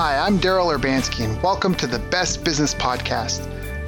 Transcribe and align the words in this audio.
Hi, 0.00 0.16
I'm 0.16 0.38
Daryl 0.38 0.72
Urbanski, 0.72 1.24
and 1.24 1.42
welcome 1.42 1.74
to 1.74 1.88
the 1.88 1.98
Best 1.98 2.44
Business 2.44 2.72
Podcast. 2.72 3.40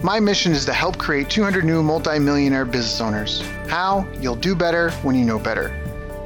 My 0.02 0.18
mission 0.18 0.50
is 0.50 0.64
to 0.64 0.72
help 0.72 0.98
create 0.98 1.30
200 1.30 1.64
new 1.64 1.84
multimillionaire 1.84 2.64
business 2.64 3.00
owners. 3.00 3.42
How? 3.68 4.04
You'll 4.20 4.34
do 4.34 4.56
better 4.56 4.90
when 5.04 5.14
you 5.14 5.24
know 5.24 5.38
better. 5.38 5.68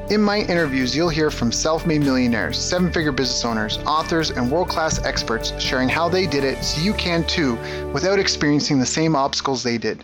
In 0.08 0.22
my 0.22 0.38
interviews, 0.38 0.96
you'll 0.96 1.10
hear 1.10 1.30
from 1.30 1.52
self 1.52 1.84
made 1.84 2.00
millionaires, 2.00 2.56
seven 2.56 2.90
figure 2.90 3.12
business 3.12 3.44
owners, 3.44 3.76
authors, 3.84 4.30
and 4.30 4.50
world 4.50 4.70
class 4.70 5.04
experts 5.04 5.52
sharing 5.60 5.90
how 5.90 6.08
they 6.08 6.26
did 6.26 6.44
it 6.44 6.64
so 6.64 6.80
you 6.80 6.94
can 6.94 7.22
too 7.26 7.56
without 7.92 8.18
experiencing 8.18 8.78
the 8.78 8.86
same 8.86 9.14
obstacles 9.14 9.62
they 9.62 9.76
did. 9.76 10.02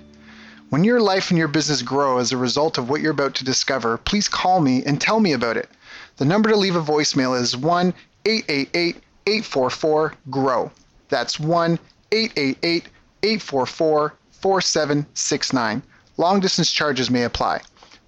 When 0.69 0.85
your 0.85 1.01
life 1.01 1.31
and 1.31 1.39
your 1.39 1.49
business 1.49 1.81
grow 1.81 2.19
as 2.19 2.33
a 2.33 2.37
result 2.37 2.77
of 2.77 2.91
what 2.91 3.01
you're 3.01 3.13
about 3.13 3.35
to 3.37 3.47
discover, 3.47 3.97
please 3.97 4.29
call 4.29 4.61
me 4.61 4.85
and 4.85 5.01
tell 5.01 5.21
me 5.21 5.33
about 5.33 5.57
it. 5.57 5.71
The 6.19 6.27
number 6.27 6.51
to 6.51 6.57
leave 6.57 6.77
a 6.77 6.83
voicemail 6.83 7.35
is 7.41 7.57
1 7.57 7.95
888 8.27 9.03
844 9.27 10.15
GROW. 10.31 10.71
That's 11.09 11.39
1 11.41 11.79
888 12.13 12.89
844 13.23 14.15
4769. 14.31 15.83
Long 16.17 16.41
distance 16.41 16.71
charges 16.73 17.11
may 17.11 17.25
apply. 17.25 17.61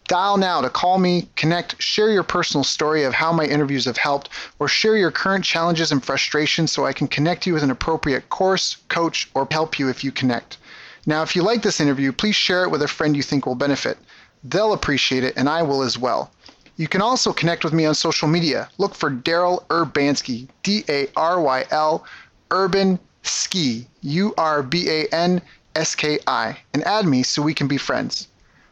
Dial 0.09 0.37
now 0.37 0.61
to 0.61 0.69
call 0.69 0.99
me, 0.99 1.29
connect, 1.37 1.81
share 1.81 2.11
your 2.11 2.23
personal 2.23 2.65
story 2.65 3.05
of 3.05 3.15
how 3.15 3.33
my 3.33 3.45
interviews 3.45 3.85
have 3.85 3.97
helped, 3.97 4.29
or 4.59 4.69
share 4.69 4.97
your 4.97 5.11
current 5.11 5.45
challenges 5.45 5.93
and 5.93 6.05
frustrations 6.05 6.73
so 6.73 6.85
I 6.85 6.93
can 6.93 7.09
connect 7.09 7.47
you 7.47 7.55
with 7.55 7.63
an 7.63 7.71
appropriate 7.71 8.29
course, 8.29 8.77
coach, 8.89 9.31
or 9.35 9.49
help 9.51 9.79
you 9.79 9.89
if 9.89 10.03
you 10.03 10.11
connect. 10.13 10.59
Now, 11.07 11.23
if 11.23 11.35
you 11.35 11.43
like 11.43 11.63
this 11.63 11.81
interview, 11.81 12.13
please 12.13 12.37
share 12.37 12.65
it 12.65 12.71
with 12.71 12.83
a 12.83 12.89
friend 12.89 13.17
you 13.17 13.23
think 13.23 13.47
will 13.47 13.55
benefit. 13.55 13.97
They'll 14.45 14.73
appreciate 14.73 15.25
it, 15.25 15.35
and 15.37 15.49
I 15.49 15.63
will 15.63 15.83
as 15.83 15.97
well. 15.97 16.31
You 16.77 16.89
can 16.89 17.03
also 17.03 17.33
connect 17.33 17.65
with 17.65 17.73
me 17.73 17.85
on 17.85 17.95
social 17.95 18.29
media. 18.29 18.69
Look 18.79 18.95
for 18.95 19.11
Daryl 19.11 19.65
Urbanski, 19.67 20.49
D 20.63 20.85
A 20.89 21.07
R 21.17 21.41
Y 21.41 21.65
L, 21.71 22.05
Urban 22.51 22.99
Ski, 23.23 23.87
U 24.01 24.35
R 24.39 24.63
B 24.63 24.89
A 24.89 25.07
N 25.15 25.43
S 25.77 25.95
K 25.95 26.19
I, 26.27 26.57
and 26.73 26.83
add 26.85 27.07
me 27.07 27.23
so 27.23 27.43
we 27.43 27.55
can 27.55 27.69
be 27.69 27.77
friends. 27.77 28.29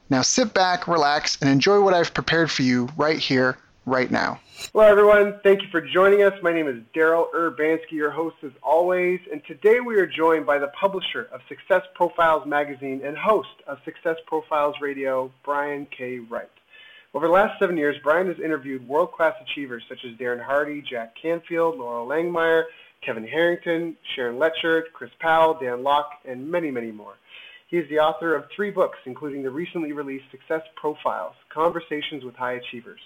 Now 0.08 0.22
sit 0.22 0.54
back, 0.54 0.88
relax, 0.88 1.38
and 1.40 1.50
enjoy 1.50 1.82
what 1.82 1.94
I've 1.94 2.14
prepared 2.14 2.50
for 2.50 2.62
you 2.62 2.88
right 2.96 3.18
here, 3.18 3.58
right 3.86 4.10
now. 4.10 4.40
Hello, 4.72 4.84
everyone. 4.84 5.38
Thank 5.42 5.62
you 5.62 5.68
for 5.68 5.80
joining 5.80 6.22
us. 6.22 6.34
My 6.42 6.52
name 6.52 6.68
is 6.68 6.82
Daryl 6.94 7.30
Urbanski, 7.32 7.92
your 7.92 8.10
host 8.10 8.36
as 8.42 8.52
always, 8.62 9.20
and 9.30 9.42
today 9.46 9.80
we 9.80 9.96
are 9.96 10.06
joined 10.06 10.46
by 10.46 10.58
the 10.58 10.68
publisher 10.68 11.28
of 11.32 11.40
Success 11.48 11.82
Profiles 11.94 12.46
magazine 12.46 13.02
and 13.04 13.16
host 13.16 13.48
of 13.66 13.78
Success 13.84 14.16
Profiles 14.26 14.76
Radio, 14.80 15.30
Brian 15.44 15.86
K. 15.86 16.18
Wright. 16.18 16.50
Over 17.12 17.26
the 17.26 17.32
last 17.32 17.58
seven 17.58 17.76
years, 17.76 17.96
Brian 18.04 18.28
has 18.28 18.38
interviewed 18.38 18.86
world-class 18.86 19.34
achievers 19.42 19.82
such 19.88 20.04
as 20.04 20.16
Darren 20.16 20.40
Hardy, 20.40 20.80
Jack 20.80 21.16
Canfield, 21.20 21.76
Loral 21.76 22.06
Langemeier, 22.06 22.66
Kevin 23.04 23.26
Harrington, 23.26 23.96
Sharon 24.14 24.36
Lechter, 24.36 24.82
Chris 24.92 25.10
Powell, 25.18 25.54
Dan 25.54 25.82
Lok, 25.82 26.12
and 26.24 26.48
many, 26.48 26.70
many 26.70 26.92
more. 26.92 27.14
He 27.66 27.78
is 27.78 27.88
the 27.88 27.98
author 27.98 28.36
of 28.36 28.44
three 28.54 28.70
books, 28.70 28.98
including 29.06 29.42
the 29.42 29.50
recently 29.50 29.90
released 29.90 30.30
Success 30.30 30.62
Profiles, 30.76 31.34
Conversations 31.48 32.22
with 32.22 32.36
High 32.36 32.52
Achievers. 32.52 33.00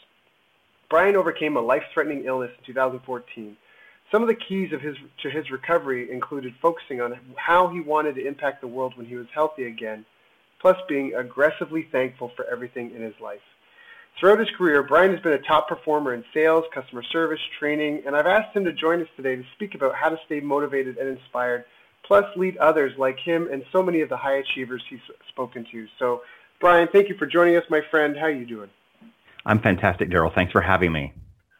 Brian 0.91 1.16
overcame 1.16 1.56
a 1.56 1.61
life-threatening 1.62 2.24
illness 2.27 2.50
in 2.58 2.64
2014. 2.66 3.56
Some 4.12 4.20
of 4.20 4.28
the 4.28 4.34
keys 4.34 4.74
of 4.74 4.83
his, 4.83 4.96
to 5.22 5.30
his 5.30 5.50
recovery 5.50 6.12
included 6.12 6.52
focusing 6.61 7.00
on 7.00 7.18
how 7.36 7.68
he 7.68 7.80
wanted 7.80 8.16
to 8.16 8.27
impact 8.27 8.61
the 8.61 8.68
world 8.68 8.98
when 8.98 9.06
he 9.06 9.16
was 9.16 9.28
healthy 9.33 9.64
again, 9.64 10.05
plus 10.61 10.77
being 10.91 11.14
aggressively 11.14 11.89
thankful 11.91 12.33
for 12.36 12.44
everything 12.44 12.91
in 12.94 13.00
his 13.00 13.18
life. 13.18 13.41
Throughout 14.18 14.38
his 14.38 14.50
career, 14.56 14.82
Brian 14.82 15.10
has 15.10 15.20
been 15.20 15.32
a 15.32 15.38
top 15.38 15.68
performer 15.68 16.14
in 16.14 16.24
sales, 16.32 16.64
customer 16.72 17.02
service, 17.02 17.40
training, 17.58 18.04
and 18.06 18.14
I've 18.14 18.26
asked 18.26 18.56
him 18.56 18.64
to 18.64 18.72
join 18.72 19.02
us 19.02 19.08
today 19.16 19.34
to 19.36 19.44
speak 19.54 19.74
about 19.74 19.94
how 19.94 20.08
to 20.08 20.16
stay 20.24 20.38
motivated 20.38 20.98
and 20.98 21.08
inspired, 21.08 21.64
plus 22.04 22.24
lead 22.36 22.56
others 22.58 22.92
like 22.96 23.18
him 23.18 23.48
and 23.52 23.64
so 23.72 23.82
many 23.82 24.02
of 24.02 24.08
the 24.08 24.16
high 24.16 24.36
achievers 24.36 24.84
he's 24.88 25.00
spoken 25.28 25.66
to. 25.72 25.86
So, 25.98 26.22
Brian, 26.61 26.89
thank 26.92 27.08
you 27.08 27.16
for 27.16 27.27
joining 27.27 27.56
us, 27.56 27.64
my 27.68 27.80
friend. 27.90 28.16
How 28.16 28.27
are 28.27 28.30
you 28.30 28.46
doing? 28.46 28.70
I'm 29.44 29.58
fantastic, 29.58 30.11
Daryl. 30.11 30.33
Thanks 30.33 30.52
for 30.52 30.60
having 30.60 30.92
me. 30.92 31.12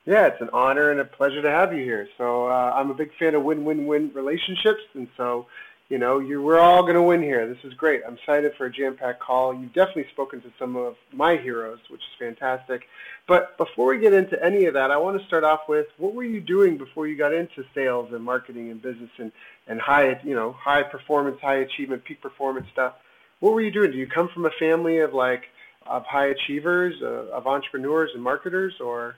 Yeah, 0.06 0.27
it's 0.27 0.41
an 0.41 0.50
honor 0.53 0.91
and 0.91 1.00
a 1.00 1.05
pleasure 1.05 1.43
to 1.43 1.50
have 1.50 1.73
you 1.73 1.83
here. 1.83 2.06
So 2.19 2.47
uh, 2.47 2.73
I'm 2.75 2.91
a 2.91 2.95
big 2.95 3.11
fan 3.19 3.34
of 3.34 3.43
win-win-win 3.43 4.12
relationships, 4.15 4.83
and 4.95 5.09
so 5.17 5.47
you 5.89 5.99
know, 5.99 6.19
you, 6.19 6.41
we're 6.41 6.59
all 6.59 6.83
going 6.83 6.95
to 6.95 7.03
win 7.03 7.22
here. 7.22 7.47
This 7.47 7.62
is 7.62 7.75
great. 7.75 8.03
I'm 8.06 8.15
excited 8.15 8.53
for 8.56 8.67
a 8.67 8.72
jam-packed 8.72 9.21
call. 9.21 9.55
You've 9.55 9.75
definitely 9.75 10.06
spoken 10.12 10.41
to 10.41 10.50
some 10.59 10.77
of 10.77 10.97
my 11.12 11.37
heroes, 11.37 11.78
which 11.91 12.00
is 12.00 12.19
fantastic. 12.19 12.84
But 13.28 13.56
before 13.59 13.89
we 13.89 13.99
get 13.99 14.15
into 14.15 14.43
any 14.43 14.65
of 14.65 14.75
that, 14.75 14.91
I 14.91 14.97
want 14.97 15.21
to 15.21 15.27
start 15.27 15.44
off 15.44 15.61
with 15.69 15.87
what 15.99 16.15
were 16.15 16.25
you 16.25 16.41
doing 16.41 16.78
before 16.78 17.06
you 17.06 17.17
got 17.17 17.34
into 17.34 17.65
sales 17.75 18.12
and 18.12 18.25
marketing 18.25 18.71
and 18.71 18.81
business 18.81 19.11
and, 19.19 19.31
and 19.67 19.81
high, 19.81 20.19
you 20.25 20.34
know, 20.34 20.53
high 20.53 20.83
performance, 20.83 21.39
high 21.41 21.56
achievement, 21.56 22.03
peak 22.05 22.23
performance 22.23 22.67
stuff? 22.73 22.94
What 23.41 23.53
were 23.53 23.61
you 23.61 23.71
doing? 23.71 23.91
Do 23.91 23.99
you 23.99 24.06
come 24.06 24.28
from 24.33 24.47
a 24.47 24.50
family 24.59 24.99
of 24.99 25.12
like 25.12 25.44
of 25.87 26.05
high 26.06 26.28
achievers, 26.28 26.94
uh, 27.03 27.31
of 27.31 27.47
entrepreneurs 27.47 28.11
and 28.15 28.23
marketers, 28.23 28.75
or? 28.81 29.17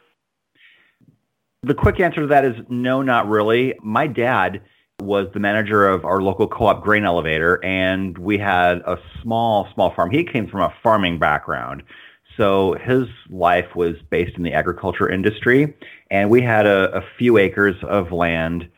The 1.63 1.75
quick 1.75 2.01
answer 2.01 2.23
to 2.23 2.27
that 2.29 2.45
is 2.45 2.57
no, 2.69 3.03
not 3.03 3.29
really. 3.29 3.75
My 3.83 4.09
dad 4.09 4.63
was 5.01 5.29
the 5.35 5.41
manager 5.41 5.87
of 5.87 6.05
our 6.05 6.23
local 6.23 6.49
co-op 6.49 6.83
grain 6.83 7.05
elevator 7.05 7.63
and 7.63 8.17
we 8.17 8.39
had 8.39 8.79
a 8.79 8.99
small 9.23 9.69
small 9.75 9.95
farm. 9.95 10.11
He 10.11 10.25
came 10.25 10.49
from 10.49 10.63
a 10.63 10.73
farming 10.83 11.19
background. 11.19 11.83
So 12.37 12.75
his 12.75 13.07
life 13.29 13.75
was 13.75 13.97
based 14.11 14.37
in 14.37 14.43
the 14.43 14.55
agriculture 14.55 15.09
industry 15.09 15.75
and 16.11 16.31
we 16.31 16.41
had 16.41 16.67
a, 16.67 16.97
a 16.97 17.03
few 17.19 17.37
acres 17.37 17.77
of 17.83 18.11
land 18.11 18.69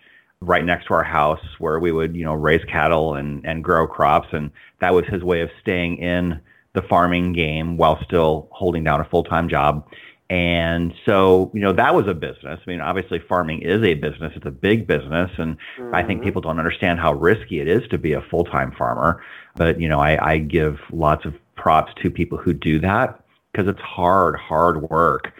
right 0.40 0.64
next 0.64 0.86
to 0.86 0.94
our 0.94 1.04
house 1.04 1.44
where 1.58 1.78
we 1.78 1.92
would 1.92 2.16
you 2.16 2.24
know 2.24 2.34
raise 2.34 2.64
cattle 2.64 3.14
and 3.14 3.44
and 3.44 3.62
grow 3.62 3.86
crops 3.86 4.28
and 4.32 4.50
that 4.80 4.94
was 4.94 5.04
his 5.06 5.22
way 5.22 5.40
of 5.40 5.50
staying 5.60 5.98
in 5.98 6.40
the 6.74 6.82
farming 6.82 7.32
game 7.32 7.76
while 7.76 7.98
still 8.04 8.48
holding 8.52 8.84
down 8.84 9.00
a 9.00 9.04
full-time 9.04 9.48
job 9.48 9.88
and 10.30 10.92
so, 11.06 11.50
you 11.54 11.60
know, 11.60 11.72
that 11.72 11.94
was 11.94 12.06
a 12.06 12.12
business. 12.12 12.60
I 12.66 12.70
mean, 12.70 12.82
obviously 12.82 13.18
farming 13.18 13.62
is 13.62 13.82
a 13.82 13.94
business. 13.94 14.32
It's 14.36 14.44
a 14.44 14.50
big 14.50 14.86
business. 14.86 15.30
And 15.38 15.56
mm-hmm. 15.78 15.94
I 15.94 16.02
think 16.02 16.20
mm-hmm. 16.20 16.26
people 16.26 16.42
don't 16.42 16.58
understand 16.58 17.00
how 17.00 17.14
risky 17.14 17.60
it 17.60 17.68
is 17.68 17.88
to 17.88 17.98
be 17.98 18.12
a 18.12 18.20
full-time 18.20 18.72
farmer. 18.72 19.22
But, 19.56 19.80
you 19.80 19.88
know, 19.88 20.00
I, 20.00 20.32
I 20.32 20.38
give 20.38 20.80
lots 20.92 21.24
of 21.24 21.34
props 21.56 21.92
to 22.02 22.10
people 22.10 22.36
who 22.36 22.52
do 22.52 22.78
that 22.80 23.24
because 23.52 23.68
it's 23.68 23.80
hard, 23.80 24.36
hard 24.36 24.90
work. 24.90 25.32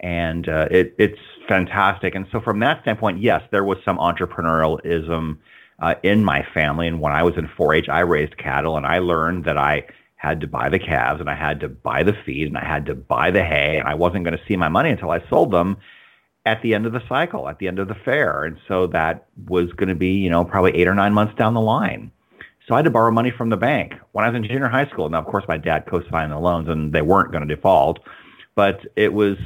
And 0.00 0.48
uh, 0.48 0.66
it, 0.72 0.96
it's 0.98 1.20
fantastic. 1.46 2.16
And 2.16 2.26
so 2.32 2.40
from 2.40 2.58
that 2.60 2.82
standpoint, 2.82 3.22
yes, 3.22 3.42
there 3.52 3.62
was 3.62 3.78
some 3.84 3.98
entrepreneurialism 3.98 5.38
uh, 5.78 5.94
in 6.02 6.24
my 6.24 6.44
family. 6.52 6.88
And 6.88 7.00
when 7.00 7.12
I 7.12 7.22
was 7.22 7.36
in 7.36 7.46
4-H, 7.46 7.88
I 7.88 8.00
raised 8.00 8.36
cattle 8.38 8.76
and 8.76 8.86
I 8.86 8.98
learned 8.98 9.44
that 9.44 9.56
I– 9.56 9.86
had 10.22 10.40
to 10.40 10.46
buy 10.46 10.68
the 10.68 10.78
calves 10.78 11.20
and 11.20 11.28
I 11.28 11.34
had 11.34 11.58
to 11.60 11.68
buy 11.68 12.04
the 12.04 12.12
feed 12.24 12.46
and 12.46 12.56
I 12.56 12.64
had 12.64 12.86
to 12.86 12.94
buy 12.94 13.32
the 13.32 13.42
hay 13.42 13.76
and 13.78 13.88
I 13.88 13.94
wasn't 13.94 14.24
going 14.24 14.38
to 14.38 14.44
see 14.46 14.56
my 14.56 14.68
money 14.68 14.90
until 14.90 15.10
I 15.10 15.20
sold 15.28 15.50
them 15.50 15.78
at 16.46 16.62
the 16.62 16.74
end 16.74 16.86
of 16.86 16.92
the 16.92 17.02
cycle, 17.08 17.48
at 17.48 17.58
the 17.58 17.66
end 17.66 17.80
of 17.80 17.88
the 17.88 17.96
fair. 17.96 18.44
And 18.44 18.56
so 18.68 18.86
that 18.88 19.26
was 19.48 19.72
going 19.72 19.88
to 19.88 19.96
be, 19.96 20.12
you 20.12 20.30
know, 20.30 20.44
probably 20.44 20.76
eight 20.76 20.86
or 20.86 20.94
nine 20.94 21.12
months 21.12 21.34
down 21.34 21.54
the 21.54 21.60
line. 21.60 22.12
So 22.68 22.74
I 22.74 22.78
had 22.78 22.84
to 22.84 22.90
borrow 22.90 23.10
money 23.10 23.32
from 23.32 23.50
the 23.50 23.56
bank 23.56 23.94
when 24.12 24.24
I 24.24 24.28
was 24.28 24.36
in 24.36 24.44
junior 24.44 24.68
high 24.68 24.86
school. 24.86 25.08
Now, 25.08 25.18
of 25.18 25.26
course, 25.26 25.44
my 25.48 25.58
dad 25.58 25.86
co-signed 25.86 26.30
the 26.30 26.38
loans 26.38 26.68
and 26.68 26.92
they 26.92 27.02
weren't 27.02 27.32
going 27.32 27.46
to 27.46 27.52
default, 27.56 27.98
but 28.54 28.86
it 28.94 29.12
was 29.12 29.38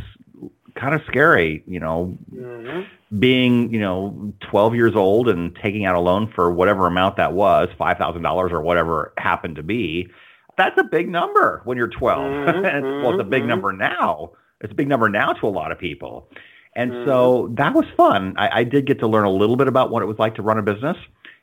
kind 0.75 0.95
of 0.95 1.01
scary, 1.07 1.65
you 1.67 1.81
know, 1.81 2.19
mm-hmm. 2.31 2.83
being, 3.19 3.73
you 3.73 3.81
know, 3.81 4.35
12 4.51 4.75
years 4.75 4.95
old 4.95 5.31
and 5.31 5.57
taking 5.57 5.87
out 5.87 5.95
a 5.95 6.01
loan 6.01 6.31
for 6.35 6.51
whatever 6.53 6.87
amount 6.87 7.17
that 7.17 7.33
was, 7.33 7.71
$5,000 7.81 8.53
or 8.53 8.61
whatever 8.61 9.15
happened 9.17 9.57
to 9.57 9.63
be 9.63 10.11
that's 10.57 10.79
a 10.79 10.85
big 10.85 11.09
number 11.09 11.61
when 11.65 11.77
you're 11.77 11.89
12. 11.89 12.19
Mm-hmm, 12.19 12.85
well, 13.03 13.13
it's 13.13 13.21
a 13.21 13.25
big 13.25 13.41
mm-hmm. 13.41 13.49
number 13.49 13.73
now. 13.73 14.33
It's 14.61 14.73
a 14.73 14.75
big 14.75 14.89
number 14.89 15.09
now 15.09 15.33
to 15.33 15.47
a 15.47 15.49
lot 15.49 15.73
of 15.73 15.79
people. 15.79 16.29
And 16.75 16.91
mm-hmm. 16.91 17.09
so 17.09 17.53
that 17.55 17.75
was 17.75 17.87
fun. 17.97 18.35
I, 18.37 18.61
I 18.61 18.65
did 18.65 18.87
get 18.87 18.99
to 19.01 19.07
learn 19.07 19.25
a 19.25 19.31
little 19.31 19.57
bit 19.57 19.69
about 19.69 19.91
what 19.91 20.03
it 20.03 20.07
was 20.07 20.19
like 20.19 20.35
to 20.37 20.43
run 20.43 20.59
a 20.59 20.63
business. 20.63 20.97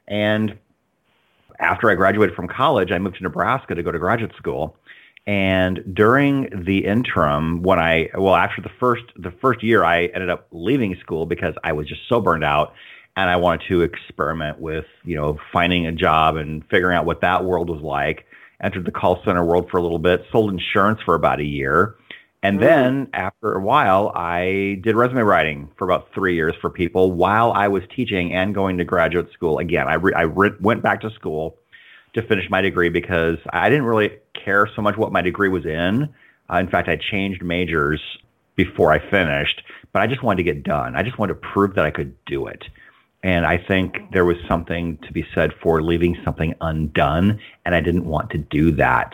And 0.08 0.58
after 1.60 1.90
I 1.90 1.96
graduated 1.96 2.36
from 2.36 2.48
college, 2.48 2.92
I 2.92 3.00
moved 3.00 3.18
to 3.18 3.24
Nebraska 3.24 3.76
to 3.76 3.84
go 3.84 3.92
to 3.92 4.00
graduate 4.00 4.36
school. 4.38 4.76
And 5.26 5.96
during 5.96 6.50
the 6.66 6.86
interim, 6.86 7.62
when 7.62 7.80
I 7.80 8.10
well, 8.14 8.36
after 8.36 8.62
the 8.62 8.72
first 8.78 9.06
the 9.16 9.32
first 9.32 9.64
year, 9.64 9.86
I 9.86 10.08
ended 10.08 10.30
up 10.30 10.48
leaving 10.52 10.98
school 11.00 11.26
because 11.26 11.56
I 11.64 11.72
was 11.72 11.88
just 11.88 12.02
so 12.10 12.20
burned 12.20 12.44
out, 12.44 12.74
and 13.16 13.30
I 13.30 13.38
wanted 13.38 13.66
to 13.70 13.84
experiment 13.84 14.60
with 14.60 14.86
you 15.06 15.16
know 15.16 15.40
finding 15.54 15.86
a 15.86 15.94
job 15.94 16.36
and 16.36 16.62
figuring 16.70 16.98
out 16.98 17.06
what 17.06 17.22
that 17.22 17.46
world 17.46 17.70
was 17.70 17.82
like 17.82 18.26
entered 18.62 18.86
the 18.86 18.92
call 18.92 19.22
center 19.24 19.44
world 19.44 19.70
for 19.70 19.78
a 19.78 19.82
little 19.82 20.00
bit, 20.00 20.26
sold 20.32 20.52
insurance 20.52 21.00
for 21.06 21.16
about 21.16 21.40
a 21.40 21.46
year. 21.46 21.96
And 22.42 22.60
mm-hmm. 22.60 22.66
then 22.66 23.10
after 23.14 23.54
a 23.54 23.62
while, 23.62 24.12
I 24.16 24.80
did 24.84 24.96
resume 24.96 25.22
writing 25.22 25.70
for 25.78 25.86
about 25.86 26.10
three 26.14 26.36
years 26.36 26.54
for 26.62 26.70
people 26.70 27.12
while 27.12 27.52
I 27.54 27.70
was 27.70 27.84
teaching 27.96 28.34
and 28.34 28.54
going 28.54 28.78
to 28.78 28.84
graduate 28.84 29.32
school. 29.34 29.60
Again, 29.60 29.88
I, 29.88 29.96
re- 29.96 30.14
I 30.14 30.24
re- 30.24 30.52
went 30.60 30.84
back 30.84 31.02
to 31.02 31.10
school 31.12 31.56
to 32.14 32.22
finish 32.22 32.50
my 32.50 32.62
degree 32.62 32.90
because 32.90 33.38
I 33.52 33.70
didn't 33.70 33.86
really 33.86 34.12
care 34.34 34.70
so 34.76 34.82
much 34.82 34.98
what 34.98 35.12
my 35.12 35.22
degree 35.22 35.50
was 35.50 35.66
in. 35.66 36.14
Uh, 36.52 36.58
in 36.58 36.70
fact, 36.70 36.90
I 36.90 36.98
changed 36.98 37.42
majors 37.42 38.02
before 38.56 38.92
I 38.92 39.00
finished, 39.10 39.64
but 39.94 40.02
I 40.02 40.08
just 40.08 40.22
wanted 40.22 40.44
to 40.44 40.54
get 40.54 40.64
done. 40.64 40.96
I 40.96 41.02
just 41.02 41.18
wanted 41.18 41.36
to 41.36 41.40
prove 41.40 41.76
that 41.76 41.86
I 41.86 41.92
could 41.92 42.14
do 42.26 42.48
it. 42.48 42.64
And 43.24 43.46
I 43.46 43.58
think 43.58 44.12
there 44.12 44.26
was 44.26 44.36
something 44.48 44.98
to 45.04 45.14
be 45.14 45.26
said 45.34 45.52
for 45.62 45.82
leaving 45.82 46.18
something 46.26 46.54
undone, 46.60 47.40
and 47.66 47.74
I 47.74 47.80
didn't 47.80 48.06
want 48.06 48.30
to 48.32 48.38
do 48.38 48.72
that. 48.74 49.14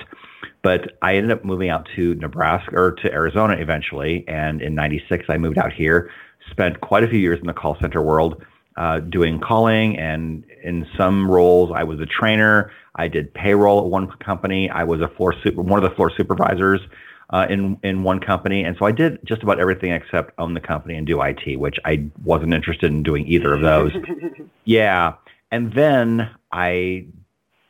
But 0.63 0.97
I 1.01 1.15
ended 1.15 1.31
up 1.31 1.45
moving 1.45 1.69
out 1.69 1.87
to 1.95 2.15
Nebraska 2.15 2.75
or 2.75 2.91
to 2.93 3.11
Arizona 3.13 3.55
eventually. 3.57 4.25
And 4.27 4.61
in 4.61 4.75
96, 4.75 5.25
I 5.29 5.37
moved 5.37 5.57
out 5.57 5.71
here, 5.71 6.09
spent 6.49 6.81
quite 6.81 7.03
a 7.03 7.07
few 7.07 7.19
years 7.19 7.39
in 7.39 7.47
the 7.47 7.53
call 7.53 7.77
center 7.79 8.01
world, 8.01 8.43
uh, 8.75 8.99
doing 8.99 9.39
calling. 9.39 9.97
And 9.97 10.43
in 10.63 10.87
some 10.97 11.29
roles, 11.29 11.71
I 11.73 11.83
was 11.83 11.99
a 11.99 12.05
trainer. 12.05 12.71
I 12.95 13.07
did 13.07 13.33
payroll 13.33 13.79
at 13.79 13.85
one 13.85 14.11
company. 14.17 14.69
I 14.69 14.83
was 14.83 15.01
a 15.01 15.07
floor 15.07 15.33
super, 15.43 15.61
one 15.61 15.81
of 15.81 15.89
the 15.89 15.95
floor 15.95 16.11
supervisors 16.17 16.81
uh, 17.31 17.45
in 17.49 17.77
in 17.83 18.03
one 18.03 18.19
company, 18.19 18.63
and 18.63 18.75
so 18.77 18.85
I 18.85 18.91
did 18.91 19.19
just 19.23 19.43
about 19.43 19.59
everything 19.59 19.91
except 19.91 20.33
own 20.39 20.53
the 20.53 20.61
company 20.61 20.95
and 20.95 21.05
do 21.05 21.21
IT, 21.21 21.57
which 21.59 21.77
I 21.85 22.09
wasn't 22.23 22.53
interested 22.53 22.91
in 22.91 23.03
doing 23.03 23.27
either 23.27 23.53
of 23.53 23.61
those. 23.61 23.91
yeah, 24.65 25.13
and 25.51 25.73
then 25.73 26.29
I 26.51 27.05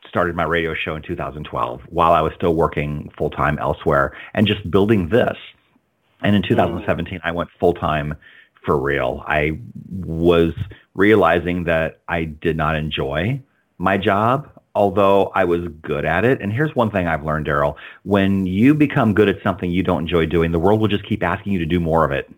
started 0.08 0.34
my 0.34 0.44
radio 0.44 0.74
show 0.74 0.96
in 0.96 1.02
2012 1.02 1.82
while 1.88 2.12
I 2.12 2.20
was 2.20 2.32
still 2.34 2.54
working 2.54 3.10
full 3.16 3.30
time 3.30 3.58
elsewhere 3.58 4.16
and 4.34 4.46
just 4.46 4.68
building 4.70 5.08
this. 5.08 5.36
And 6.22 6.36
in 6.36 6.42
2017, 6.42 7.20
I 7.24 7.32
went 7.32 7.48
full 7.58 7.72
time 7.72 8.14
for 8.64 8.78
real. 8.78 9.24
I 9.26 9.58
was 9.88 10.52
realizing 10.94 11.64
that 11.64 12.00
I 12.08 12.24
did 12.24 12.56
not 12.56 12.76
enjoy 12.76 13.40
my 13.78 13.96
job, 13.96 14.50
although 14.74 15.32
I 15.34 15.44
was 15.44 15.68
good 15.82 16.04
at 16.04 16.24
it. 16.24 16.40
And 16.40 16.52
here's 16.52 16.74
one 16.74 16.90
thing 16.90 17.06
I've 17.06 17.24
learned, 17.24 17.46
Daryl. 17.46 17.76
When 18.04 18.46
you 18.46 18.74
become 18.74 19.14
good 19.14 19.28
at 19.28 19.42
something 19.42 19.70
you 19.70 19.82
don't 19.82 20.02
enjoy 20.02 20.26
doing, 20.26 20.52
the 20.52 20.58
world 20.58 20.80
will 20.80 20.88
just 20.88 21.04
keep 21.04 21.22
asking 21.22 21.52
you 21.52 21.58
to 21.58 21.66
do 21.66 21.80
more 21.80 22.04
of 22.04 22.12
it. 22.12 22.30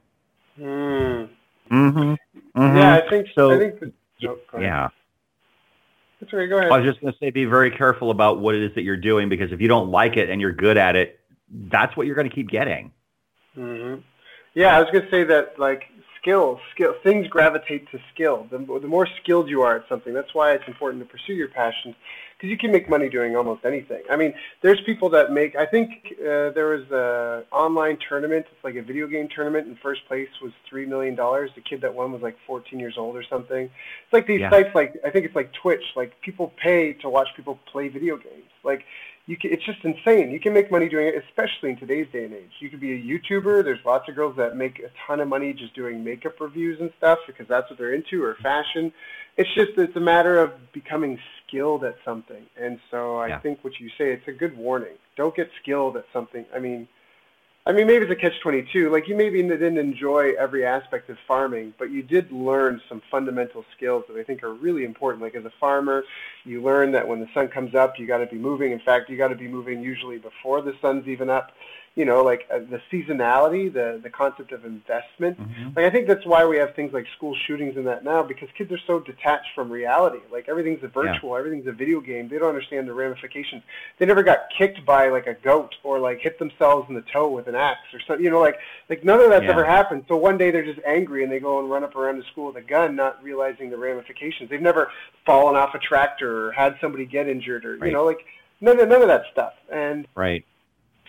Mm. 0.59 1.29
Mm-hmm. 1.71 2.01
mm-hmm. 2.01 2.77
Yeah, 2.77 2.97
I 2.97 3.09
think 3.09 3.29
so. 3.35 3.53
I 3.53 3.59
think 3.59 3.81
the, 3.81 3.93
oh, 4.29 4.39
yeah. 4.59 4.89
That's 6.21 6.33
right. 6.33 6.49
Go 6.49 6.59
ahead. 6.59 6.71
I 6.71 6.79
was 6.79 6.89
just 6.89 7.01
going 7.01 7.13
to 7.13 7.19
say, 7.19 7.31
be 7.31 7.45
very 7.47 7.71
careful 7.71 8.11
about 8.11 8.41
what 8.41 8.55
it 8.55 8.63
is 8.63 8.75
that 8.77 8.83
you're 8.83 8.97
doing 8.97 9.29
because 9.29 9.51
if 9.53 9.61
you 9.61 9.69
don't 9.69 9.91
like 9.91 10.17
it 10.17 10.31
and 10.31 10.41
you're 10.41 10.53
good 10.53 10.77
at 10.77 10.95
it, 10.95 11.19
that's 11.51 11.97
what 11.97 12.07
you're 12.07 12.15
going 12.15 12.29
to 12.29 12.35
keep 12.35 12.49
getting. 12.49 12.93
Mm-hmm. 13.57 14.01
Yeah, 14.55 14.77
I 14.77 14.81
was 14.81 14.91
going 14.91 15.05
to 15.05 15.11
say 15.11 15.25
that, 15.25 15.59
like 15.59 15.85
skill, 16.23 16.61
skill, 16.73 16.95
things 17.03 17.27
gravitate 17.27 17.91
to 17.91 17.99
skill. 18.15 18.47
The, 18.51 18.59
the 18.59 18.89
more 18.89 19.09
skilled 19.21 19.51
you 19.51 19.63
are 19.63 19.77
at 19.77 19.89
something, 19.89 20.15
that's 20.15 20.35
why 20.35 20.53
it's 20.53 20.67
important 20.67 21.03
to 21.03 21.09
pursue 21.09 21.35
your 21.35 21.49
passions 21.49 21.97
because 22.43 22.51
you 22.51 22.59
can 22.59 22.73
make 22.73 22.91
money 22.91 23.09
doing 23.09 23.37
almost 23.37 23.65
anything. 23.65 24.03
I 24.11 24.17
mean, 24.17 24.35
there's 24.63 24.81
people 24.81 25.09
that 25.11 25.31
make. 25.31 25.55
I 25.55 25.65
think 25.65 25.91
uh, 26.21 26.51
there 26.51 26.77
was 26.77 26.91
a 26.91 27.45
online 27.53 27.99
tournament. 28.09 28.47
It's 28.51 28.65
like 28.65 28.75
a 28.75 28.83
video 28.83 29.07
game 29.07 29.29
tournament, 29.29 29.69
and 29.69 29.79
first 29.79 30.05
place 30.09 30.29
was 30.43 30.51
three 30.69 30.85
million 30.85 31.15
dollars. 31.15 31.51
The 31.55 31.61
kid 31.61 31.81
that 31.83 31.95
won 31.95 32.11
was 32.11 32.21
like 32.21 32.37
14 32.47 32.81
years 32.81 32.95
old 32.97 33.15
or 33.15 33.23
something. 33.23 33.67
It's 33.67 34.13
like 34.13 34.27
these 34.27 34.41
yeah. 34.41 34.51
sites, 34.51 34.75
like 34.75 34.95
I 35.05 35.11
think 35.11 35.25
it's 35.25 35.37
like 35.37 35.53
Twitch. 35.53 35.85
Like 35.95 36.21
people 36.21 36.53
pay 36.57 36.95
to 36.95 37.09
watch 37.09 37.29
people 37.37 37.61
play 37.71 37.87
video 37.89 38.17
games. 38.17 38.51
Like 38.65 38.85
you 39.27 39.37
can, 39.37 39.53
it's 39.53 39.65
just 39.65 39.79
insane. 39.85 40.33
You 40.33 40.41
can 40.41 40.53
make 40.53 40.71
money 40.71 40.89
doing 40.89 41.07
it, 41.07 41.15
especially 41.29 41.71
in 41.71 41.77
today's 41.77 42.07
day 42.13 42.25
and 42.25 42.35
age. 42.35 42.51
You 42.59 42.69
could 42.69 42.81
be 42.81 42.93
a 42.93 43.01
YouTuber. 43.01 43.63
There's 43.63 43.85
lots 43.85 44.09
of 44.09 44.17
girls 44.17 44.37
that 44.37 44.57
make 44.57 44.81
a 44.81 44.91
ton 45.07 45.21
of 45.21 45.29
money 45.29 45.53
just 45.53 45.75
doing 45.75 46.03
makeup 46.03 46.41
reviews 46.41 46.81
and 46.81 46.93
stuff 46.99 47.21
because 47.27 47.47
that's 47.47 47.71
what 47.71 47.79
they're 47.79 47.95
into 47.95 48.23
or 48.23 48.35
fashion. 48.43 48.93
It's 49.37 49.53
just 49.55 49.79
it's 49.79 49.97
a 49.97 50.01
matter 50.01 50.39
of 50.39 50.51
becoming 50.73 51.19
skilled 51.47 51.85
at 51.85 51.97
something. 52.05 52.45
And 52.61 52.81
so 52.91 53.17
I 53.19 53.29
yeah. 53.29 53.41
think 53.41 53.63
what 53.63 53.79
you 53.79 53.89
say 53.91 54.13
it's 54.13 54.27
a 54.27 54.33
good 54.33 54.57
warning. 54.57 54.97
Don't 55.17 55.35
get 55.35 55.51
skilled 55.63 55.97
at 55.97 56.05
something. 56.13 56.45
I 56.55 56.59
mean, 56.59 56.89
I 57.65 57.71
mean, 57.71 57.87
maybe 57.87 58.05
it's 58.05 58.11
a 58.11 58.17
catch-22. 58.17 58.91
Like 58.91 59.07
you 59.07 59.15
maybe 59.15 59.41
didn't 59.41 59.79
enjoy 59.79 60.33
every 60.37 60.67
aspect 60.67 61.09
of 61.11 61.17
farming, 61.29 61.75
but 61.79 61.93
you 61.93 62.03
did 62.03 62.33
learn 62.33 62.81
some 62.89 63.01
fundamental 63.09 63.65
skills 63.77 64.03
that 64.09 64.19
I 64.19 64.25
think 64.25 64.43
are 64.43 64.53
really 64.53 64.85
important. 64.85 65.23
Like 65.23 65.37
as 65.37 65.45
a 65.45 65.53
farmer, 65.61 66.03
you 66.45 66.61
learn 66.61 66.91
that 66.91 67.07
when 67.07 67.21
the 67.21 67.29
sun 67.33 67.47
comes 67.47 67.77
up, 67.77 68.01
you 68.01 68.07
got 68.09 68.19
to 68.19 68.27
be 68.27 68.37
moving. 68.37 68.73
In 68.73 68.81
fact, 68.81 69.09
you 69.09 69.17
got 69.17 69.29
to 69.29 69.37
be 69.37 69.47
moving 69.47 69.81
usually 69.81 70.19
before 70.19 70.61
the 70.61 70.75
sun's 70.81 71.07
even 71.07 71.31
up 71.31 71.53
you 71.95 72.07
know, 72.07 72.23
like 72.23 72.49
uh, 72.51 72.59
the 72.59 72.81
seasonality, 72.91 73.71
the 73.71 74.01
the 74.03 74.09
concept 74.09 74.53
of 74.53 74.65
investment. 74.65 75.39
Mm-hmm. 75.39 75.69
Like 75.77 75.85
I 75.85 75.91
think 75.91 76.09
that's 76.09 76.25
why 76.25 76.47
we 76.47 76.57
have 76.57 76.75
things 76.75 76.95
like 76.95 77.07
school 77.17 77.37
shootings 77.47 77.77
and 77.77 77.87
that 77.87 78.03
now 78.03 78.23
because 78.23 78.49
kids 78.57 78.73
are 78.73 78.81
so 78.87 79.01
detached 79.01 79.49
from 79.55 79.71
reality. 79.71 80.21
Like 80.31 80.49
everything's 80.49 80.83
a 80.83 80.89
virtual, 80.89 81.31
yeah. 81.31 81.39
everything's 81.39 81.67
a 81.67 81.73
video 81.73 82.01
game. 82.01 82.29
They 82.29 82.39
don't 82.39 82.49
understand 82.49 82.89
the 82.89 82.95
ramifications. 82.95 83.63
They 83.99 84.07
never 84.07 84.23
got 84.23 84.45
kicked 84.57 84.87
by 84.87 85.09
like 85.09 85.27
a 85.27 85.35
goat 85.35 85.75
or 85.83 85.99
like 85.99 86.21
hit 86.21 86.39
themselves 86.39 86.89
in 86.89 86.95
the 86.95 87.05
toe 87.13 87.29
with 87.29 87.47
an 87.47 87.55
axe 87.55 87.93
or 87.93 88.01
something. 88.07 88.25
You 88.25 88.31
know, 88.31 88.41
like 88.41 88.57
like 88.89 89.05
none 89.05 89.21
of 89.21 89.29
that's 89.29 89.45
yeah. 89.45 89.51
ever 89.51 89.65
happened. 89.65 90.05
So 90.09 90.17
one 90.17 90.39
day 90.39 90.51
they're 90.51 90.65
just 90.65 90.81
angry 90.87 91.25
and 91.25 91.31
they 91.31 91.41
go 91.41 91.59
and 91.59 91.71
run 91.71 91.85
up 91.85 91.95
around 91.95 92.17
the 92.19 92.25
school 92.33 92.47
with 92.47 92.57
a 92.57 92.67
gun, 92.67 92.97
not 92.97 93.23
realizing 93.23 93.69
the 93.69 93.77
ramifications. 93.77 94.49
They've 94.49 94.63
never 94.63 94.91
fallen 95.27 95.57
off 95.57 95.75
a 95.75 95.79
tractor 95.79 96.49
or 96.49 96.53
had 96.53 96.77
somebody 96.81 97.05
get 97.05 97.29
injured 97.29 97.67
or 97.67 97.77
right. 97.77 97.89
you 97.89 97.93
know 97.93 98.05
like 98.05 98.25
none 98.63 98.81
of 98.81 98.89
none 98.89 99.03
of 99.03 99.09
that 99.09 99.25
stuff. 99.31 99.53
And 99.71 100.09
right 100.15 100.47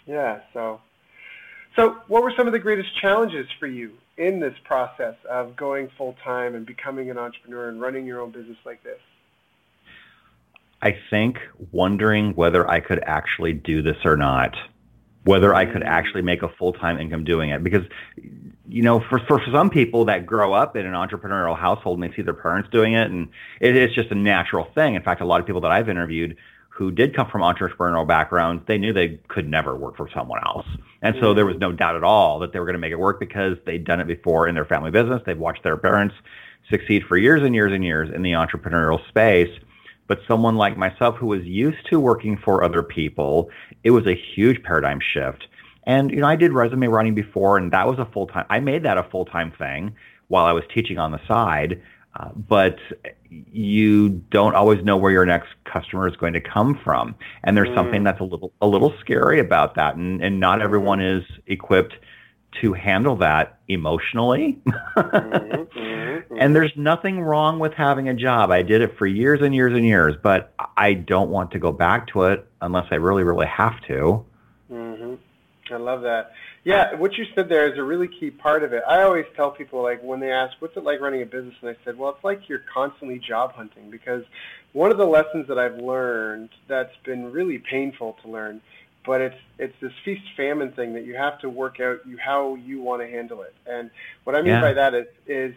yeah. 0.06 0.42
So, 0.54 0.82
so 1.76 1.98
what 2.08 2.24
were 2.24 2.34
some 2.36 2.48
of 2.48 2.54
the 2.54 2.60
greatest 2.60 2.90
challenges 3.00 3.48
for 3.60 3.68
you 3.68 3.94
in 4.18 4.40
this 4.40 4.54
process 4.64 5.16
of 5.30 5.56
going 5.56 5.90
full 5.98 6.16
time 6.24 6.56
and 6.56 6.66
becoming 6.66 7.10
an 7.10 7.18
entrepreneur 7.18 7.70
and 7.70 7.82
running 7.82 8.06
your 8.06 8.22
own 8.22 8.32
business 8.32 8.58
like 8.66 8.84
this? 8.84 9.00
I 10.82 10.98
think 11.10 11.40
wondering 11.72 12.34
whether 12.34 12.70
I 12.70 12.82
could 12.82 13.02
actually 13.06 13.54
do 13.54 13.82
this 13.82 13.96
or 14.04 14.18
not, 14.18 14.54
whether 15.24 15.56
I 15.56 15.66
could 15.66 15.82
mm. 15.82 15.88
actually 15.88 16.24
make 16.24 16.44
a 16.44 16.50
full 16.50 16.74
time 16.74 17.00
income 17.00 17.24
doing 17.24 17.52
it. 17.52 17.64
Because, 17.64 17.84
you 18.68 18.82
know, 18.82 19.00
for, 19.00 19.20
for 19.20 19.42
some 19.52 19.70
people 19.70 20.06
that 20.06 20.26
grow 20.26 20.52
up 20.52 20.76
in 20.76 20.86
an 20.86 20.94
entrepreneurial 20.94 21.58
household 21.58 22.02
and 22.02 22.12
they 22.12 22.16
see 22.16 22.22
their 22.22 22.34
parents 22.34 22.70
doing 22.70 22.94
it, 22.94 23.10
and 23.10 23.30
it, 23.62 23.78
it's 23.78 23.96
just 23.96 24.12
a 24.12 24.16
natural 24.16 24.68
thing. 24.76 24.96
In 24.96 25.02
fact, 25.02 25.22
a 25.22 25.26
lot 25.26 25.40
of 25.40 25.46
people 25.46 25.62
that 25.62 25.72
I've 25.72 25.88
interviewed 25.88 26.36
who 26.74 26.90
did 26.90 27.16
come 27.16 27.30
from 27.30 27.42
entrepreneurial 27.42 28.08
backgrounds, 28.08 28.64
they 28.68 28.80
knew 28.80 28.92
they 28.92 29.20
could 29.28 29.48
never 29.48 29.76
work 29.76 29.96
for 29.96 30.10
someone 30.10 30.40
else. 30.44 30.66
And 31.04 31.16
so 31.22 31.32
mm. 31.32 31.36
there 31.36 31.46
was 31.46 31.58
no 31.58 31.72
doubt 31.72 31.96
at 31.96 32.04
all 32.04 32.40
that 32.40 32.52
they 32.52 32.60
were 32.60 32.66
going 32.66 32.74
to 32.74 32.80
make 32.80 32.92
it 32.92 33.00
work 33.00 33.20
because 33.20 33.58
they'd 33.66 33.84
done 33.84 34.02
it 34.02 34.08
before 34.08 34.48
in 34.48 34.56
their 34.56 34.66
family 34.66 34.90
business. 34.90 35.22
They've 35.24 35.38
watched 35.38 35.64
their 35.64 35.78
parents 35.78 36.16
succeed 36.72 37.04
for 37.08 37.16
years 37.16 37.44
and 37.44 37.54
years 37.54 37.72
and 37.72 37.84
years 37.84 38.10
in 38.14 38.24
the 38.24 38.32
entrepreneurial 38.32 39.08
space. 39.08 39.56
But 40.08 40.20
someone 40.28 40.56
like 40.56 40.76
myself 40.76 41.16
who 41.18 41.28
was 41.28 41.44
used 41.44 41.86
to 41.92 42.00
working 42.00 42.38
for 42.38 42.64
other 42.64 42.82
people, 42.82 43.52
it 43.84 43.92
was 43.92 44.08
a 44.08 44.16
huge 44.16 44.64
paradigm 44.64 45.00
shift. 45.00 45.48
And, 45.84 46.10
you 46.10 46.22
know, 46.22 46.28
I 46.28 46.36
did 46.36 46.54
resume 46.54 46.88
writing 46.88 47.14
before 47.14 47.58
and 47.58 47.72
that 47.72 47.88
was 47.88 48.00
a 48.00 48.06
full 48.06 48.28
time, 48.28 48.46
I 48.50 48.60
made 48.60 48.84
that 48.84 48.98
a 48.98 49.04
full 49.04 49.26
time 49.26 49.52
thing 49.52 49.96
while 50.28 50.46
I 50.46 50.54
was 50.54 50.64
teaching 50.74 50.98
on 50.98 51.12
the 51.12 51.22
side. 51.28 51.82
Uh, 52.16 52.30
but 52.36 52.78
you 53.30 54.10
don't 54.30 54.56
always 54.56 54.84
know 54.84 54.98
where 54.98 55.12
your 55.12 55.26
next 55.26 55.50
customer 55.66 56.08
is 56.08 56.16
going 56.16 56.34
to 56.34 56.42
come 56.42 56.80
from, 56.84 57.16
and 57.44 57.58
there's 57.58 57.70
mm. 57.70 57.76
something 57.76 58.04
that's 58.04 58.20
a 58.20 58.24
little 58.24 58.54
a 58.62 58.68
little 58.68 58.94
scary 59.00 59.40
about 59.40 59.76
that, 59.76 59.96
and 59.96 60.24
and 60.24 60.40
not 60.40 60.62
everyone 60.62 61.02
is 61.02 61.24
equipped 61.48 61.96
to 62.62 62.74
handle 62.74 63.16
that 63.16 63.60
emotionally. 63.68 64.60
mm-hmm, 64.68 65.80
mm-hmm. 65.80 66.38
And 66.40 66.56
there's 66.56 66.72
nothing 66.76 67.22
wrong 67.22 67.60
with 67.60 67.74
having 67.74 68.10
a 68.10 68.14
job. 68.14 68.52
I 68.52 68.62
did 68.62 68.82
it 68.82 68.98
for 68.98 69.08
years 69.08 69.42
and 69.42 69.56
years 69.56 69.74
and 69.74 69.86
years, 69.86 70.16
but 70.22 70.54
I 70.78 70.94
don't 70.94 71.30
want 71.30 71.52
to 71.52 71.60
go 71.60 71.72
back 71.72 72.08
to 72.10 72.24
it 72.24 72.48
unless 72.62 72.86
I 72.92 72.96
really, 72.96 73.24
really 73.24 73.48
have 73.48 73.82
to. 73.88 74.26
I 75.74 75.78
love 75.78 76.02
that. 76.04 76.34
Yeah, 76.64 76.96
what 76.96 77.18
you 77.18 77.26
said 77.36 77.50
there 77.50 77.72
is 77.72 77.78
a 77.78 77.84
really 77.84 78.08
key 78.08 78.32
part 78.32 78.64
of 78.64 78.72
it. 78.74 78.84
I 78.88 79.02
always 79.02 79.26
tell 79.36 79.52
people, 79.52 79.82
like, 79.84 80.02
when 80.02 80.20
they 80.20 80.32
ask, 80.32 80.54
what's 80.60 80.78
it 80.78 80.84
like 80.84 81.02
running 81.02 81.22
a 81.22 81.26
business? 81.26 81.56
And 81.62 81.70
I 81.70 81.76
said, 81.84 81.98
well, 81.98 82.12
it's 82.12 82.24
like 82.24 82.48
you're 82.48 82.64
constantly 82.74 83.20
job 83.20 83.54
hunting 83.54 83.90
because 83.90 84.24
one 84.72 84.92
of 84.92 84.98
the 84.98 85.06
lessons 85.06 85.48
that 85.48 85.60
I've 85.60 85.78
learned 85.78 86.50
that's 86.68 86.96
been 87.04 87.32
really 87.32 87.60
painful 87.60 88.18
to 88.24 88.30
learn, 88.30 88.62
but 89.06 89.22
it's 89.22 89.40
it's 89.60 89.76
this 89.82 89.92
feast 90.06 90.24
famine 90.38 90.72
thing 90.72 90.94
that 90.94 91.06
you 91.06 91.16
have 91.16 91.40
to 91.40 91.50
work 91.50 91.80
out 91.80 92.00
you 92.08 92.18
how 92.18 92.56
you 92.56 92.82
want 92.82 93.02
to 93.02 93.08
handle 93.08 93.42
it. 93.42 93.54
And 93.68 93.92
what 94.24 94.36
I 94.36 94.42
mean 94.42 94.54
yeah. 94.54 94.62
by 94.62 94.74
that 94.74 94.94
is 94.94 95.08
is 95.28 95.54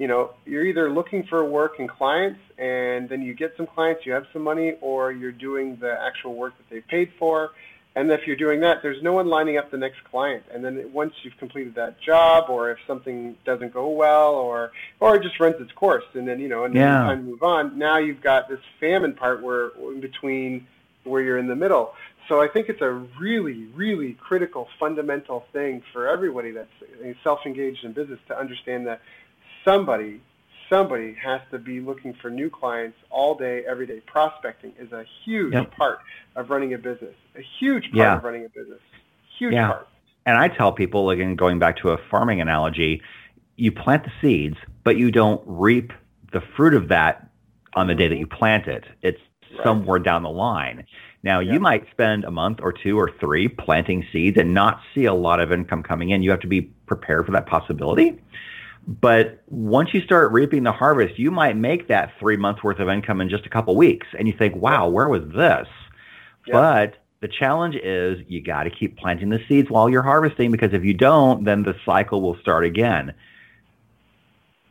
you 0.00 0.06
know, 0.06 0.30
you're 0.46 0.64
either 0.64 0.90
looking 0.90 1.24
for 1.24 1.44
work 1.44 1.78
and 1.78 1.86
clients 1.86 2.40
and 2.56 3.06
then 3.10 3.20
you 3.20 3.34
get 3.34 3.52
some 3.58 3.66
clients, 3.66 4.06
you 4.06 4.12
have 4.12 4.24
some 4.32 4.40
money, 4.40 4.76
or 4.80 5.12
you're 5.12 5.30
doing 5.30 5.76
the 5.76 5.94
actual 6.02 6.34
work 6.34 6.54
that 6.56 6.74
they 6.74 6.80
paid 6.80 7.12
for 7.18 7.50
and 7.96 8.10
if 8.12 8.26
you're 8.26 8.36
doing 8.36 8.60
that, 8.60 8.82
there's 8.82 9.02
no 9.02 9.12
one 9.12 9.26
lining 9.26 9.56
up 9.56 9.70
the 9.70 9.76
next 9.76 10.04
client. 10.04 10.44
And 10.52 10.64
then 10.64 10.92
once 10.92 11.12
you've 11.22 11.36
completed 11.38 11.74
that 11.74 12.00
job, 12.00 12.48
or 12.48 12.70
if 12.70 12.78
something 12.86 13.36
doesn't 13.44 13.72
go 13.72 13.88
well, 13.88 14.34
or 14.34 14.70
or 15.00 15.16
it 15.16 15.22
just 15.22 15.40
runs 15.40 15.56
its 15.60 15.72
course, 15.72 16.04
and 16.14 16.26
then 16.26 16.40
you 16.40 16.48
know, 16.48 16.64
and 16.64 16.74
yeah. 16.74 17.00
time 17.00 17.18
to 17.18 17.30
move 17.30 17.42
on. 17.42 17.78
Now 17.78 17.98
you've 17.98 18.20
got 18.20 18.48
this 18.48 18.60
famine 18.78 19.14
part 19.14 19.42
where 19.42 19.70
in 19.92 20.00
between 20.00 20.66
where 21.04 21.20
you're 21.20 21.38
in 21.38 21.48
the 21.48 21.56
middle. 21.56 21.94
So 22.28 22.40
I 22.40 22.46
think 22.46 22.68
it's 22.68 22.80
a 22.80 22.90
really, 22.90 23.64
really 23.74 24.12
critical, 24.12 24.68
fundamental 24.78 25.46
thing 25.52 25.82
for 25.92 26.06
everybody 26.06 26.52
that's 26.52 26.70
self-engaged 27.24 27.84
in 27.84 27.92
business 27.92 28.20
to 28.28 28.38
understand 28.38 28.86
that 28.86 29.00
somebody 29.64 30.20
somebody 30.70 31.14
has 31.22 31.42
to 31.50 31.58
be 31.58 31.80
looking 31.80 32.14
for 32.14 32.30
new 32.30 32.48
clients 32.48 32.96
all 33.10 33.34
day, 33.34 33.64
every 33.68 33.86
day. 33.86 34.00
Prospecting 34.06 34.72
is 34.78 34.90
a 34.92 35.04
huge 35.24 35.52
yep. 35.52 35.76
part 35.76 35.98
of 36.36 36.48
running 36.48 36.72
a 36.72 36.78
business. 36.78 37.14
A 37.36 37.42
huge 37.58 37.84
part 37.84 37.94
yeah. 37.94 38.16
of 38.16 38.24
running 38.24 38.46
a 38.46 38.48
business. 38.48 38.80
Huge 39.38 39.52
yeah. 39.52 39.66
part. 39.66 39.88
And 40.24 40.38
I 40.38 40.48
tell 40.48 40.72
people, 40.72 41.10
again, 41.10 41.34
going 41.34 41.58
back 41.58 41.76
to 41.78 41.90
a 41.90 41.98
farming 42.10 42.40
analogy, 42.40 43.02
you 43.56 43.72
plant 43.72 44.04
the 44.04 44.12
seeds, 44.20 44.56
but 44.84 44.96
you 44.96 45.10
don't 45.10 45.42
reap 45.44 45.92
the 46.32 46.40
fruit 46.56 46.74
of 46.74 46.88
that 46.88 47.28
on 47.74 47.86
the 47.86 47.94
day 47.94 48.08
that 48.08 48.14
mm-hmm. 48.14 48.20
you 48.20 48.26
plant 48.26 48.66
it. 48.66 48.84
It's 49.02 49.20
right. 49.52 49.64
somewhere 49.64 49.98
down 49.98 50.22
the 50.22 50.30
line. 50.30 50.86
Now, 51.22 51.40
yeah. 51.40 51.52
you 51.52 51.60
might 51.60 51.90
spend 51.90 52.24
a 52.24 52.30
month 52.30 52.60
or 52.62 52.72
two 52.72 52.98
or 52.98 53.10
three 53.20 53.48
planting 53.48 54.06
seeds 54.12 54.38
and 54.38 54.54
not 54.54 54.80
see 54.94 55.04
a 55.04 55.14
lot 55.14 55.40
of 55.40 55.52
income 55.52 55.82
coming 55.82 56.10
in. 56.10 56.22
You 56.22 56.30
have 56.30 56.40
to 56.40 56.46
be 56.46 56.62
prepared 56.62 57.26
for 57.26 57.32
that 57.32 57.46
possibility. 57.46 58.18
But 58.90 59.40
once 59.46 59.94
you 59.94 60.00
start 60.00 60.32
reaping 60.32 60.64
the 60.64 60.72
harvest, 60.72 61.16
you 61.16 61.30
might 61.30 61.56
make 61.56 61.86
that 61.86 62.12
three 62.18 62.36
months 62.36 62.64
worth 62.64 62.80
of 62.80 62.88
income 62.88 63.20
in 63.20 63.28
just 63.28 63.46
a 63.46 63.48
couple 63.48 63.76
weeks. 63.76 64.08
And 64.18 64.26
you 64.26 64.34
think, 64.36 64.56
wow, 64.56 64.88
where 64.88 65.08
was 65.08 65.22
this? 65.28 65.68
Yeah. 66.44 66.52
But 66.52 66.96
the 67.20 67.28
challenge 67.28 67.76
is 67.76 68.18
you 68.26 68.42
got 68.42 68.64
to 68.64 68.70
keep 68.70 68.98
planting 68.98 69.28
the 69.28 69.38
seeds 69.46 69.70
while 69.70 69.88
you're 69.88 70.02
harvesting 70.02 70.50
because 70.50 70.72
if 70.72 70.82
you 70.82 70.92
don't, 70.92 71.44
then 71.44 71.62
the 71.62 71.76
cycle 71.86 72.20
will 72.20 72.36
start 72.38 72.64
again. 72.64 73.14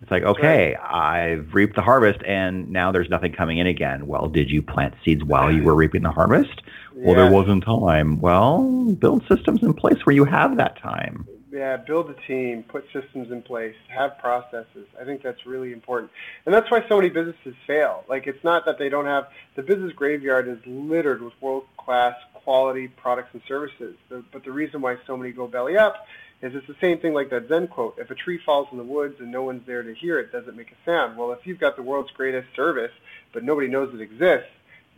It's 0.01 0.11
like, 0.11 0.23
okay, 0.23 0.75
right. 0.75 1.37
I've 1.37 1.53
reaped 1.53 1.77
the 1.77 1.81
harvest 1.81 2.21
and 2.25 2.69
now 2.69 2.91
there's 2.91 3.09
nothing 3.09 3.31
coming 3.31 3.59
in 3.59 3.67
again. 3.67 4.05
Well, 4.05 4.27
did 4.27 4.51
you 4.51 4.61
plant 4.61 4.95
seeds 5.05 5.23
while 5.23 5.49
you 5.49 5.63
were 5.63 5.75
reaping 5.75 6.03
the 6.03 6.11
harvest? 6.11 6.61
Yeah. 6.93 7.05
Well, 7.05 7.15
there 7.15 7.31
wasn't 7.31 7.63
time. 7.63 8.19
Well, 8.19 8.91
build 8.99 9.25
systems 9.29 9.63
in 9.63 9.73
place 9.73 10.05
where 10.05 10.15
you 10.15 10.25
have 10.25 10.57
that 10.57 10.77
time. 10.81 11.25
Yeah, 11.51 11.77
build 11.77 12.11
a 12.11 12.13
team, 12.27 12.61
put 12.61 12.85
systems 12.93 13.31
in 13.31 13.41
place, 13.41 13.75
have 13.87 14.19
processes. 14.19 14.87
I 15.01 15.03
think 15.03 15.23
that's 15.23 15.47
really 15.47 15.73
important. 15.73 16.11
And 16.45 16.53
that's 16.53 16.69
why 16.69 16.87
so 16.87 16.97
many 16.97 17.09
businesses 17.09 17.55
fail. 17.65 18.03
Like 18.07 18.27
it's 18.27 18.43
not 18.43 18.65
that 18.65 18.77
they 18.77 18.87
don't 18.87 19.05
have 19.05 19.29
the 19.55 19.63
business 19.63 19.91
graveyard 19.93 20.47
is 20.47 20.59
littered 20.67 21.23
with 21.23 21.33
world-class 21.41 22.15
quality 22.35 22.87
products 22.87 23.29
and 23.33 23.41
services. 23.47 23.95
But 24.09 24.43
the 24.43 24.51
reason 24.51 24.81
why 24.81 24.97
so 25.07 25.17
many 25.17 25.31
go 25.31 25.47
belly 25.47 25.75
up 25.75 26.05
is 26.43 26.53
it's 26.53 26.67
the 26.67 26.75
same 26.79 26.99
thing 26.99 27.13
like 27.13 27.31
that 27.31 27.47
Zen 27.47 27.67
quote. 27.67 27.95
If 27.97 28.11
a 28.11 28.15
tree 28.15 28.37
falls 28.45 28.67
in 28.71 28.77
the 28.77 28.83
woods 28.83 29.19
and 29.19 29.31
no 29.31 29.41
one's 29.41 29.65
there 29.65 29.81
to 29.81 29.93
hear 29.95 30.19
it, 30.19 30.31
does 30.31 30.47
it 30.47 30.55
make 30.55 30.71
a 30.71 30.85
sound? 30.85 31.17
Well, 31.17 31.31
if 31.31 31.47
you've 31.47 31.59
got 31.59 31.75
the 31.75 31.83
world's 31.83 32.11
greatest 32.11 32.47
service, 32.55 32.91
but 33.33 33.43
nobody 33.43 33.67
knows 33.67 33.93
it 33.93 34.01
exists, 34.01 34.49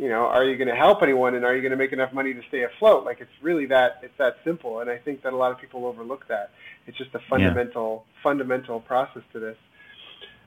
you 0.01 0.09
know, 0.09 0.25
are 0.25 0.43
you 0.43 0.57
going 0.57 0.67
to 0.67 0.75
help 0.75 1.03
anyone 1.03 1.35
and 1.35 1.45
are 1.45 1.55
you 1.55 1.61
going 1.61 1.69
to 1.69 1.77
make 1.77 1.93
enough 1.93 2.11
money 2.11 2.33
to 2.33 2.41
stay 2.47 2.63
afloat? 2.63 3.05
Like 3.05 3.21
it's 3.21 3.31
really 3.39 3.67
that, 3.67 3.99
it's 4.01 4.17
that 4.17 4.37
simple. 4.43 4.79
And 4.79 4.89
I 4.89 4.97
think 4.97 5.21
that 5.21 5.31
a 5.31 5.35
lot 5.35 5.51
of 5.51 5.59
people 5.59 5.85
overlook 5.85 6.27
that. 6.27 6.49
It's 6.87 6.97
just 6.97 7.13
a 7.13 7.19
fundamental, 7.29 8.03
yeah. 8.07 8.23
fundamental 8.23 8.79
process 8.79 9.21
to 9.33 9.39
this. 9.39 9.57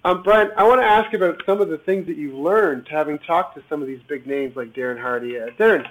Um, 0.05 0.25
Brian, 0.25 0.51
I 0.57 0.65
want 0.65 0.81
to 0.81 0.85
ask 0.85 1.15
about 1.15 1.41
some 1.47 1.61
of 1.61 1.69
the 1.69 1.79
things 1.79 2.09
that 2.09 2.17
you've 2.17 2.35
learned 2.35 2.89
having 2.91 3.21
talked 3.21 3.55
to 3.55 3.63
some 3.69 3.81
of 3.81 3.87
these 3.87 4.01
big 4.09 4.27
names 4.27 4.57
like 4.57 4.75
Darren 4.75 5.01
Hardy. 5.01 5.39
Uh, 5.39 5.47
Darren, 5.57 5.89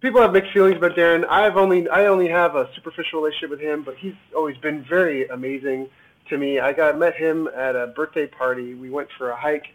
people 0.00 0.20
have 0.20 0.32
mixed 0.32 0.52
feelings 0.52 0.76
about 0.76 0.96
Darren. 0.96 1.24
I've 1.30 1.56
only 1.56 1.88
I 1.88 2.06
only 2.06 2.28
have 2.28 2.56
a 2.56 2.68
superficial 2.74 3.20
relationship 3.20 3.50
with 3.50 3.60
him, 3.60 3.84
but 3.84 3.96
he's 3.96 4.16
always 4.34 4.56
been 4.56 4.84
very 4.84 5.28
amazing 5.28 5.88
to 6.30 6.36
me. 6.36 6.58
I 6.58 6.72
got 6.72 6.98
met 6.98 7.14
him 7.14 7.48
at 7.56 7.76
a 7.76 7.86
birthday 7.86 8.26
party. 8.26 8.74
We 8.74 8.90
went 8.90 9.08
for 9.16 9.30
a 9.30 9.36
hike, 9.36 9.68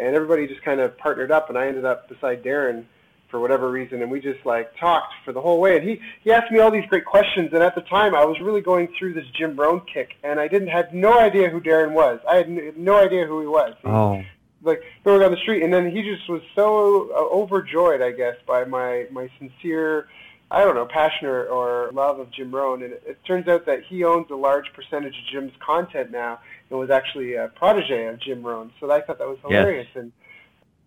and 0.00 0.14
everybody 0.14 0.46
just 0.46 0.62
kind 0.62 0.80
of 0.80 0.96
partnered 0.98 1.30
up, 1.30 1.48
and 1.48 1.58
I 1.58 1.66
ended 1.66 1.84
up 1.84 2.08
beside 2.08 2.42
Darren 2.42 2.84
for 3.28 3.38
whatever 3.38 3.70
reason, 3.70 4.02
and 4.02 4.10
we 4.10 4.20
just 4.20 4.44
like 4.44 4.76
talked 4.76 5.12
for 5.24 5.32
the 5.32 5.40
whole 5.40 5.60
way. 5.60 5.76
And 5.76 5.88
he 5.88 6.00
he 6.22 6.32
asked 6.32 6.50
me 6.50 6.58
all 6.58 6.70
these 6.70 6.86
great 6.86 7.04
questions, 7.04 7.50
and 7.52 7.62
at 7.62 7.74
the 7.74 7.82
time 7.82 8.14
I 8.14 8.24
was 8.24 8.40
really 8.40 8.60
going 8.60 8.88
through 8.98 9.14
this 9.14 9.26
Jim 9.36 9.56
Rohn 9.56 9.82
kick, 9.92 10.16
and 10.24 10.40
I 10.40 10.48
didn't 10.48 10.68
had 10.68 10.92
no 10.94 11.18
idea 11.18 11.48
who 11.48 11.60
Darren 11.60 11.92
was. 11.92 12.18
I 12.28 12.36
had 12.36 12.76
no 12.76 12.98
idea 12.98 13.26
who 13.26 13.40
he 13.40 13.46
was. 13.46 13.74
Oh 13.84 14.22
like 14.62 14.82
going 15.04 15.20
down 15.20 15.30
the 15.30 15.38
street, 15.38 15.62
and 15.62 15.72
then 15.72 15.90
he 15.90 16.02
just 16.02 16.28
was 16.28 16.42
so 16.54 17.10
uh, 17.12 17.34
overjoyed, 17.34 18.02
I 18.02 18.12
guess, 18.12 18.36
by 18.46 18.64
my 18.64 19.06
my 19.10 19.28
sincere, 19.38 20.08
I 20.50 20.64
don't 20.64 20.74
know, 20.74 20.86
passion 20.86 21.26
or, 21.26 21.46
or 21.46 21.90
love 21.92 22.18
of 22.18 22.30
Jim 22.30 22.54
Rohn. 22.54 22.82
And 22.82 22.92
it, 22.92 23.02
it 23.06 23.24
turns 23.24 23.48
out 23.48 23.66
that 23.66 23.84
he 23.84 24.04
owns 24.04 24.30
a 24.30 24.36
large 24.36 24.72
percentage 24.72 25.16
of 25.18 25.24
Jim's 25.32 25.52
content 25.60 26.10
now, 26.10 26.40
and 26.70 26.78
was 26.78 26.90
actually 26.90 27.34
a 27.34 27.48
protege 27.48 28.06
of 28.06 28.20
Jim 28.20 28.42
Rohn. 28.42 28.72
So 28.80 28.90
I 28.90 29.00
thought 29.00 29.18
that 29.18 29.28
was 29.28 29.38
hilarious. 29.42 29.88
Yes. 29.94 30.02
And 30.02 30.12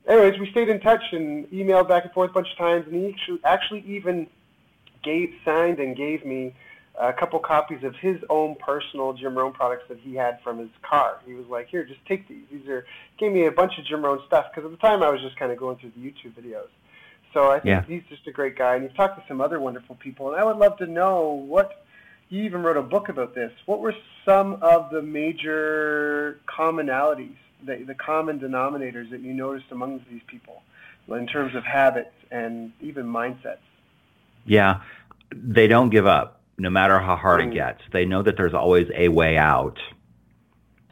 anyways, 0.08 0.40
we 0.40 0.50
stayed 0.52 0.70
in 0.70 0.80
touch 0.80 1.04
and 1.12 1.50
emailed 1.52 1.88
back 1.88 2.06
and 2.06 2.14
forth 2.14 2.32
a 2.32 2.34
bunch 2.34 2.52
of 2.52 2.58
times, 2.58 2.86
and 2.88 2.96
he 2.96 3.10
actually, 3.10 3.40
actually 3.44 3.84
even 3.88 4.28
gave 5.04 5.34
signed 5.44 5.80
and 5.80 5.96
gave 5.96 6.26
me 6.26 6.54
a 7.00 7.12
couple 7.12 7.40
copies 7.40 7.84
of 7.84 7.96
his 7.96 8.18
own 8.30 8.56
personal 8.56 9.14
Jim 9.14 9.36
Rohn 9.38 9.52
products 9.52 9.84
that 9.90 10.00
he 10.00 10.16
had 10.16 10.40
from 10.44 10.60
his 10.60 10.70
car. 10.84 11.20
He 11.26 11.34
was 11.34 11.48
like, 11.48 11.68
"Here, 11.68 11.84
just 11.84 12.06
take 12.06 12.28
these. 12.28 12.44
These 12.52 12.68
are." 12.68 12.86
Gave 13.18 13.32
me 13.32 13.46
a 13.46 13.52
bunch 13.52 13.78
of 13.78 13.86
Jim 13.86 14.04
Rohn 14.04 14.22
stuff 14.28 14.48
because 14.50 14.66
at 14.66 14.72
the 14.72 14.78
time 14.86 15.02
I 15.02 15.10
was 15.10 15.22
just 15.22 15.36
kind 15.38 15.52
of 15.52 15.58
going 15.58 15.78
through 15.78 15.92
the 15.98 16.02
YouTube 16.02 16.34
videos. 16.40 16.70
So 17.34 17.50
I 17.50 17.56
think 17.56 17.66
yeah. 17.66 17.82
he's 17.82 18.04
just 18.10 18.28
a 18.28 18.32
great 18.32 18.56
guy, 18.56 18.76
and 18.76 18.84
you've 18.84 18.96
talked 18.96 19.20
to 19.20 19.28
some 19.28 19.42
other 19.42 19.60
wonderful 19.60 19.96
people, 19.96 20.32
and 20.32 20.40
I 20.40 20.44
would 20.44 20.58
love 20.58 20.78
to 20.78 20.86
know 20.86 21.30
what. 21.30 21.83
You 22.34 22.46
even 22.46 22.64
wrote 22.64 22.78
a 22.78 22.82
book 22.82 23.10
about 23.10 23.36
this. 23.36 23.52
What 23.68 23.80
were 23.80 23.94
some 24.26 24.58
of 24.64 24.90
the 24.90 25.04
major 25.04 26.40
commonalities, 26.48 27.36
the, 27.64 27.84
the 27.86 27.94
common 27.94 28.40
denominators 28.40 29.12
that 29.12 29.22
you 29.22 29.36
noticed 29.36 29.68
among 29.70 30.04
these 30.10 30.24
people, 30.26 30.64
in 31.12 31.28
terms 31.28 31.54
of 31.54 31.64
habits 31.64 32.16
and 32.32 32.72
even 32.82 33.06
mindsets? 33.06 33.58
Yeah, 34.48 34.82
they 35.32 35.68
don't 35.68 35.92
give 35.92 36.08
up 36.08 36.42
no 36.58 36.72
matter 36.72 36.98
how 36.98 37.16
hard 37.16 37.42
it 37.42 37.52
mm. 37.52 37.54
gets. 37.54 37.82
They 37.92 38.06
know 38.06 38.24
that 38.24 38.36
there's 38.36 38.56
always 38.56 38.88
a 38.96 39.10
way 39.10 39.38
out. 39.38 39.78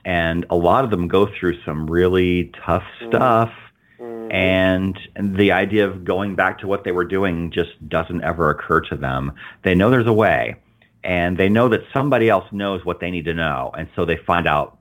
And 0.06 0.46
a 0.52 0.56
lot 0.56 0.84
of 0.84 0.92
them 0.92 1.08
go 1.08 1.26
through 1.26 1.60
some 1.64 1.90
really 1.90 2.52
tough 2.68 2.86
mm. 3.02 3.08
stuff. 3.10 3.52
Mm-hmm. 4.00 4.32
And, 4.32 5.00
and 5.16 5.36
the 5.36 5.54
idea 5.54 5.88
of 5.88 6.06
going 6.06 6.36
back 6.36 6.60
to 6.60 6.68
what 6.68 6.84
they 6.84 6.92
were 6.92 7.06
doing 7.06 7.50
just 7.50 7.72
doesn't 7.90 8.24
ever 8.24 8.52
occur 8.52 8.82
to 8.82 8.96
them. 8.96 9.32
They 9.64 9.74
know 9.74 9.90
there's 9.90 10.06
a 10.06 10.14
way. 10.14 10.58
And 11.04 11.38
they 11.38 11.50
know 11.50 11.70
that 11.70 11.82
somebody 11.94 12.30
else 12.30 12.46
knows 12.52 12.86
what 12.86 13.00
they 13.00 13.12
need 13.12 13.26
to 13.26 13.34
know. 13.34 13.72
And 13.76 13.90
so 13.96 14.06
they 14.06 14.18
find 14.18 14.48
out 14.48 14.78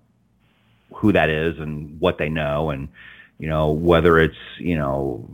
who 0.95 1.13
that 1.13 1.31
is 1.31 1.59
and 1.59 2.01
what 2.01 2.19
they 2.19 2.29
know 2.29 2.71
and 2.71 2.89
you 3.41 3.49
know, 3.49 3.71
whether 3.71 4.19
it's, 4.19 4.37
you 4.59 4.77
know, 4.77 5.27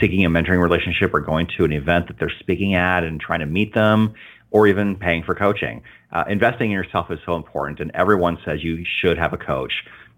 seeking 0.00 0.24
a 0.24 0.28
mentoring 0.28 0.60
relationship 0.60 1.14
or 1.14 1.20
going 1.20 1.46
to 1.56 1.64
an 1.64 1.72
event 1.72 2.08
that 2.08 2.18
they're 2.18 2.32
speaking 2.40 2.74
at 2.74 3.04
and 3.04 3.20
trying 3.20 3.38
to 3.38 3.46
meet 3.46 3.72
them 3.72 4.14
or 4.50 4.66
even 4.66 4.96
paying 4.96 5.22
for 5.22 5.36
coaching. 5.36 5.82
Uh, 6.10 6.24
investing 6.28 6.72
in 6.72 6.76
yourself 6.76 7.12
is 7.12 7.20
so 7.24 7.36
important, 7.36 7.78
and 7.78 7.92
everyone 7.94 8.38
says 8.44 8.64
you 8.64 8.84
should 9.00 9.18
have 9.18 9.32
a 9.32 9.36
coach. 9.36 9.72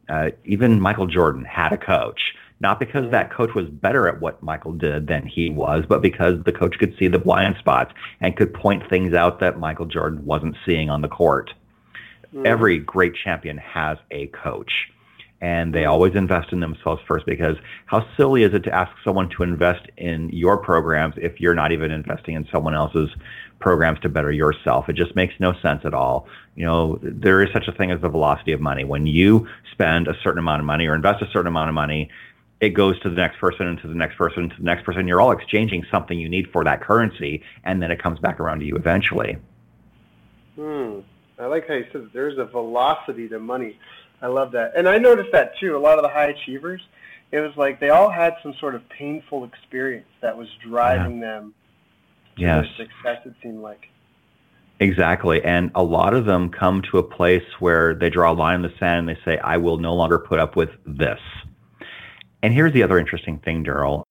Uh, 0.08 0.30
even 0.46 0.80
Michael 0.80 1.06
Jordan 1.06 1.44
had 1.44 1.74
a 1.74 1.76
coach, 1.76 2.20
not 2.60 2.80
because 2.80 3.10
that 3.10 3.32
coach 3.32 3.54
was 3.54 3.66
better 3.68 4.08
at 4.08 4.20
what 4.20 4.42
Michael 4.42 4.72
did 4.72 5.06
than 5.06 5.26
he 5.26 5.50
was, 5.50 5.84
but 5.88 6.00
because 6.00 6.42
the 6.44 6.52
coach 6.52 6.78
could 6.78 6.94
see 6.98 7.08
the 7.08 7.18
blind 7.18 7.56
spots 7.58 7.92
and 8.20 8.36
could 8.36 8.54
point 8.54 8.88
things 8.88 9.14
out 9.14 9.40
that 9.40 9.58
Michael 9.58 9.86
Jordan 9.86 10.24
wasn't 10.24 10.56
seeing 10.64 10.88
on 10.88 11.02
the 11.02 11.08
court. 11.08 11.52
Mm. 12.34 12.46
Every 12.46 12.78
great 12.78 13.14
champion 13.14 13.58
has 13.58 13.98
a 14.10 14.28
coach 14.28 14.72
and 15.40 15.74
they 15.74 15.84
always 15.84 16.14
invest 16.14 16.52
in 16.52 16.60
themselves 16.60 17.02
first 17.06 17.26
because 17.26 17.56
how 17.84 18.06
silly 18.16 18.42
is 18.42 18.54
it 18.54 18.64
to 18.64 18.74
ask 18.74 18.90
someone 19.04 19.28
to 19.28 19.42
invest 19.42 19.86
in 19.98 20.30
your 20.30 20.56
programs 20.56 21.14
if 21.18 21.40
you're 21.40 21.54
not 21.54 21.72
even 21.72 21.90
investing 21.90 22.34
in 22.34 22.48
someone 22.50 22.74
else's 22.74 23.10
programs 23.58 23.98
to 24.00 24.08
better 24.08 24.30
yourself. 24.30 24.88
It 24.88 24.96
just 24.96 25.16
makes 25.16 25.34
no 25.40 25.54
sense 25.62 25.82
at 25.84 25.94
all. 25.94 26.28
You 26.56 26.66
know, 26.66 26.98
there 27.02 27.42
is 27.42 27.48
such 27.52 27.68
a 27.68 27.72
thing 27.72 27.90
as 27.90 28.00
the 28.00 28.08
velocity 28.08 28.52
of 28.52 28.60
money. 28.60 28.84
When 28.84 29.06
you 29.06 29.46
spend 29.72 30.08
a 30.08 30.14
certain 30.22 30.38
amount 30.38 30.60
of 30.60 30.66
money 30.66 30.86
or 30.86 30.94
invest 30.94 31.22
a 31.22 31.26
certain 31.32 31.46
amount 31.46 31.68
of 31.68 31.74
money, 31.74 32.10
it 32.60 32.70
goes 32.70 32.98
to 33.00 33.10
the 33.10 33.16
next 33.16 33.38
person 33.38 33.66
and 33.66 33.78
to 33.80 33.88
the 33.88 33.94
next 33.94 34.16
person 34.16 34.44
and 34.44 34.50
to 34.50 34.56
the 34.56 34.64
next 34.64 34.84
person. 34.84 35.06
You're 35.06 35.20
all 35.20 35.32
exchanging 35.32 35.84
something 35.90 36.18
you 36.18 36.28
need 36.28 36.50
for 36.52 36.64
that 36.64 36.80
currency, 36.80 37.42
and 37.64 37.82
then 37.82 37.90
it 37.90 38.02
comes 38.02 38.18
back 38.18 38.40
around 38.40 38.60
to 38.60 38.66
you 38.66 38.76
eventually. 38.76 39.36
Hmm. 40.56 41.00
I 41.38 41.46
like 41.46 41.68
how 41.68 41.74
you 41.74 41.84
said 41.92 42.08
there's 42.14 42.38
a 42.38 42.46
velocity 42.46 43.28
to 43.28 43.38
money. 43.38 43.78
I 44.22 44.28
love 44.28 44.52
that. 44.52 44.72
And 44.74 44.88
I 44.88 44.96
noticed 44.98 45.32
that 45.32 45.52
too. 45.60 45.76
A 45.76 45.78
lot 45.78 45.98
of 45.98 46.02
the 46.02 46.08
high 46.08 46.28
achievers, 46.28 46.80
it 47.30 47.40
was 47.40 47.52
like 47.56 47.78
they 47.78 47.90
all 47.90 48.10
had 48.10 48.34
some 48.42 48.54
sort 48.58 48.74
of 48.74 48.88
painful 48.88 49.44
experience 49.44 50.08
that 50.22 50.36
was 50.36 50.48
driving 50.66 51.18
yeah. 51.18 51.26
them 51.26 51.54
yes. 52.36 52.64
success, 52.78 53.18
it 53.26 53.34
seemed 53.42 53.60
like. 53.60 53.88
Exactly. 54.80 55.42
And 55.42 55.70
a 55.74 55.82
lot 55.82 56.14
of 56.14 56.24
them 56.24 56.50
come 56.50 56.82
to 56.90 56.98
a 56.98 57.02
place 57.02 57.44
where 57.60 57.94
they 57.94 58.10
draw 58.10 58.32
a 58.32 58.34
line 58.34 58.56
in 58.56 58.62
the 58.62 58.72
sand 58.78 59.00
and 59.00 59.08
they 59.08 59.20
say, 59.24 59.38
I 59.38 59.56
will 59.56 59.78
no 59.78 59.94
longer 59.94 60.18
put 60.18 60.38
up 60.38 60.56
with 60.56 60.70
this. 60.86 61.20
And 62.46 62.54
here's 62.54 62.72
the 62.72 62.84
other 62.84 62.96
interesting 62.96 63.40
thing, 63.40 63.64
Daryl. 63.64 64.04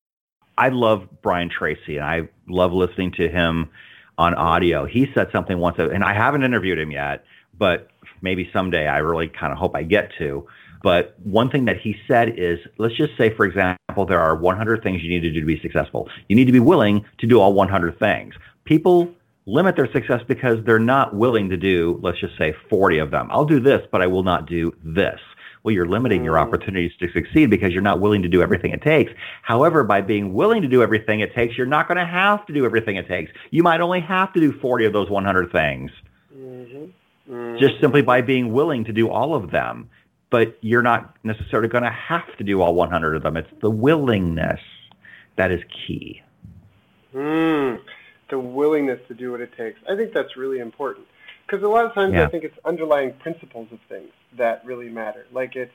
I 0.58 0.68
love 0.68 1.08
Brian 1.22 1.50
Tracy 1.50 1.96
and 1.96 2.06
I 2.06 2.28
love 2.50 2.74
listening 2.74 3.14
to 3.14 3.30
him 3.30 3.70
on 4.18 4.34
audio. 4.34 4.86
He 4.86 5.10
said 5.16 5.30
something 5.32 5.58
once, 5.58 5.78
and 5.80 6.04
I 6.04 6.14
haven't 6.14 6.44
interviewed 6.44 6.78
him 6.78 6.92
yet, 6.92 7.24
but 7.58 7.88
maybe 8.22 8.50
someday 8.52 8.88
I 8.88 8.98
really 8.98 9.30
kind 9.30 9.54
of 9.54 9.58
hope 9.58 9.74
I 9.74 9.84
get 9.84 10.12
to. 10.18 10.46
But 10.84 11.16
one 11.24 11.50
thing 11.50 11.64
that 11.64 11.78
he 11.80 11.96
said 12.10 12.38
is, 12.38 12.60
let's 12.78 12.98
just 12.98 13.18
say, 13.18 13.34
for 13.34 13.46
example, 13.46 14.06
there 14.06 14.20
are 14.20 14.36
100 14.36 14.84
things 14.84 15.02
you 15.02 15.10
need 15.10 15.22
to 15.22 15.32
do 15.32 15.40
to 15.40 15.46
be 15.46 15.62
successful. 15.62 16.10
You 16.28 16.36
need 16.36 16.48
to 16.48 16.52
be 16.52 16.60
willing 16.60 17.06
to 17.20 17.28
do 17.28 17.40
all 17.40 17.54
100 17.54 17.98
things. 18.00 18.36
People 18.66 19.14
limit 19.46 19.78
their 19.78 19.90
success 19.94 20.20
because 20.28 20.58
they're 20.66 20.78
not 20.78 21.16
willing 21.16 21.48
to 21.52 21.56
do, 21.56 22.02
let's 22.04 22.20
just 22.20 22.38
say, 22.38 22.54
40 22.70 22.98
of 22.98 23.12
them. 23.12 23.30
I'll 23.32 23.46
do 23.46 23.62
this, 23.62 23.88
but 23.94 24.02
I 24.02 24.08
will 24.08 24.24
not 24.24 24.46
do 24.46 24.76
this. 24.84 25.22
Well, 25.66 25.74
you're 25.74 25.88
limiting 25.88 26.24
your 26.24 26.36
mm. 26.36 26.42
opportunities 26.42 26.92
to 27.00 27.12
succeed 27.12 27.50
because 27.50 27.74
you're 27.74 27.82
not 27.82 28.00
willing 28.00 28.22
to 28.22 28.30
do 28.30 28.42
everything 28.42 28.72
it 28.72 28.84
takes. 28.84 29.12
However, 29.42 29.84
by 29.84 30.02
being 30.02 30.34
willing 30.34 30.62
to 30.62 30.68
do 30.68 30.84
everything 30.84 31.22
it 31.22 31.34
takes, 31.34 31.58
you're 31.58 31.66
not 31.66 31.88
going 31.88 31.98
to 31.98 32.06
have 32.06 32.46
to 32.46 32.54
do 32.54 32.66
everything 32.66 32.98
it 32.98 33.08
takes. 33.08 33.32
You 33.50 33.64
might 33.64 33.82
only 33.82 34.00
have 34.02 34.32
to 34.34 34.40
do 34.40 34.54
40 34.54 34.86
of 34.86 34.94
those 34.94 35.10
100 35.10 35.52
things. 35.52 35.92
Mm-hmm. 36.34 37.34
Mm-hmm. 37.34 37.58
Just 37.58 37.82
simply 37.82 38.04
by 38.04 38.22
being 38.22 38.54
willing 38.54 38.86
to 38.86 38.94
do 38.94 39.10
all 39.10 39.34
of 39.34 39.50
them 39.50 39.90
but 40.36 40.58
you're 40.60 40.82
not 40.82 41.16
necessarily 41.24 41.70
going 41.70 41.84
to 41.84 41.90
have 41.90 42.36
to 42.38 42.44
do 42.44 42.62
all 42.62 42.76
100 42.76 43.16
of 43.16 43.24
them. 43.24 43.38
It's 43.38 43.50
the 43.62 43.70
willingness 43.70 44.60
that 45.38 45.50
is 45.50 45.62
key. 45.88 46.22
Mm, 47.14 47.80
the 48.30 48.40
willingness 48.40 49.00
to 49.08 49.14
do 49.14 49.32
what 49.32 49.40
it 49.40 49.56
takes. 49.56 49.80
I 49.90 49.96
think 49.96 50.14
that's 50.14 50.36
really 50.36 50.60
important 50.60 51.08
because 51.48 51.64
a 51.64 51.68
lot 51.68 51.86
of 51.86 51.94
times 51.94 52.14
Yeah. 52.14 52.26
I 52.26 52.28
think 52.28 52.44
it's 52.44 52.58
underlying 52.66 53.14
principles 53.14 53.72
of 53.72 53.80
things 53.88 54.12
that 54.38 54.64
really 54.66 54.90
matter. 54.90 55.26
Like 55.32 55.56
it's 55.56 55.74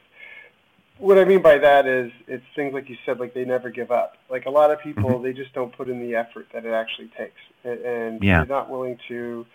what 0.99 1.19
I 1.19 1.25
mean 1.25 1.41
by 1.41 1.59
that 1.59 1.87
is 1.87 2.13
it's 2.27 2.45
things 2.55 2.75
like 2.75 2.89
you 2.91 2.97
said, 3.07 3.19
like 3.19 3.33
they 3.35 3.45
never 3.45 3.71
give 3.71 3.91
up. 3.91 4.17
Like 4.29 4.47
a 4.47 4.51
lot 4.51 4.71
of 4.71 4.81
people, 4.81 5.11
Mhm. 5.11 5.23
they 5.23 5.33
just 5.33 5.53
don't 5.55 5.73
put 5.75 5.89
in 5.89 5.99
the 6.01 6.15
effort 6.15 6.47
that 6.53 6.65
it 6.67 6.73
actually 6.73 7.09
takes, 7.17 7.41
and, 7.65 7.81
and 7.81 8.23
Yeah. 8.23 8.39
they're 8.39 8.47
not 8.57 8.69
willing 8.71 8.99
to. 9.09 9.47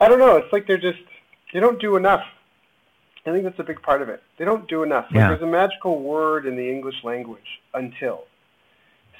I 0.00 0.08
don't 0.08 0.18
know. 0.18 0.36
It's 0.36 0.52
like 0.52 0.66
they're 0.66 0.76
just 0.78 0.98
they 1.52 1.60
don't 1.60 1.80
do 1.80 1.96
enough. 1.96 2.24
I 3.26 3.32
think 3.32 3.42
that's 3.42 3.58
a 3.58 3.64
big 3.64 3.82
part 3.82 4.02
of 4.02 4.08
it. 4.08 4.22
They 4.38 4.44
don't 4.44 4.68
do 4.68 4.84
enough. 4.84 5.06
Like 5.10 5.28
there's 5.30 5.42
a 5.42 5.46
magical 5.46 6.00
word 6.00 6.46
in 6.46 6.54
the 6.56 6.68
English 6.70 7.02
language, 7.02 7.60
until. 7.74 8.24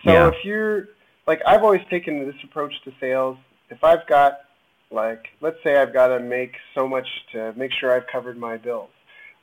So 0.05 0.13
Yeah. 0.13 0.29
if 0.29 0.45
you're 0.45 0.89
like 1.27 1.43
I've 1.47 1.65
always 1.65 1.85
taken 1.91 2.25
this 2.25 2.37
approach 2.45 2.73
to 2.85 2.93
sales. 3.01 3.37
If 3.71 3.83
I've 3.83 4.07
got 4.07 4.43
like 4.93 5.31
let's 5.41 5.61
say 5.65 5.77
I've 5.79 5.93
got 5.93 6.09
to 6.09 6.21
make 6.21 6.55
so 6.77 6.87
much 6.87 7.09
to 7.33 7.53
make 7.57 7.73
sure 7.73 7.91
I've 7.91 8.07
covered 8.07 8.37
my 8.39 8.57
bills. 8.57 8.91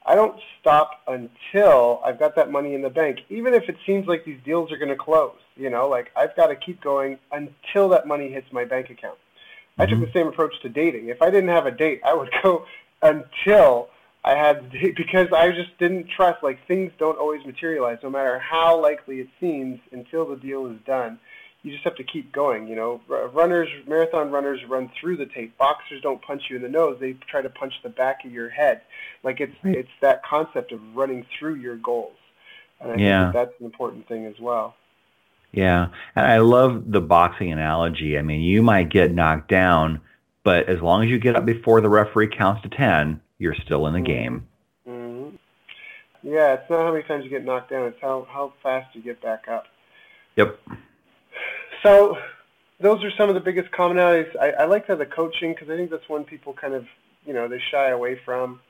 I 0.05 0.15
don't 0.15 0.38
stop 0.60 1.01
until 1.07 2.01
I've 2.05 2.19
got 2.19 2.36
that 2.36 2.51
money 2.51 2.75
in 2.75 2.81
the 2.81 2.89
bank, 2.89 3.19
even 3.29 3.53
if 3.53 3.69
it 3.69 3.77
seems 3.86 4.05
like 4.07 4.25
these 4.25 4.39
deals 4.43 4.72
are 4.72 4.77
going 4.77 4.89
to 4.89 4.95
close. 4.95 5.38
You 5.55 5.69
know, 5.69 5.88
like 5.88 6.12
I've 6.15 6.36
got 6.36 6.48
to 6.48 6.55
keep 6.55 6.81
going 6.81 7.17
until 7.31 7.89
that 7.89 8.07
money 8.07 8.29
hits 8.29 8.51
my 8.51 8.65
bank 8.65 8.89
account. 8.89 9.17
I 9.79 9.86
took 9.86 10.00
Mhm. 10.00 10.05
the 10.07 10.12
same 10.12 10.27
approach 10.27 10.60
to 10.62 10.69
dating. 10.69 11.07
If 11.07 11.22
I 11.22 11.29
didn't 11.29 11.50
have 11.50 11.65
a 11.65 11.72
date, 11.72 12.01
I 12.03 12.13
would 12.13 12.29
go 12.43 12.65
until 13.01 13.89
I 14.25 14.36
had 14.36 14.72
the 14.72 14.79
date 14.79 14.95
because 14.95 15.31
I 15.31 15.51
just 15.51 15.77
didn't 15.77 16.10
trust. 16.10 16.43
Like 16.43 16.65
things 16.67 16.91
don't 16.98 17.17
always 17.17 17.45
materialize, 17.45 18.00
no 18.03 18.10
matter 18.10 18.39
how 18.39 18.79
likely 18.81 19.19
it 19.19 19.29
seems, 19.39 19.79
until 19.91 20.25
the 20.25 20.36
deal 20.36 20.67
is 20.67 20.77
done. 20.86 21.19
You 21.63 21.72
just 21.72 21.86
have 21.86 21.96
to 21.96 22.03
keep 22.03 22.32
going. 22.34 22.67
You 22.67 22.75
know, 22.75 23.01
runners, 23.34 23.70
marathon 23.88 24.32
runners 24.32 24.60
run 24.67 24.91
through 25.00 25.15
the 25.17 25.25
tape. 25.25 25.58
Boxers 25.58 26.01
don't 26.01 26.22
punch 26.22 26.43
you 26.50 26.58
in 26.58 26.62
the 26.62 26.67
nose; 26.70 26.98
they 27.00 27.13
try 27.13 27.41
to 27.41 27.50
punch 27.50 27.74
the 27.82 27.89
back 27.89 28.25
of 28.25 28.32
your 28.32 28.50
head. 28.50 28.82
Like 29.24 29.39
it's 29.39 29.55
Right. 29.63 29.77
it's 29.77 29.89
that 30.01 30.24
concept 30.24 30.74
of 30.74 30.82
running 30.93 31.25
through 31.39 31.55
your 31.55 31.77
goals, 31.77 32.17
and 32.82 32.91
I 32.91 32.96
Yeah. 32.98 33.24
think 33.24 33.34
that 33.34 33.48
that's 33.48 33.60
an 33.62 33.65
important 33.65 34.08
thing 34.10 34.25
as 34.25 34.39
well. 34.41 34.75
Yeah, 35.53 35.88
and 36.15 36.25
I 36.25 36.39
love 36.39 36.91
the 36.91 37.00
boxing 37.00 37.51
analogy. 37.51 38.17
I 38.17 38.24
mean, 38.24 38.41
you 38.41 38.62
might 38.62 38.89
get 38.89 39.13
knocked 39.13 39.48
down, 39.48 40.01
but 40.43 40.67
as 40.67 40.82
long 40.82 41.03
as 41.03 41.10
you 41.10 41.17
get 41.20 41.36
up 41.36 41.46
before 41.46 41.79
the 41.79 41.89
referee 41.89 42.27
counts 42.27 42.63
to 42.63 42.70
10, 42.70 43.22
you're 43.38 43.53
still 43.55 43.88
in 43.88 43.93
the 43.93 44.00
Mhm. 44.00 44.05
game. 44.05 44.48
hmm 44.86 45.29
Yeah, 46.24 46.53
it's 46.53 46.70
not 46.70 46.79
how 46.79 46.91
many 46.91 47.03
times 47.03 47.24
you 47.24 47.29
get 47.29 47.46
knocked 47.46 47.70
down; 47.70 47.86
it's 47.86 48.01
how 48.01 48.27
how 48.29 48.51
fast 48.62 48.93
you 48.96 49.01
get 49.01 49.22
back 49.22 49.48
up. 49.48 49.67
Yep. 50.36 50.60
So 51.83 52.17
those 52.79 53.03
are 53.03 53.11
some 53.17 53.29
of 53.29 53.35
the 53.35 53.41
biggest 53.41 53.71
commonalities. 53.71 54.35
I, 54.39 54.51
I 54.51 54.65
like 54.65 54.87
that 54.87 54.97
the 54.97 55.05
coaching 55.05 55.53
because 55.53 55.69
I 55.69 55.75
think 55.75 55.91
that's 55.91 56.07
one 56.09 56.23
people 56.23 56.53
kind 56.53 56.73
of 56.73 56.85
you 57.25 57.33
know 57.33 57.47
they 57.47 57.59
shy 57.71 57.89
away 57.89 58.19
from, 58.25 58.61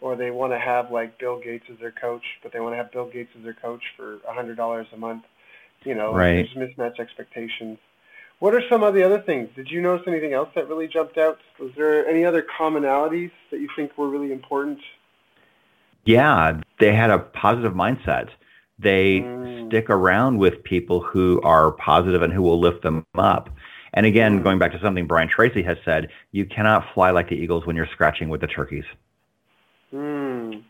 or 0.00 0.16
they 0.16 0.30
want 0.30 0.52
to 0.52 0.58
have 0.58 0.90
like 0.90 1.18
Bill 1.18 1.40
Gates 1.40 1.64
as 1.70 1.78
their 1.78 1.92
coach, 1.92 2.24
but 2.42 2.52
they 2.52 2.60
want 2.60 2.72
to 2.72 2.76
have 2.76 2.92
Bill 2.92 3.08
Gates 3.08 3.30
as 3.36 3.44
their 3.44 3.54
coach 3.54 3.82
for 3.96 4.18
a 4.28 4.32
hundred 4.32 4.56
dollars 4.56 4.86
a 4.92 4.96
month. 4.96 5.24
You 5.84 5.94
know, 5.94 6.14
Right. 6.14 6.48
there's 6.54 6.76
mismatch 6.76 7.00
expectations. 7.00 7.78
What 8.38 8.54
are 8.54 8.62
some 8.68 8.82
of 8.82 8.94
the 8.94 9.02
other 9.04 9.20
things? 9.20 9.48
Did 9.54 9.68
you 9.70 9.80
notice 9.80 10.06
anything 10.06 10.32
else 10.32 10.48
that 10.54 10.68
really 10.68 10.88
jumped 10.88 11.18
out? 11.18 11.38
Was 11.60 11.70
there 11.76 12.06
any 12.08 12.24
other 12.24 12.42
commonalities 12.58 13.30
that 13.50 13.60
you 13.60 13.68
think 13.76 13.96
were 13.96 14.08
really 14.08 14.32
important? 14.32 14.78
Yeah, 16.04 16.60
they 16.80 16.92
had 16.92 17.10
a 17.10 17.18
positive 17.18 17.74
mindset. 17.74 18.28
They 18.78 19.20
Mm. 19.20 19.51
Stick 19.72 19.88
around 19.88 20.36
with 20.36 20.62
people 20.64 21.00
who 21.00 21.40
are 21.40 21.72
positive 21.72 22.20
and 22.20 22.30
who 22.30 22.42
will 22.42 22.60
lift 22.60 22.82
them 22.82 23.06
up. 23.14 23.48
And 23.94 24.04
again, 24.04 24.42
going 24.42 24.58
back 24.58 24.72
to 24.72 24.80
something 24.80 25.06
Brian 25.06 25.28
Tracy 25.28 25.62
has 25.62 25.78
said, 25.82 26.10
you 26.30 26.44
cannot 26.44 26.92
fly 26.92 27.10
like 27.10 27.30
the 27.30 27.36
eagles 27.36 27.64
when 27.64 27.74
you're 27.74 27.88
scratching 27.90 28.28
with 28.28 28.42
the 28.42 28.46
turkeys. 28.46 28.84
Mm. 29.94 30.62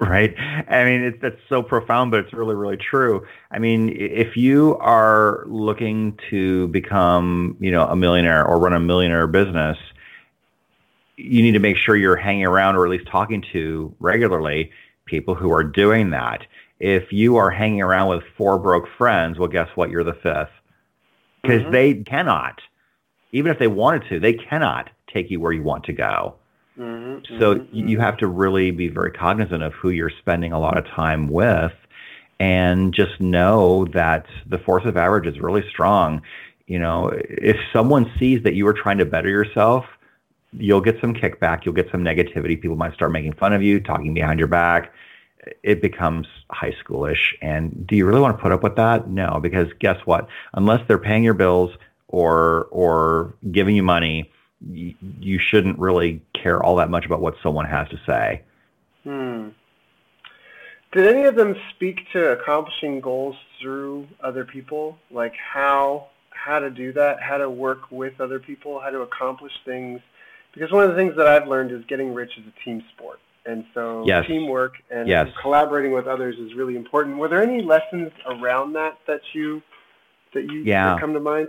right? 0.00 0.34
I 0.38 0.84
mean, 0.84 1.02
it's 1.02 1.20
that's 1.20 1.40
so 1.48 1.64
profound, 1.64 2.12
but 2.12 2.20
it's 2.20 2.32
really, 2.32 2.54
really 2.54 2.76
true. 2.76 3.26
I 3.50 3.58
mean, 3.58 3.88
if 3.96 4.36
you 4.36 4.76
are 4.78 5.44
looking 5.46 6.16
to 6.30 6.68
become, 6.68 7.56
you 7.58 7.72
know, 7.72 7.86
a 7.88 7.96
millionaire 7.96 8.46
or 8.46 8.58
run 8.60 8.72
a 8.72 8.80
millionaire 8.80 9.26
business, 9.26 9.78
you 11.16 11.42
need 11.42 11.52
to 11.52 11.58
make 11.58 11.76
sure 11.76 11.96
you're 11.96 12.16
hanging 12.16 12.46
around 12.46 12.76
or 12.76 12.84
at 12.84 12.90
least 12.90 13.08
talking 13.08 13.44
to 13.52 13.92
regularly 13.98 14.70
people 15.06 15.34
who 15.34 15.52
are 15.52 15.64
doing 15.64 16.10
that. 16.10 16.46
If 16.80 17.12
you 17.12 17.36
are 17.36 17.50
hanging 17.50 17.82
around 17.82 18.08
with 18.08 18.24
four 18.36 18.58
broke 18.58 18.88
friends, 18.98 19.38
well, 19.38 19.48
guess 19.48 19.68
what? 19.76 19.90
You're 19.90 20.04
the 20.04 20.14
fifth 20.14 20.50
because 21.42 21.62
Mhm. 21.62 21.70
they 21.70 21.94
cannot, 21.94 22.60
even 23.32 23.52
if 23.52 23.58
they 23.58 23.68
wanted 23.68 24.04
to, 24.10 24.20
they 24.20 24.34
cannot 24.34 24.90
take 25.12 25.30
you 25.30 25.40
where 25.40 25.52
you 25.52 25.62
want 25.62 25.84
to 25.84 25.92
go. 25.92 26.36
Mhm, 26.76 27.22
So 27.38 27.60
mhm, 27.70 27.70
you 27.70 28.00
have 28.00 28.16
to 28.18 28.26
really 28.26 28.70
be 28.70 28.88
very 28.88 29.10
cognizant 29.12 29.62
of 29.62 29.74
who 29.74 29.90
you're 29.90 30.10
spending 30.20 30.52
a 30.52 30.58
lot 30.58 30.78
of 30.78 30.86
time 30.86 31.28
with 31.28 31.72
and 32.40 32.94
just 32.94 33.20
know 33.20 33.86
that 33.94 34.26
the 34.46 34.58
force 34.58 34.84
of 34.86 34.96
average 34.96 35.26
is 35.26 35.40
really 35.40 35.64
strong. 35.70 36.22
You 36.66 36.78
know, 36.78 37.10
if 37.14 37.56
someone 37.72 38.10
sees 38.18 38.42
that 38.44 38.54
you 38.54 38.66
are 38.68 38.72
trying 38.74 38.98
to 38.98 39.04
better 39.04 39.28
yourself, 39.28 39.84
you'll 40.52 40.80
get 40.80 41.00
some 41.00 41.14
kickback, 41.14 41.64
you'll 41.64 41.74
get 41.74 41.90
some 41.92 42.02
negativity. 42.04 42.60
People 42.60 42.76
might 42.76 42.94
start 42.94 43.12
making 43.12 43.34
fun 43.34 43.52
of 43.52 43.62
you, 43.62 43.80
talking 43.80 44.14
behind 44.14 44.38
your 44.38 44.48
back. 44.48 44.92
It 45.62 45.82
becomes 45.82 46.26
high 46.50 46.74
schoolish. 46.82 47.34
And 47.42 47.86
do 47.86 47.96
you 47.96 48.06
really 48.06 48.20
want 48.20 48.36
to 48.36 48.42
put 48.42 48.52
up 48.52 48.62
with 48.62 48.76
that? 48.76 49.08
No, 49.08 49.38
because 49.40 49.68
guess 49.78 49.98
what? 50.04 50.28
Unless 50.54 50.86
they're 50.88 50.98
paying 50.98 51.24
your 51.24 51.34
bills 51.34 51.70
or 52.08 52.64
or 52.70 53.34
giving 53.50 53.76
you 53.76 53.82
money, 53.82 54.30
you, 54.70 54.94
you 55.20 55.38
shouldn't 55.38 55.78
really 55.78 56.22
care 56.32 56.62
all 56.62 56.76
that 56.76 56.90
much 56.90 57.06
about 57.06 57.20
what 57.20 57.34
someone 57.42 57.66
has 57.66 57.88
to 57.88 58.00
say. 58.06 58.42
Hmm. 59.04 59.48
Did 60.92 61.06
any 61.06 61.24
of 61.24 61.34
them 61.34 61.54
speak 61.74 62.10
to 62.12 62.32
accomplishing 62.32 63.00
goals 63.00 63.36
through 63.60 64.08
other 64.22 64.44
people? 64.44 64.98
Like 65.10 65.34
how 65.36 66.08
how 66.30 66.58
to 66.58 66.70
do 66.70 66.92
that, 66.94 67.20
how 67.20 67.36
to 67.36 67.50
work 67.50 67.90
with 67.90 68.20
other 68.20 68.38
people, 68.38 68.80
how 68.80 68.90
to 68.90 69.00
accomplish 69.00 69.52
things? 69.64 70.00
Because 70.54 70.72
one 70.72 70.84
of 70.84 70.90
the 70.90 70.96
things 70.96 71.14
that 71.16 71.26
I've 71.26 71.46
learned 71.46 71.72
is 71.72 71.84
getting 71.86 72.14
rich 72.14 72.30
is 72.38 72.44
a 72.46 72.64
team 72.64 72.82
sport. 72.96 73.20
And 73.48 73.64
so 73.72 74.04
Yes. 74.06 74.26
teamwork 74.26 74.74
and 74.90 75.08
Yes. 75.08 75.30
collaborating 75.40 75.92
with 75.92 76.06
others 76.06 76.36
is 76.38 76.54
really 76.54 76.76
important. 76.76 77.16
Were 77.16 77.28
there 77.28 77.42
any 77.42 77.62
lessons 77.62 78.12
around 78.26 78.74
that 78.74 78.98
that 79.06 79.22
you 79.32 79.62
that 80.34 80.44
you 80.44 80.60
Yeah. 80.60 80.90
that 80.90 81.00
come 81.00 81.14
to 81.14 81.20
mind? 81.20 81.48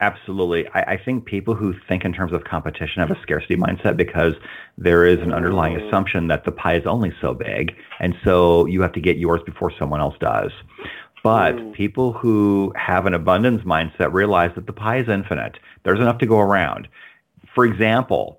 Absolutely. 0.00 0.66
I, 0.68 0.80
I 0.94 0.96
think 0.96 1.26
people 1.26 1.54
who 1.54 1.74
think 1.86 2.04
in 2.04 2.12
terms 2.12 2.32
of 2.32 2.42
competition 2.44 3.00
have 3.00 3.10
a 3.10 3.20
scarcity 3.20 3.56
mindset 3.56 3.96
because 3.96 4.34
there 4.78 5.04
is 5.06 5.20
an 5.20 5.32
underlying 5.32 5.76
Mm. 5.76 5.86
assumption 5.86 6.26
that 6.28 6.44
the 6.44 6.52
pie 6.52 6.74
is 6.74 6.86
only 6.86 7.12
so 7.20 7.34
big. 7.34 7.76
And 8.00 8.16
so 8.24 8.66
you 8.66 8.80
have 8.82 8.92
to 8.92 9.00
get 9.00 9.18
yours 9.18 9.42
before 9.44 9.70
someone 9.70 10.00
else 10.00 10.16
does. 10.18 10.50
But 11.22 11.56
Mm. 11.56 11.72
people 11.74 12.12
who 12.12 12.72
have 12.76 13.06
an 13.06 13.14
abundance 13.14 13.62
mindset 13.62 14.12
realize 14.12 14.52
that 14.56 14.66
the 14.66 14.72
pie 14.72 14.96
is 14.96 15.08
infinite. 15.08 15.58
There's 15.84 16.00
enough 16.00 16.18
to 16.18 16.26
go 16.26 16.40
around. 16.40 16.88
For 17.54 17.64
example, 17.64 18.38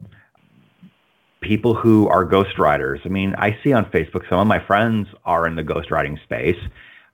people 1.45 1.75
who 1.75 2.07
are 2.07 2.25
ghostwriters. 2.25 2.99
I 3.05 3.09
mean, 3.09 3.35
I 3.37 3.57
see 3.63 3.71
on 3.71 3.85
Facebook 3.85 4.27
some 4.27 4.39
of 4.39 4.47
my 4.47 4.59
friends 4.59 5.07
are 5.23 5.47
in 5.47 5.55
the 5.55 5.63
ghostwriting 5.63 6.21
space. 6.23 6.59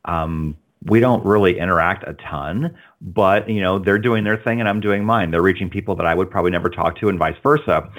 Um, 0.05 0.57
we 0.85 0.99
don't 0.99 1.23
really 1.23 1.59
interact 1.59 2.07
a 2.07 2.13
ton, 2.13 2.75
but 3.01 3.47
you 3.49 3.61
know 3.61 3.77
they're 3.77 3.99
doing 3.99 4.23
their 4.23 4.37
thing 4.37 4.59
and 4.59 4.67
I'm 4.67 4.79
doing 4.79 5.03
mine. 5.03 5.31
They're 5.31 5.41
reaching 5.41 5.69
people 5.69 5.95
that 5.97 6.05
I 6.05 6.15
would 6.15 6.31
probably 6.31 6.51
never 6.51 6.69
talk 6.69 6.97
to, 6.99 7.09
and 7.09 7.19
vice 7.19 7.35
versa. 7.43 7.91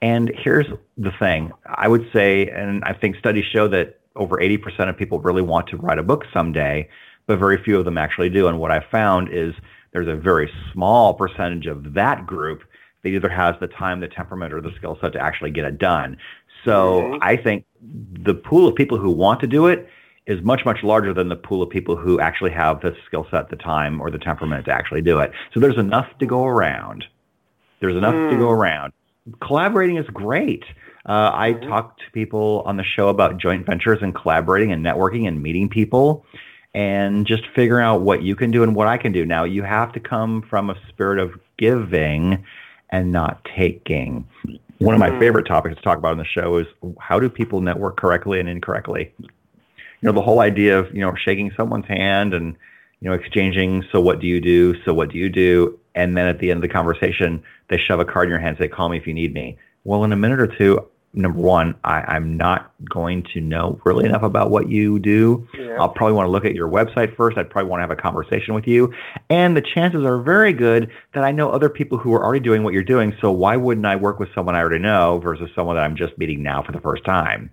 And 0.00 0.30
here's 0.36 0.66
the 0.96 1.10
thing: 1.18 1.50
I 1.66 1.88
would 1.88 2.08
say, 2.12 2.48
and 2.48 2.84
I 2.84 2.92
think 2.92 3.16
studies 3.16 3.44
show 3.52 3.66
that 3.68 3.98
over 4.14 4.36
80% 4.36 4.88
of 4.88 4.96
people 4.96 5.20
really 5.20 5.42
want 5.42 5.68
to 5.68 5.76
write 5.76 5.98
a 5.98 6.02
book 6.02 6.24
someday, 6.32 6.88
but 7.26 7.38
very 7.38 7.62
few 7.62 7.78
of 7.78 7.84
them 7.84 7.96
actually 7.96 8.28
do. 8.30 8.48
And 8.48 8.58
what 8.58 8.70
I 8.70 8.80
found 8.90 9.32
is 9.32 9.54
there's 9.92 10.08
a 10.08 10.16
very 10.16 10.50
small 10.72 11.14
percentage 11.14 11.66
of 11.66 11.94
that 11.94 12.26
group 12.26 12.62
that 13.02 13.08
either 13.08 13.28
has 13.28 13.54
the 13.60 13.68
time, 13.68 14.00
the 14.00 14.08
temperament, 14.08 14.52
or 14.52 14.60
the 14.60 14.72
skill 14.76 14.98
set 15.00 15.12
to 15.12 15.20
actually 15.20 15.50
get 15.50 15.64
it 15.64 15.78
done. 15.78 16.16
So 16.64 17.10
Mhm. 17.12 17.18
I 17.22 17.36
think 17.36 17.64
the 18.24 18.34
pool 18.34 18.66
of 18.66 18.74
people 18.74 18.98
who 18.98 19.10
want 19.10 19.40
to 19.40 19.46
do 19.46 19.66
it 19.66 19.88
is 20.26 20.42
much, 20.42 20.64
much 20.64 20.82
larger 20.82 21.14
than 21.14 21.28
the 21.28 21.36
pool 21.36 21.62
of 21.62 21.70
people 21.70 21.96
who 21.96 22.20
actually 22.20 22.50
have 22.50 22.80
the 22.80 22.94
skill 23.06 23.26
set, 23.30 23.48
the 23.48 23.56
time, 23.56 24.00
or 24.00 24.10
the 24.10 24.18
temperament 24.18 24.66
to 24.66 24.72
actually 24.72 25.00
do 25.00 25.20
it. 25.20 25.32
So 25.54 25.60
there's 25.60 25.78
enough 25.78 26.06
to 26.18 26.26
go 26.26 26.44
around. 26.44 27.06
There's 27.80 27.96
enough 27.96 28.28
to 28.28 28.34
Mm. 28.34 28.38
go 28.38 28.50
around. 28.50 28.92
Collaborating 29.40 29.96
is 29.96 30.06
great. 30.08 30.64
Uh, 31.06 31.30
I 31.32 31.54
Mhm. 31.54 31.68
talk 31.68 31.98
to 31.98 32.04
people 32.12 32.62
on 32.66 32.76
the 32.76 32.84
show 32.84 33.08
about 33.08 33.38
joint 33.38 33.64
ventures 33.64 34.02
and 34.02 34.14
collaborating 34.14 34.72
and 34.72 34.84
networking 34.84 35.26
and 35.26 35.42
meeting 35.42 35.68
people 35.68 36.26
and 36.74 37.26
just 37.26 37.46
figuring 37.54 37.84
out 37.84 38.02
what 38.02 38.22
you 38.22 38.36
can 38.36 38.50
do 38.50 38.62
and 38.62 38.74
what 38.74 38.86
I 38.86 38.98
can 38.98 39.12
do. 39.12 39.24
Now, 39.24 39.44
you 39.44 39.62
have 39.62 39.92
to 39.92 40.00
come 40.00 40.42
from 40.42 40.68
a 40.68 40.76
spirit 40.88 41.18
of 41.18 41.38
giving 41.56 42.44
and 42.90 43.12
not 43.12 43.44
taking. 43.56 44.26
One 44.78 44.94
of 44.94 45.00
my 45.00 45.10
mm. 45.10 45.18
favorite 45.18 45.46
topics 45.46 45.76
to 45.76 45.82
talk 45.82 45.98
about 45.98 46.12
on 46.12 46.18
the 46.18 46.24
show 46.24 46.58
is 46.58 46.66
how 47.00 47.18
do 47.18 47.28
people 47.28 47.60
network 47.60 47.96
correctly 47.96 48.40
and 48.40 48.48
incorrectly? 48.48 49.12
You 49.18 49.28
know, 50.02 50.12
the 50.12 50.22
whole 50.22 50.40
idea 50.40 50.78
of, 50.78 50.94
you 50.94 51.00
know, 51.00 51.14
shaking 51.16 51.50
someone's 51.56 51.86
hand 51.86 52.32
and, 52.32 52.56
you 53.00 53.08
know, 53.08 53.14
exchanging, 53.14 53.84
so 53.90 54.00
what 54.00 54.20
do 54.20 54.26
you 54.26 54.40
do? 54.40 54.80
So 54.84 54.94
what 54.94 55.10
do 55.10 55.18
you 55.18 55.28
do? 55.28 55.78
And 55.94 56.16
then 56.16 56.28
at 56.28 56.38
the 56.38 56.50
end 56.50 56.58
of 56.58 56.62
the 56.62 56.72
conversation, 56.72 57.42
they 57.68 57.78
shove 57.78 57.98
a 57.98 58.04
card 58.04 58.26
in 58.26 58.30
your 58.30 58.38
hand 58.38 58.56
and 58.56 58.64
say, 58.64 58.68
call 58.68 58.88
me 58.88 58.96
if 58.96 59.06
you 59.06 59.14
need 59.14 59.34
me. 59.34 59.58
Well, 59.84 60.04
in 60.04 60.12
a 60.12 60.16
minute 60.16 60.40
or 60.40 60.46
two, 60.46 60.86
number 61.14 61.38
one, 61.38 61.74
I, 61.84 62.16
am 62.16 62.36
not 62.36 62.72
going 62.88 63.24
to 63.34 63.40
know 63.40 63.80
really 63.84 64.04
enough 64.04 64.22
about 64.22 64.50
what 64.50 64.68
you 64.68 64.98
do. 64.98 65.46
Yeah. 65.58 65.76
I'll 65.80 65.88
probably 65.88 66.14
want 66.14 66.26
to 66.26 66.30
look 66.30 66.44
at 66.44 66.54
your 66.54 66.68
website 66.68 67.16
first. 67.16 67.38
I'd 67.38 67.50
probably 67.50 67.70
want 67.70 67.80
to 67.80 67.82
have 67.82 67.90
a 67.90 68.00
conversation 68.00 68.54
with 68.54 68.66
you. 68.66 68.92
And 69.30 69.56
the 69.56 69.62
chances 69.62 70.04
are 70.04 70.20
very 70.20 70.52
good 70.52 70.90
that 71.14 71.24
I 71.24 71.32
know 71.32 71.50
other 71.50 71.68
people 71.68 71.98
who 71.98 72.12
are 72.14 72.22
already 72.22 72.44
doing 72.44 72.62
what 72.62 72.74
you're 72.74 72.82
doing. 72.82 73.14
So 73.20 73.32
why 73.32 73.56
wouldn't 73.56 73.86
I 73.86 73.96
work 73.96 74.18
with 74.18 74.28
someone 74.34 74.54
I 74.54 74.60
already 74.60 74.80
know 74.80 75.18
versus 75.18 75.50
someone 75.54 75.76
that 75.76 75.84
I'm 75.84 75.96
just 75.96 76.16
meeting 76.18 76.42
now 76.42 76.62
for 76.62 76.72
the 76.72 76.80
first 76.80 77.04
time? 77.04 77.50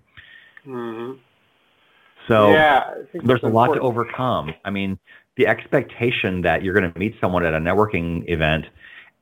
Mm-hmm. 0.67 1.19
So 2.27 2.51
yeah, 2.51 2.93
there's 3.13 3.43
a 3.43 3.47
lot 3.47 3.73
to 3.73 3.79
overcome. 3.79 4.53
I 4.65 4.71
mean, 4.71 4.97
the 5.37 5.47
expectation 5.47 6.41
that 6.41 6.63
you're 6.63 6.73
going 6.73 6.91
to 6.91 6.99
meet 6.99 7.15
someone 7.21 7.45
at 7.45 7.53
a 7.53 7.59
networking 7.59 8.27
event– 8.29 8.65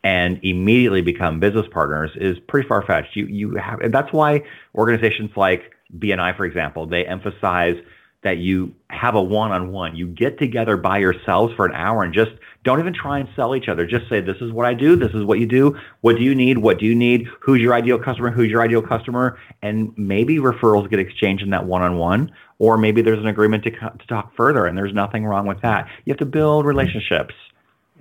and 0.03 0.39
immediately 0.43 1.01
become 1.01 1.39
business 1.39 1.65
partners 1.71 2.11
is 2.15 2.37
pretty 2.47 2.67
far 2.67 2.85
fetched. 2.85 3.15
You 3.15 3.25
you 3.27 3.55
have 3.55 3.79
and 3.79 3.93
that's 3.93 4.11
why 4.11 4.43
organizations 4.75 5.31
like 5.35 5.73
BNI, 5.97 6.35
for 6.35 6.45
example, 6.45 6.87
they 6.87 7.05
emphasize 7.05 7.75
that 8.23 8.37
you 8.37 8.73
have 8.89 9.15
a 9.15 9.21
one-on-one. 9.21 9.95
You 9.95 10.07
get 10.07 10.39
together 10.39 10.77
by 10.77 10.97
yourselves 10.97 11.53
for 11.55 11.65
an 11.65 11.73
hour 11.73 12.03
and 12.03 12.13
just 12.13 12.31
don't 12.63 12.79
even 12.79 12.93
try 12.93 13.19
and 13.19 13.27
sell 13.35 13.55
each 13.55 13.67
other. 13.67 13.85
Just 13.85 14.09
say, 14.09 14.21
this 14.21 14.37
is 14.39 14.51
what 14.51 14.65
I 14.65 14.73
do. 14.73 14.95
This 14.95 15.11
is 15.13 15.25
what 15.25 15.39
you 15.39 15.45
do. 15.45 15.77
What 16.01 16.15
do 16.15 16.23
you 16.23 16.33
need? 16.33 16.57
What 16.57 16.79
do 16.79 16.85
you 16.85 16.95
need? 16.95 17.27
Who's 17.41 17.59
your 17.59 17.73
ideal 17.73 17.99
customer? 17.99 18.31
Who's 18.31 18.49
your 18.49 18.61
ideal 18.61 18.81
customer? 18.81 19.37
And 19.61 19.93
maybe 19.97 20.37
referrals 20.37 20.89
get 20.89 20.99
exchanged 20.99 21.43
in 21.43 21.49
that 21.49 21.65
one-on-one, 21.65 22.31
or 22.59 22.77
maybe 22.77 23.01
there's 23.01 23.19
an 23.19 23.27
agreement 23.27 23.65
to, 23.65 23.71
to 23.71 24.07
talk 24.07 24.33
further, 24.35 24.65
and 24.65 24.77
there's 24.77 24.93
nothing 24.93 25.25
wrong 25.25 25.45
with 25.45 25.61
that. 25.61 25.89
You 26.05 26.11
have 26.11 26.19
to 26.19 26.25
build 26.25 26.65
relationships. 26.65 27.35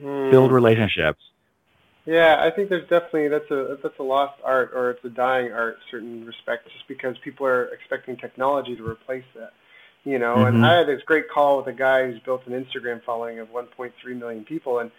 Mm. 0.01 0.31
Build 0.31 0.53
relationships. 0.53 1.21
Yeah, 2.05 2.37
I 2.41 2.51
think 2.51 2.69
there's 2.69 2.89
definitely 2.89 3.29
that's 3.29 3.51
a 3.51 3.79
that's 3.83 3.99
a 3.99 4.03
lost 4.03 4.41
art 4.45 4.73
or 4.75 4.91
it's 4.91 5.05
a 5.05 5.09
dying 5.09 5.53
art 5.53 5.75
in 5.75 5.81
certain 5.91 6.27
respects 6.27 6.73
just 6.73 6.89
because 6.89 7.17
people 7.19 7.47
are 7.47 7.67
expecting 7.67 8.17
technology 8.17 8.75
to 8.77 8.87
replace 8.87 9.25
that. 9.37 9.53
You 10.05 10.19
know, 10.19 10.35
mm-hmm. 10.35 10.57
and 10.57 10.67
I 10.67 10.79
had 10.79 10.89
this 10.89 11.03
great 11.05 11.31
call 11.31 11.59
with 11.59 11.69
a 11.69 11.73
guy 11.73 12.11
who's 12.11 12.21
built 12.21 12.45
an 12.49 12.53
Instagram 12.53 13.05
following 13.05 13.39
of 13.39 13.53
1.3 13.53 13.93
million 14.19 14.45
people 14.45 14.81
and 14.81 14.91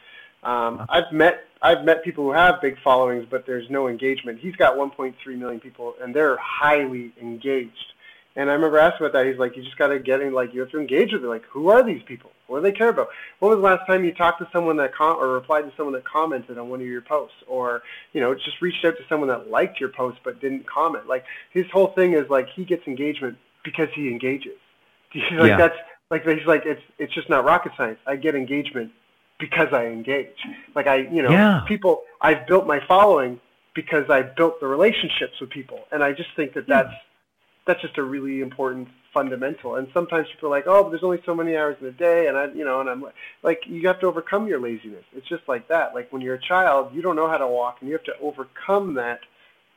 um, 0.44 0.86
I've 0.90 1.12
met 1.12 1.46
I've 1.62 1.86
met 1.86 2.04
people 2.04 2.26
who 2.26 2.32
have 2.32 2.62
big 2.62 2.78
followings, 2.84 3.26
but 3.30 3.46
there's 3.46 3.70
no 3.70 3.88
engagement. 3.88 4.40
He's 4.40 4.56
got 4.56 4.76
1.3 4.76 5.16
million 5.38 5.62
people, 5.62 5.96
and 6.02 6.14
they're 6.14 6.38
highly 6.38 7.14
engaged. 7.22 7.94
And 8.36 8.50
I 8.50 8.54
remember 8.54 8.80
asking 8.80 9.06
about 9.06 9.18
that. 9.18 9.26
He's 9.26 9.38
like, 9.38 9.56
you 9.56 9.64
just 9.64 9.78
got 9.78 9.88
to 9.88 10.00
get 10.00 10.20
in, 10.20 10.34
like, 10.34 10.54
you 10.54 10.60
have 10.60 10.72
to 10.72 10.80
engage 10.80 11.14
with 11.14 11.24
it. 11.24 11.28
Like, 11.28 11.46
who 11.46 11.70
are 11.70 11.82
these 11.82 12.02
people? 12.04 12.32
What 12.54 12.60
do 12.64 12.72
they 12.72 12.78
care 12.78 12.90
about? 12.90 13.10
When 13.40 13.50
was 13.50 13.58
the 13.58 13.64
last 13.64 13.88
time 13.88 14.06
you 14.06 14.14
talked 14.14 14.40
to 14.40 14.48
someone 14.54 14.78
that 14.78 14.94
com- 14.94 15.18
or 15.18 15.30
replied 15.30 15.64
to 15.64 15.74
someone 15.76 15.94
that 15.94 16.06
commented 16.06 16.58
on 16.58 16.70
one 16.70 16.80
of 16.80 16.86
your 16.86 17.02
posts, 17.02 17.36
or 17.48 17.82
you 18.14 18.22
know, 18.22 18.34
just 18.36 18.62
reached 18.62 18.86
out 18.86 18.96
to 18.98 19.04
someone 19.10 19.28
that 19.30 19.50
liked 19.50 19.80
your 19.80 19.90
post 19.90 20.20
but 20.24 20.40
didn't 20.40 20.68
comment? 20.68 21.08
Like, 21.08 21.26
his 21.52 21.66
whole 21.74 21.88
thing 21.88 22.14
is 22.14 22.30
like 22.30 22.48
he 22.56 22.64
gets 22.64 22.86
engagement 22.88 23.38
because 23.64 23.90
he 23.96 24.08
engages. 24.08 24.60
like 25.16 25.50
yeah. 25.50 25.58
that's 25.58 25.76
like 26.10 26.24
he's 26.26 26.46
like 26.46 26.64
it's 26.66 26.82
it's 27.00 27.14
just 27.14 27.30
not 27.30 27.46
rocket 27.46 27.72
science. 27.76 28.00
I 28.06 28.16
get 28.16 28.36
engagement 28.36 28.92
because 29.40 29.68
I 29.74 29.88
engage. 29.88 30.38
Like 30.76 30.88
I, 30.88 30.98
you 30.98 31.24
know, 31.24 31.32
yeah. 31.32 31.62
people. 31.68 32.04
I've 32.22 32.46
built 32.48 32.68
my 32.68 32.80
following 32.88 33.40
because 33.74 34.10
I 34.10 34.22
built 34.22 34.60
the 34.60 34.68
relationships 34.68 35.34
with 35.42 35.50
people, 35.50 35.80
and 35.92 36.04
I 36.04 36.14
just 36.14 36.30
think 36.36 36.54
that 36.54 36.68
that's. 36.68 36.94
That's 37.66 37.82
just 37.82 37.98
a 37.98 38.04
really 38.04 38.42
important 38.42 38.90
fundamental. 39.14 39.76
And 39.76 39.88
sometimes 39.94 40.28
people 40.32 40.50
are 40.50 40.52
like, 40.52 40.66
oh, 40.68 40.84
but 40.84 40.90
there's 40.90 41.04
only 41.04 41.22
so 41.26 41.36
many 41.36 41.56
hours 41.56 41.78
in 41.80 41.88
a 41.88 41.92
day, 41.92 42.28
and 42.28 42.38
I, 42.38 42.48
you 42.48 42.66
know, 42.66 42.82
and 42.82 42.90
I'm 42.90 43.02
like, 43.02 43.14
"Like 43.44 43.64
you 43.66 43.88
have 43.88 44.00
to 44.02 44.08
overcome 44.08 44.48
your 44.48 44.60
laziness. 44.60 45.04
It's 45.16 45.28
just 45.28 45.48
like 45.48 45.68
that. 45.68 45.94
Like 45.94 46.12
when 46.12 46.22
you're 46.22 46.36
a 46.36 46.42
child, 46.42 46.94
you 46.94 47.02
don't 47.02 47.16
know 47.16 47.30
how 47.30 47.38
to 47.38 47.48
walk, 47.48 47.78
and 47.80 47.90
you 47.90 47.96
have 47.96 48.04
to 48.06 48.18
overcome 48.22 48.96
that 48.96 49.22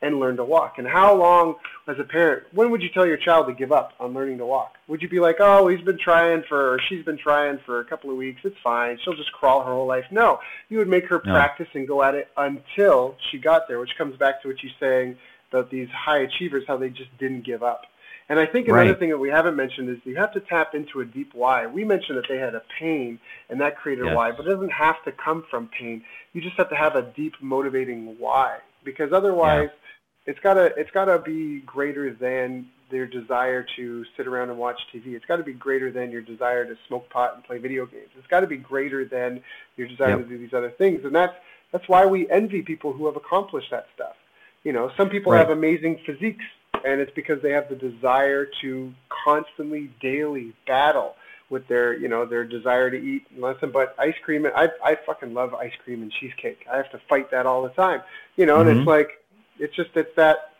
and 0.02 0.20
learn 0.20 0.36
to 0.36 0.44
walk. 0.44 0.78
And 0.78 0.86
how 0.86 1.14
long, 1.14 1.54
as 1.88 1.98
a 1.98 2.04
parent, 2.04 2.44
when 2.52 2.70
would 2.70 2.82
you 2.82 2.88
tell 2.90 3.06
your 3.06 3.16
child 3.16 3.46
to 3.46 3.54
give 3.54 3.72
up 3.72 3.92
on 3.98 4.12
learning 4.12 4.38
to 4.38 4.46
walk? 4.46 4.74
Would 4.88 5.00
you 5.00 5.08
be 5.08 5.20
like, 5.20 5.36
oh, 5.40 5.68
he's 5.68 5.80
been 5.80 5.98
trying 5.98 6.42
for, 6.48 6.74
or 6.74 6.78
she's 6.88 7.04
been 7.04 7.16
trying 7.16 7.58
for 7.64 7.80
a 7.80 7.84
couple 7.84 8.10
of 8.10 8.16
weeks, 8.16 8.40
it's 8.44 8.56
fine, 8.62 8.98
she'll 9.02 9.16
just 9.16 9.32
crawl 9.32 9.62
her 9.64 9.72
whole 9.72 9.86
life? 9.86 10.04
No, 10.10 10.40
you 10.68 10.78
would 10.78 10.88
make 10.88 11.06
her 11.06 11.22
no. 11.24 11.32
practice 11.32 11.68
and 11.74 11.88
go 11.88 12.02
at 12.02 12.14
it 12.14 12.28
until 12.36 13.16
she 13.30 13.38
got 13.38 13.68
there, 13.68 13.80
which 13.80 13.96
comes 13.96 14.16
back 14.16 14.42
to 14.42 14.48
what 14.48 14.62
you're 14.62 14.72
saying 14.78 15.16
about 15.50 15.70
these 15.70 15.88
high 15.88 16.18
achievers, 16.18 16.64
how 16.66 16.76
they 16.76 16.90
just 16.90 17.16
didn't 17.18 17.44
give 17.44 17.62
up. 17.62 17.86
And 18.28 18.40
I 18.40 18.46
think 18.46 18.66
another 18.66 18.90
right. 18.90 18.98
thing 18.98 19.10
that 19.10 19.18
we 19.18 19.28
haven't 19.28 19.54
mentioned 19.54 19.88
is 19.88 19.98
you 20.04 20.16
have 20.16 20.32
to 20.32 20.40
tap 20.40 20.74
into 20.74 21.00
a 21.00 21.04
deep 21.04 21.32
why. 21.32 21.66
We 21.66 21.84
mentioned 21.84 22.18
that 22.18 22.26
they 22.28 22.38
had 22.38 22.56
a 22.56 22.62
pain 22.78 23.20
and 23.48 23.60
that 23.60 23.76
created 23.76 24.04
yes. 24.04 24.12
a 24.12 24.16
why, 24.16 24.32
but 24.32 24.46
it 24.46 24.50
doesn't 24.50 24.72
have 24.72 25.02
to 25.04 25.12
come 25.12 25.44
from 25.48 25.68
pain. 25.68 26.02
You 26.32 26.40
just 26.40 26.56
have 26.56 26.68
to 26.70 26.76
have 26.76 26.96
a 26.96 27.02
deep 27.02 27.34
motivating 27.40 28.18
why 28.18 28.58
because 28.84 29.12
otherwise 29.12 29.70
yeah. 29.72 30.32
it's 30.32 30.40
gotta 30.40 30.74
it's 30.76 30.90
gotta 30.90 31.20
be 31.20 31.60
greater 31.60 32.12
than 32.12 32.66
their 32.90 33.06
desire 33.06 33.66
to 33.76 34.04
sit 34.16 34.26
around 34.26 34.50
and 34.50 34.58
watch 34.58 34.80
TV. 34.92 35.14
It's 35.14 35.24
got 35.24 35.36
to 35.36 35.42
be 35.42 35.52
greater 35.52 35.90
than 35.90 36.10
your 36.10 36.20
desire 36.20 36.64
to 36.64 36.76
smoke 36.86 37.10
pot 37.10 37.34
and 37.34 37.44
play 37.44 37.58
video 37.58 37.86
games. 37.86 38.08
It's 38.16 38.26
got 38.28 38.40
to 38.40 38.46
be 38.46 38.56
greater 38.56 39.04
than 39.04 39.42
your 39.76 39.88
desire 39.88 40.10
yep. 40.10 40.18
to 40.20 40.24
do 40.24 40.38
these 40.38 40.54
other 40.54 40.70
things. 40.70 41.04
And 41.04 41.14
that's 41.14 41.34
that's 41.72 41.88
why 41.88 42.06
we 42.06 42.30
envy 42.30 42.62
people 42.62 42.92
who 42.92 43.06
have 43.06 43.16
accomplished 43.16 43.70
that 43.70 43.86
stuff. 43.94 44.14
You 44.62 44.72
know, 44.72 44.90
some 44.96 45.08
people 45.08 45.32
right. 45.32 45.38
have 45.38 45.50
amazing 45.50 46.00
physiques 46.06 46.44
and 46.84 47.00
it's 47.00 47.12
because 47.14 47.40
they 47.42 47.52
have 47.52 47.68
the 47.68 47.76
desire 47.76 48.46
to 48.62 48.92
constantly, 49.24 49.90
daily 50.00 50.52
battle 50.66 51.16
with 51.48 51.66
their, 51.68 51.96
you 51.96 52.08
know, 52.08 52.24
their 52.24 52.44
desire 52.44 52.90
to 52.90 52.96
eat 52.96 53.26
nothing 53.36 53.70
but 53.70 53.94
ice 53.98 54.14
cream. 54.24 54.46
I 54.46 54.68
I 54.84 54.96
fucking 55.06 55.32
love 55.32 55.54
ice 55.54 55.72
cream 55.84 56.02
and 56.02 56.12
cheesecake. 56.12 56.66
I 56.70 56.76
have 56.76 56.90
to 56.90 57.00
fight 57.08 57.30
that 57.30 57.46
all 57.46 57.62
the 57.62 57.70
time, 57.70 58.02
you 58.36 58.46
know. 58.46 58.58
Mm-hmm. 58.58 58.68
And 58.68 58.78
it's 58.80 58.86
like, 58.86 59.24
it's 59.58 59.74
just 59.76 59.90
it's 59.94 60.14
that. 60.16 60.52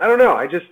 I 0.00 0.06
don't 0.06 0.18
know. 0.18 0.34
I 0.34 0.46
just 0.46 0.66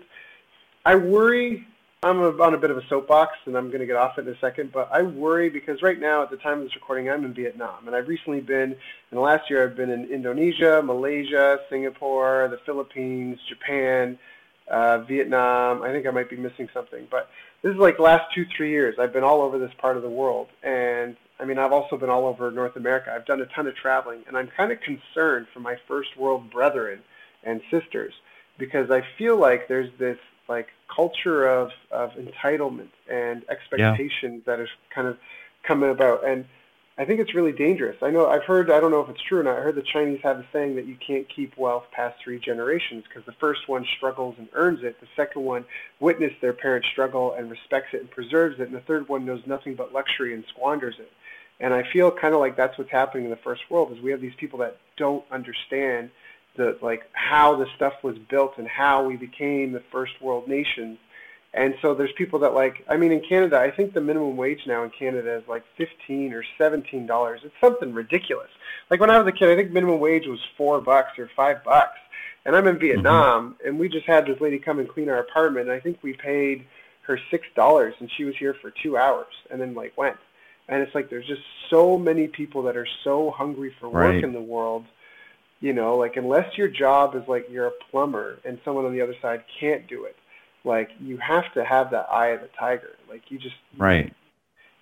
I 0.85 0.95
worry. 0.95 1.67
I'm 2.03 2.21
a, 2.21 2.31
on 2.43 2.55
a 2.55 2.59
bit 2.59 2.71
of 2.71 2.77
a 2.77 2.87
soapbox, 2.89 3.33
and 3.47 3.57
I'm 3.57 3.69
going 3.69 3.81
to 3.81 3.87
get 3.87 3.97
off 3.97 4.19
it 4.19 4.29
in 4.29 4.33
a 4.33 4.39
second. 4.39 4.71
But 4.71 4.89
I 4.93 5.03
worry 5.03 5.49
because 5.49 5.83
right 5.83 5.99
now, 5.99 6.23
at 6.23 6.31
the 6.31 6.37
time 6.37 6.59
of 6.59 6.65
this 6.65 6.75
recording, 6.77 7.11
I'm 7.11 7.25
in 7.25 7.35
Vietnam, 7.35 7.87
and 7.87 7.97
I've 7.97 8.07
recently 8.07 8.41
been. 8.41 8.73
In 8.73 9.15
the 9.15 9.21
last 9.21 9.49
year, 9.49 9.65
I've 9.65 9.77
been 9.77 9.91
in 9.91 10.05
Indonesia, 10.05 10.83
Malaysia, 10.85 11.59
Singapore, 11.71 12.49
the 12.51 12.59
Philippines, 12.67 13.39
Japan 13.49 14.19
uh, 14.69 14.99
Vietnam. 14.99 15.83
I 15.83 15.93
think 15.93 16.07
I 16.07 16.11
might 16.11 16.31
be 16.31 16.37
missing 16.37 16.69
something, 16.75 17.07
but 17.11 17.29
this 17.63 17.73
is 17.73 17.79
like 17.79 17.99
last 17.99 18.33
two, 18.35 18.45
three 18.57 18.71
years. 18.71 18.97
I've 18.99 19.13
been 19.13 19.25
all 19.25 19.41
over 19.43 19.59
this 19.59 19.73
part 19.79 19.97
of 19.97 20.03
the 20.03 20.11
world, 20.11 20.49
and 20.63 21.17
I 21.39 21.45
mean, 21.45 21.59
I've 21.59 21.73
also 21.73 21.97
been 21.97 22.11
all 22.11 22.27
over 22.27 22.51
North 22.51 22.77
America. 22.77 23.13
I've 23.15 23.27
done 23.27 23.41
a 23.41 23.47
ton 23.47 23.67
of 23.67 23.77
traveling, 23.77 24.23
and 24.27 24.37
I'm 24.37 24.49
kind 24.57 24.73
of 24.73 24.79
concerned 24.81 25.47
for 25.53 25.61
my 25.61 25.77
first 25.87 26.17
world 26.17 26.51
brethren 26.51 27.01
and 27.45 27.61
sisters 27.71 28.15
because 28.59 28.91
I 28.91 29.03
feel 29.19 29.39
like 29.39 29.69
there's 29.69 29.91
this 29.99 30.19
like 30.49 30.69
culture 30.95 31.47
of 31.47 31.71
of 31.91 32.13
entitlement 32.13 32.91
and 33.11 33.45
expectations 33.49 34.43
yeah. 34.47 34.57
that 34.57 34.61
is 34.61 34.69
kind 34.95 35.09
of 35.09 35.19
coming 35.63 35.91
about, 35.91 36.27
and 36.27 36.45
I 36.99 37.05
think 37.05 37.21
it's 37.21 37.35
really 37.35 37.53
dangerous. 37.53 37.97
I 38.01 38.11
know 38.11 38.27
I've 38.27 38.45
heard 38.45 38.71
I 38.71 38.81
don't 38.81 38.91
know 38.91 39.03
if 39.03 39.11
it's 39.11 39.21
true 39.21 39.41
or 39.41 39.43
not. 39.43 39.59
I 39.59 39.61
heard 39.61 39.75
the 39.75 39.83
Chinese 39.83 40.21
have 40.23 40.39
a 40.39 40.47
saying 40.51 40.77
that 40.77 40.87
you 40.87 40.97
can't 41.07 41.29
keep 41.29 41.57
wealth 41.59 41.85
past 41.93 42.17
three 42.25 42.39
generations 42.39 43.05
because 43.07 43.27
the 43.27 43.33
first 43.33 43.69
one 43.69 43.85
struggles 43.97 44.37
and 44.39 44.49
earns 44.55 44.83
it, 44.83 44.99
the 45.01 45.07
second 45.15 45.43
one 45.43 45.67
witnessed 46.01 46.41
their 46.41 46.55
parents 46.55 46.89
struggle 46.89 47.35
and 47.35 47.51
respects 47.51 47.89
it 47.93 48.01
and 48.01 48.11
preserves 48.11 48.59
it, 48.61 48.69
and 48.69 48.75
the 48.75 48.81
third 48.81 49.09
one 49.11 49.27
knows 49.27 49.43
nothing 49.47 49.75
but 49.75 49.93
luxury 49.93 50.33
and 50.33 50.45
squanders 50.49 50.95
it. 50.99 51.13
And 51.61 51.75
I 51.75 51.83
feel 51.93 52.11
kind 52.11 52.33
of 52.35 52.41
like 52.41 52.57
that's 52.57 52.79
what's 52.79 52.91
happening 52.91 53.25
in 53.25 53.31
the 53.31 53.37
first 53.37 53.63
world 53.71 53.93
is 53.93 54.01
we 54.01 54.11
have 54.11 54.23
these 54.23 54.35
people 54.39 54.59
that 54.61 54.79
don't 54.97 55.25
understand 55.31 56.11
the 56.57 56.79
like 56.81 57.03
how 57.13 57.57
the 57.57 57.67
stuff 57.77 58.03
was 58.03 58.17
built 58.31 58.57
and 58.57 58.67
how 58.67 59.05
we 59.05 59.17
became 59.17 59.73
the 59.73 59.83
first 59.93 60.15
world 60.23 60.49
nations 60.49 60.99
and 61.57 61.75
so 61.81 61.95
there's 61.95 62.13
people 62.13 62.39
that 62.41 62.53
like, 62.53 62.85
I 62.87 62.99
mean, 62.99 63.13
in 63.13 63.23
Canada, 63.27 63.59
I 63.59 63.71
think 63.71 63.95
the 63.95 64.01
minimum 64.01 64.37
wage 64.37 64.61
now 64.67 64.85
in 64.85 64.91
Canada 64.91 65.39
is 65.39 65.49
like 65.49 65.65
15 65.79 66.35
or 66.35 66.45
17 66.59 67.07
dollars. 67.07 67.41
It's 67.45 67.55
something 67.63 67.95
ridiculous. 67.95 68.51
Like 68.91 69.01
when 69.01 69.09
I 69.09 69.19
was 69.19 69.27
a 69.27 69.33
kid, 69.33 69.49
I 69.49 69.57
think 69.57 69.73
minimum 69.73 69.99
wage 69.99 70.27
was 70.27 70.39
four 70.59 70.83
bucks 70.83 71.19
or 71.19 71.31
five 71.35 71.65
bucks. 71.65 71.99
And 72.45 72.55
I'm 72.55 72.69
in 72.69 72.79
Vietnam, 72.79 73.55
mm-hmm. 73.55 73.69
and 73.69 73.79
we 73.79 73.89
just 73.89 74.07
had 74.07 74.27
this 74.27 74.41
lady 74.41 74.59
come 74.59 74.79
and 74.79 74.89
clean 74.89 75.09
our 75.09 75.19
apartment. 75.19 75.69
And 75.69 75.75
I 75.75 75.81
think 75.81 75.99
we 76.03 76.13
paid 76.13 76.67
her 77.03 77.19
six 77.31 77.47
dollars, 77.57 77.95
and 78.01 78.11
she 78.17 78.25
was 78.25 78.37
here 78.37 78.55
for 78.55 78.71
two 78.71 78.99
hours, 78.99 79.33
and 79.51 79.61
then 79.61 79.75
like 79.75 79.97
went. 79.97 80.17
And 80.69 80.83
it's 80.83 80.95
like 80.95 81.09
there's 81.09 81.27
just 81.27 81.43
so 81.71 81.99
many 81.99 82.29
people 82.29 82.63
that 82.65 82.77
are 82.77 82.87
so 83.03 83.31
hungry 83.31 83.75
for 83.81 83.89
work 83.89 84.13
right. 84.13 84.23
in 84.23 84.33
the 84.33 84.41
world. 84.41 84.85
You 85.61 85.73
know, 85.73 85.97
like 85.97 86.17
unless 86.17 86.59
your 86.59 86.69
job 86.69 87.17
is 87.17 87.27
like 87.27 87.49
you're 87.51 87.69
a 87.69 87.73
plumber 87.91 88.39
and 88.45 88.59
someone 88.63 88.85
on 88.85 88.93
the 88.93 89.01
other 89.01 89.17
side 89.23 89.43
can't 89.59 89.89
do 89.89 90.05
it, 90.05 90.17
like 90.67 90.91
you 91.01 91.17
have 91.19 91.51
to 91.55 91.65
have 91.65 91.91
that 91.93 92.07
eye 92.11 92.29
of 92.29 92.43
the 92.43 92.51
tiger. 92.59 92.97
Like 93.09 93.23
you 93.31 93.39
just 93.39 93.57
right. 93.79 94.13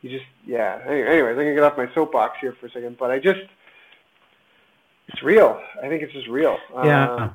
You 0.03 0.11
just 0.11 0.27
yeah. 0.45 0.81
Anyways, 0.85 1.31
I'm 1.31 1.37
gonna 1.37 1.55
get 1.55 1.63
off 1.63 1.77
my 1.77 1.89
soapbox 1.95 2.39
here 2.41 2.57
for 2.59 2.67
a 2.67 2.71
second, 2.71 2.97
but 2.99 3.11
I 3.11 3.21
just 3.21 3.41
it's 5.09 5.23
real. 5.23 5.61
I 5.83 5.89
think 5.89 6.03
it's 6.03 6.13
just 6.13 6.29
real. 6.29 6.59
Yeah. 6.75 7.11
Uh, 7.11 7.31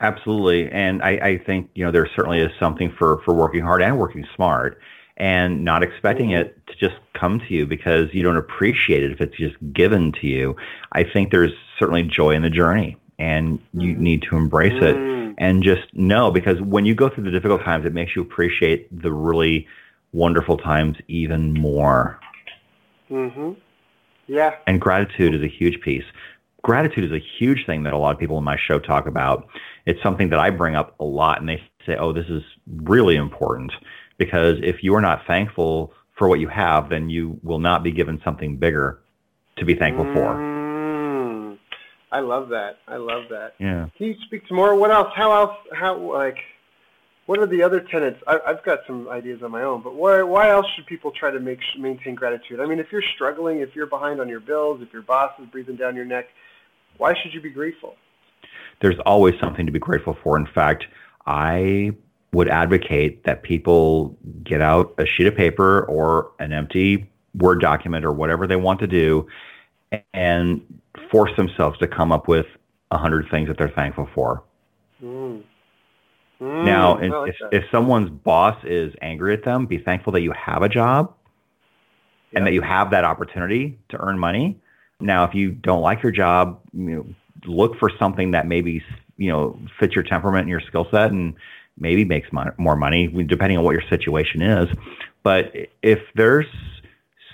Absolutely. 0.00 0.70
And 0.70 1.02
I, 1.02 1.10
I 1.10 1.38
think, 1.38 1.70
you 1.74 1.84
know, 1.84 1.90
there 1.90 2.08
certainly 2.14 2.40
is 2.40 2.50
something 2.60 2.92
for, 2.98 3.22
for 3.24 3.32
working 3.32 3.62
hard 3.62 3.82
and 3.82 3.98
working 3.98 4.26
smart 4.34 4.78
and 5.16 5.64
not 5.64 5.82
expecting 5.82 6.30
mm-hmm. 6.30 6.48
it 6.48 6.66
to 6.66 6.76
just 6.76 6.96
come 7.14 7.40
to 7.40 7.54
you 7.54 7.66
because 7.66 8.12
you 8.12 8.22
don't 8.22 8.36
appreciate 8.36 9.02
it 9.02 9.12
if 9.12 9.20
it's 9.20 9.36
just 9.36 9.56
given 9.72 10.12
to 10.12 10.26
you. 10.26 10.54
I 10.92 11.04
think 11.04 11.30
there's 11.30 11.52
certainly 11.78 12.02
joy 12.02 12.32
in 12.32 12.42
the 12.42 12.50
journey 12.50 12.98
and 13.18 13.58
you 13.72 13.94
mm-hmm. 13.94 14.02
need 14.02 14.22
to 14.22 14.36
embrace 14.36 14.82
it 14.82 14.96
mm. 14.96 15.15
And 15.38 15.62
just 15.62 15.82
know 15.94 16.30
because 16.30 16.60
when 16.60 16.84
you 16.86 16.94
go 16.94 17.08
through 17.08 17.24
the 17.24 17.30
difficult 17.30 17.62
times, 17.62 17.84
it 17.84 17.92
makes 17.92 18.16
you 18.16 18.22
appreciate 18.22 18.88
the 19.02 19.12
really 19.12 19.66
wonderful 20.12 20.56
times 20.56 20.96
even 21.08 21.52
more. 21.52 22.18
Mm-hmm. 23.10 23.52
Yeah. 24.26 24.56
And 24.66 24.80
gratitude 24.80 25.34
is 25.34 25.42
a 25.42 25.48
huge 25.48 25.80
piece. 25.80 26.04
Gratitude 26.62 27.04
is 27.04 27.12
a 27.12 27.22
huge 27.38 27.64
thing 27.66 27.84
that 27.84 27.92
a 27.92 27.98
lot 27.98 28.12
of 28.12 28.18
people 28.18 28.38
in 28.38 28.44
my 28.44 28.56
show 28.56 28.78
talk 28.78 29.06
about. 29.06 29.46
It's 29.84 30.02
something 30.02 30.30
that 30.30 30.38
I 30.38 30.50
bring 30.50 30.74
up 30.74 30.94
a 30.98 31.04
lot 31.04 31.38
and 31.38 31.48
they 31.48 31.62
say, 31.84 31.96
oh, 31.96 32.12
this 32.12 32.26
is 32.28 32.42
really 32.66 33.16
important 33.16 33.72
because 34.18 34.58
if 34.62 34.82
you 34.82 34.94
are 34.94 35.00
not 35.00 35.26
thankful 35.26 35.92
for 36.16 36.28
what 36.28 36.40
you 36.40 36.48
have, 36.48 36.88
then 36.88 37.08
you 37.10 37.38
will 37.42 37.60
not 37.60 37.84
be 37.84 37.92
given 37.92 38.20
something 38.24 38.56
bigger 38.56 39.00
to 39.56 39.64
be 39.64 39.74
thankful 39.74 40.06
for. 40.12 40.55
I 42.12 42.20
love 42.20 42.48
that. 42.50 42.78
I 42.86 42.96
love 42.96 43.24
that. 43.30 43.54
Yeah. 43.58 43.88
Can 43.96 44.06
you 44.06 44.14
speak 44.26 44.42
some 44.48 44.56
more? 44.56 44.74
What 44.76 44.90
else? 44.90 45.08
How 45.14 45.32
else? 45.32 45.56
How 45.72 45.96
like? 45.96 46.38
What 47.26 47.40
are 47.40 47.46
the 47.46 47.62
other 47.62 47.80
tenets? 47.80 48.22
I, 48.28 48.38
I've 48.46 48.64
got 48.64 48.80
some 48.86 49.08
ideas 49.08 49.42
on 49.42 49.50
my 49.50 49.62
own, 49.62 49.82
but 49.82 49.96
why, 49.96 50.22
why 50.22 50.48
else 50.50 50.66
should 50.76 50.86
people 50.86 51.10
try 51.10 51.32
to 51.32 51.40
make 51.40 51.58
maintain 51.76 52.14
gratitude? 52.14 52.60
I 52.60 52.66
mean, 52.66 52.78
if 52.78 52.92
you're 52.92 53.02
struggling, 53.16 53.58
if 53.58 53.74
you're 53.74 53.86
behind 53.86 54.20
on 54.20 54.28
your 54.28 54.38
bills, 54.38 54.80
if 54.80 54.92
your 54.92 55.02
boss 55.02 55.32
is 55.40 55.46
breathing 55.46 55.74
down 55.74 55.96
your 55.96 56.04
neck, 56.04 56.26
why 56.98 57.14
should 57.20 57.34
you 57.34 57.40
be 57.40 57.50
grateful? 57.50 57.96
There's 58.80 58.98
always 59.04 59.34
something 59.40 59.66
to 59.66 59.72
be 59.72 59.80
grateful 59.80 60.16
for. 60.22 60.36
In 60.36 60.46
fact, 60.46 60.84
I 61.26 61.92
would 62.32 62.48
advocate 62.48 63.24
that 63.24 63.42
people 63.42 64.16
get 64.44 64.60
out 64.60 64.94
a 64.98 65.06
sheet 65.06 65.26
of 65.26 65.34
paper 65.34 65.82
or 65.86 66.30
an 66.38 66.52
empty 66.52 67.10
Word 67.34 67.60
document 67.60 68.04
or 68.04 68.12
whatever 68.12 68.46
they 68.46 68.56
want 68.56 68.80
to 68.80 68.86
do 68.86 69.26
and 70.12 70.80
force 71.10 71.30
themselves 71.36 71.78
to 71.78 71.86
come 71.86 72.12
up 72.12 72.28
with 72.28 72.46
a 72.90 72.98
hundred 72.98 73.28
things 73.30 73.48
that 73.48 73.58
they're 73.58 73.70
thankful 73.70 74.08
for. 74.14 74.42
Mm. 75.02 75.42
Mm, 76.40 76.64
now, 76.64 76.98
like 76.98 77.30
if, 77.30 77.62
if 77.62 77.64
someone's 77.70 78.10
boss 78.10 78.62
is 78.64 78.92
angry 79.00 79.32
at 79.32 79.44
them, 79.44 79.66
be 79.66 79.78
thankful 79.78 80.12
that 80.12 80.20
you 80.20 80.32
have 80.32 80.62
a 80.62 80.68
job 80.68 81.14
yep. 82.30 82.38
and 82.38 82.46
that 82.46 82.52
you 82.52 82.60
have 82.60 82.90
that 82.90 83.04
opportunity 83.04 83.78
to 83.88 83.98
earn 83.98 84.18
money. 84.18 84.60
Now, 85.00 85.24
if 85.24 85.34
you 85.34 85.52
don't 85.52 85.80
like 85.80 86.02
your 86.02 86.12
job, 86.12 86.60
you 86.72 86.96
know, 86.96 87.06
look 87.46 87.78
for 87.78 87.90
something 87.98 88.32
that 88.32 88.46
maybe 88.46 88.82
you 89.16 89.30
know 89.30 89.58
fits 89.78 89.94
your 89.94 90.04
temperament 90.04 90.42
and 90.42 90.50
your 90.50 90.60
skill 90.60 90.86
set, 90.90 91.10
and 91.10 91.34
maybe 91.78 92.04
makes 92.04 92.28
more 92.58 92.76
money, 92.76 93.08
depending 93.26 93.58
on 93.58 93.64
what 93.64 93.72
your 93.72 93.88
situation 93.88 94.42
is. 94.42 94.68
But 95.22 95.52
if 95.82 96.00
there's 96.14 96.46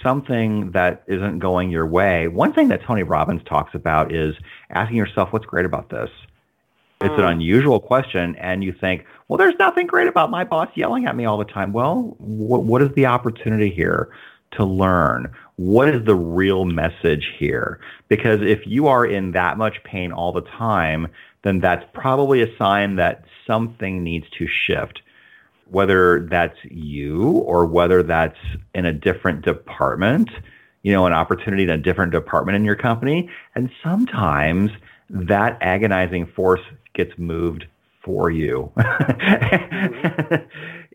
something 0.03 0.73
that 0.73 1.03
isn't 1.07 1.39
going 1.39 1.71
your 1.71 1.87
way, 1.87 2.29
one 2.29 2.53
thing 2.53 2.69
that 2.69 2.83
Tony 2.83 3.03
Robbins 3.03 3.43
talks 3.45 3.75
about 3.75 4.13
is 4.15 4.35
asking 4.71 4.97
yourself, 4.97 5.33
what's 5.33 5.47
great 5.47 5.65
about 5.65 5.89
this? 5.89 6.11
It's 7.01 7.15
an 7.15 7.25
hmm. 7.25 7.33
unusual 7.33 7.81
question, 7.81 8.37
and 8.37 8.63
you 8.63 8.73
think, 8.73 9.05
well, 9.27 9.37
there's 9.37 9.59
nothing 9.59 9.87
great 9.87 10.07
about 10.07 10.31
my 10.31 10.45
boss 10.45 10.69
yelling 10.75 11.07
at 11.07 11.17
me 11.17 11.25
all 11.25 11.37
the 11.37 11.45
time. 11.45 11.73
Well, 11.73 12.17
wh- 12.19 12.65
what 12.65 12.81
is 12.81 12.91
the 12.95 13.07
opportunity 13.07 13.71
here 13.71 14.11
to 14.53 14.65
learn? 14.65 15.33
What 15.57 15.89
is 15.89 16.05
the 16.05 16.15
real 16.15 16.65
message 16.65 17.33
here? 17.39 17.81
Because 18.09 18.41
if 18.41 18.67
you 18.67 18.87
are 18.87 19.05
in 19.05 19.33
that 19.33 19.59
much 19.59 19.83
pain 19.83 20.13
all 20.13 20.33
the 20.33 20.43
time, 20.43 21.09
then 21.43 21.59
that's 21.59 21.85
probably 21.93 22.43
a 22.43 22.57
sign 22.57 22.97
that 22.97 23.25
something 23.47 24.05
needs 24.05 24.27
to 24.39 24.47
shift. 24.47 25.03
Whether 25.73 26.27
that's 26.31 26.57
you 26.65 27.31
or 27.31 27.67
whether 27.67 28.03
that's 28.03 28.39
in 28.75 28.87
a 28.87 28.93
different 28.93 29.43
department, 29.43 30.29
you 30.83 30.93
know, 30.93 31.07
an 31.07 31.13
opportunity 31.13 31.63
in 31.63 31.71
a 31.71 31.79
different 31.79 32.13
department 32.13 32.57
in 32.57 32.65
your 32.65 32.77
company. 32.77 33.31
And 33.55 33.71
sometimes 33.83 34.71
that 35.09 35.59
agonizing 35.61 36.27
force 36.27 36.61
gets 36.95 37.13
moved 37.19 37.67
for 38.05 38.31
you. 38.31 38.71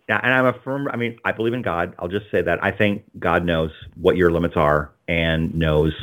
Mm-hmm. 0.08 0.24
and 0.24 0.34
I'm 0.34 0.46
a 0.46 0.54
firm, 0.64 0.88
I 0.88 0.96
mean, 0.96 1.20
I 1.26 1.34
believe 1.34 1.54
in 1.54 1.62
God. 1.62 1.94
I'll 2.00 2.08
just 2.08 2.32
say 2.32 2.42
that. 2.42 2.64
I 2.64 2.72
think 2.72 3.04
God 3.20 3.44
knows 3.44 3.72
what 3.96 4.16
your 4.16 4.32
limits 4.32 4.56
are 4.56 4.90
and 5.10 5.54
knows 5.54 5.94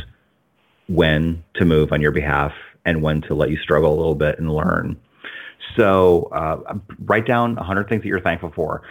when 0.88 1.42
to 1.54 1.64
move 1.64 1.90
on 1.92 2.02
your 2.02 2.10
behalf 2.10 2.52
and 2.84 3.00
when 3.00 3.22
to 3.22 3.34
let 3.34 3.48
you 3.48 3.56
struggle 3.56 3.94
a 3.94 3.96
little 3.96 4.14
bit 4.14 4.38
and 4.38 4.52
learn. 4.52 5.00
So 5.76 6.24
uh, 6.32 6.78
write 7.04 7.26
down 7.26 7.56
100 7.56 7.88
things 7.88 8.02
that 8.02 8.08
you're 8.08 8.20
thankful 8.20 8.52
for. 8.54 8.82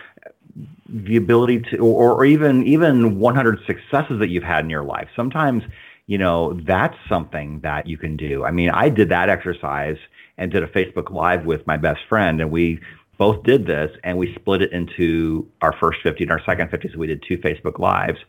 The 0.87 1.17
ability 1.17 1.61
to, 1.71 1.77
or, 1.77 2.13
or 2.13 2.25
even 2.25 2.63
even 2.67 3.19
100 3.19 3.59
successes 3.65 4.19
that 4.19 4.29
you've 4.29 4.43
had 4.43 4.63
in 4.63 4.69
your 4.69 4.83
life. 4.83 5.07
Sometimes, 5.15 5.63
you 6.05 6.17
know, 6.17 6.53
that's 6.65 6.95
something 7.09 7.59
that 7.61 7.87
you 7.87 7.97
can 7.97 8.15
do. 8.15 8.43
I 8.43 8.51
mean, 8.51 8.69
I 8.69 8.89
did 8.89 9.09
that 9.09 9.29
exercise 9.29 9.97
and 10.37 10.51
did 10.51 10.63
a 10.63 10.67
Facebook 10.67 11.11
Live 11.11 11.45
with 11.45 11.65
my 11.65 11.77
best 11.77 12.01
friend, 12.07 12.41
and 12.41 12.51
we 12.51 12.79
both 13.17 13.43
did 13.43 13.65
this, 13.65 13.91
and 14.03 14.17
we 14.17 14.33
split 14.35 14.61
it 14.61 14.71
into 14.71 15.47
our 15.61 15.73
first 15.79 15.99
50 16.03 16.23
and 16.23 16.31
our 16.31 16.41
second 16.45 16.69
50. 16.69 16.89
So 16.93 16.97
we 16.97 17.07
did 17.07 17.23
two 17.27 17.37
Facebook 17.37 17.79
Lives. 17.79 18.19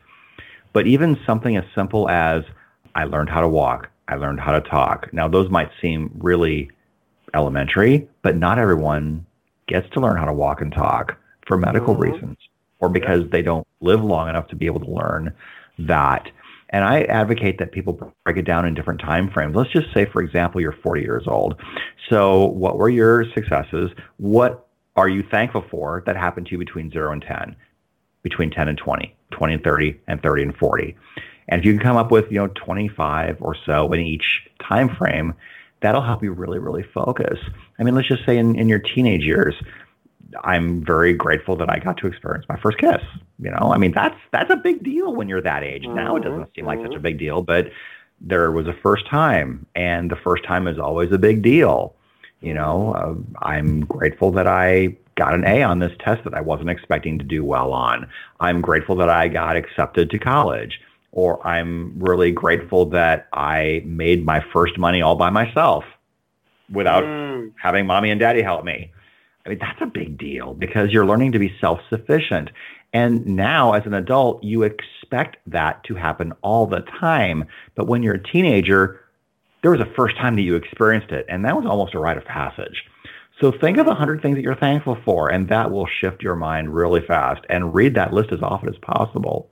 But 0.72 0.86
even 0.86 1.18
something 1.26 1.56
as 1.56 1.64
simple 1.74 2.08
as 2.08 2.44
I 2.94 3.04
learned 3.04 3.30
how 3.30 3.40
to 3.40 3.48
walk, 3.48 3.88
I 4.08 4.16
learned 4.16 4.40
how 4.40 4.52
to 4.52 4.60
talk. 4.60 5.12
Now, 5.12 5.28
those 5.28 5.50
might 5.50 5.70
seem 5.80 6.10
really 6.18 6.70
elementary, 7.34 8.08
but 8.22 8.36
not 8.36 8.58
everyone 8.58 9.26
gets 9.66 9.88
to 9.90 10.00
learn 10.00 10.16
how 10.16 10.24
to 10.24 10.32
walk 10.32 10.60
and 10.60 10.72
talk 10.72 11.16
for 11.46 11.56
medical 11.56 11.94
mm-hmm. 11.94 12.12
reasons 12.12 12.36
or 12.80 12.88
because 12.88 13.22
yeah. 13.22 13.28
they 13.32 13.42
don't 13.42 13.66
live 13.80 14.02
long 14.02 14.28
enough 14.28 14.48
to 14.48 14.56
be 14.56 14.66
able 14.66 14.80
to 14.80 14.90
learn 14.90 15.34
that. 15.78 16.30
And 16.70 16.84
I 16.84 17.02
advocate 17.02 17.58
that 17.58 17.72
people 17.72 18.12
break 18.24 18.36
it 18.36 18.44
down 18.44 18.66
in 18.66 18.74
different 18.74 19.00
time 19.00 19.30
frames. 19.30 19.54
Let's 19.54 19.70
just 19.70 19.92
say, 19.94 20.06
for 20.06 20.22
example, 20.22 20.60
you're 20.60 20.76
40 20.82 21.02
years 21.02 21.24
old. 21.26 21.60
So 22.10 22.46
what 22.46 22.78
were 22.78 22.88
your 22.88 23.24
successes? 23.32 23.90
What 24.16 24.66
are 24.96 25.08
you 25.08 25.22
thankful 25.30 25.64
for 25.70 26.02
that 26.06 26.16
happened 26.16 26.46
to 26.46 26.52
you 26.52 26.58
between 26.58 26.90
0 26.90 27.12
and 27.12 27.22
10, 27.22 27.56
between 28.22 28.50
10 28.50 28.68
and 28.68 28.78
20, 28.78 29.14
20 29.30 29.54
and 29.54 29.62
30, 29.62 30.00
and 30.08 30.22
30 30.22 30.42
and 30.42 30.56
40? 30.56 30.96
And 31.48 31.60
if 31.60 31.64
you 31.64 31.72
can 31.72 31.82
come 31.82 31.96
up 31.96 32.10
with, 32.10 32.30
you 32.30 32.38
know, 32.38 32.48
25 32.48 33.38
or 33.40 33.54
so 33.66 33.92
in 33.92 34.00
each 34.00 34.42
time 34.66 34.94
frame, 34.96 35.34
that'll 35.84 36.02
help 36.02 36.22
you 36.22 36.32
really, 36.32 36.58
really 36.58 36.82
focus. 36.82 37.38
I 37.78 37.82
mean, 37.82 37.94
let's 37.94 38.08
just 38.08 38.24
say 38.24 38.38
in, 38.38 38.58
in 38.58 38.68
your 38.68 38.78
teenage 38.78 39.22
years, 39.22 39.54
I'm 40.42 40.82
very 40.82 41.12
grateful 41.12 41.56
that 41.56 41.68
I 41.68 41.78
got 41.78 41.98
to 41.98 42.06
experience 42.06 42.46
my 42.48 42.58
first 42.58 42.78
kiss. 42.78 43.02
You 43.38 43.50
know, 43.50 43.70
I 43.70 43.76
mean, 43.76 43.92
that's 43.92 44.16
that's 44.32 44.50
a 44.50 44.56
big 44.56 44.82
deal 44.82 45.14
when 45.14 45.28
you're 45.28 45.42
that 45.42 45.62
age. 45.62 45.84
Mm-hmm. 45.84 45.94
Now 45.94 46.16
it 46.16 46.24
doesn't 46.24 46.54
seem 46.56 46.64
like 46.64 46.80
such 46.80 46.94
a 46.94 46.98
big 46.98 47.18
deal, 47.18 47.42
but 47.42 47.70
there 48.18 48.50
was 48.50 48.66
a 48.66 48.72
first 48.82 49.06
time, 49.06 49.66
and 49.74 50.10
the 50.10 50.16
first 50.16 50.42
time 50.44 50.66
is 50.66 50.78
always 50.78 51.12
a 51.12 51.18
big 51.18 51.42
deal. 51.42 51.94
You 52.40 52.54
know, 52.54 52.94
uh, 52.94 53.44
I'm 53.44 53.84
grateful 53.84 54.30
that 54.32 54.46
I 54.46 54.96
got 55.16 55.34
an 55.34 55.44
A 55.44 55.62
on 55.62 55.80
this 55.80 55.92
test 56.00 56.24
that 56.24 56.34
I 56.34 56.40
wasn't 56.40 56.70
expecting 56.70 57.18
to 57.18 57.24
do 57.24 57.44
well 57.44 57.72
on. 57.72 58.08
I'm 58.40 58.62
grateful 58.62 58.96
that 58.96 59.10
I 59.10 59.28
got 59.28 59.56
accepted 59.56 60.10
to 60.10 60.18
college 60.18 60.80
or 61.14 61.46
I'm 61.46 61.94
really 61.96 62.32
grateful 62.32 62.86
that 62.86 63.28
I 63.32 63.82
made 63.86 64.26
my 64.26 64.44
first 64.52 64.76
money 64.76 65.00
all 65.00 65.14
by 65.14 65.30
myself 65.30 65.84
without 66.68 67.04
mm. 67.04 67.52
having 67.56 67.86
mommy 67.86 68.10
and 68.10 68.18
daddy 68.18 68.42
help 68.42 68.64
me. 68.64 68.92
I 69.46 69.50
mean, 69.50 69.58
that's 69.60 69.80
a 69.80 69.86
big 69.86 70.18
deal 70.18 70.54
because 70.54 70.90
you're 70.90 71.06
learning 71.06 71.30
to 71.32 71.38
be 71.38 71.54
self-sufficient. 71.60 72.50
And 72.92 73.24
now 73.26 73.74
as 73.74 73.86
an 73.86 73.94
adult, 73.94 74.42
you 74.42 74.64
expect 74.64 75.36
that 75.46 75.84
to 75.84 75.94
happen 75.94 76.32
all 76.42 76.66
the 76.66 76.80
time. 76.98 77.44
But 77.76 77.86
when 77.86 78.02
you're 78.02 78.14
a 78.14 78.22
teenager, 78.22 79.00
there 79.62 79.70
was 79.70 79.80
a 79.80 79.92
first 79.94 80.16
time 80.16 80.34
that 80.34 80.42
you 80.42 80.56
experienced 80.56 81.12
it, 81.12 81.26
and 81.28 81.44
that 81.44 81.56
was 81.56 81.64
almost 81.64 81.94
a 81.94 82.00
rite 82.00 82.16
of 82.16 82.24
passage. 82.24 82.82
So 83.40 83.52
think 83.52 83.78
of 83.78 83.86
a 83.86 83.94
hundred 83.94 84.20
things 84.20 84.34
that 84.34 84.42
you're 84.42 84.56
thankful 84.56 84.98
for, 85.04 85.30
and 85.30 85.48
that 85.48 85.70
will 85.70 85.86
shift 85.86 86.22
your 86.22 86.34
mind 86.34 86.74
really 86.74 87.02
fast. 87.06 87.44
And 87.48 87.72
read 87.72 87.94
that 87.94 88.12
list 88.12 88.32
as 88.32 88.42
often 88.42 88.68
as 88.68 88.78
possible. 88.78 89.48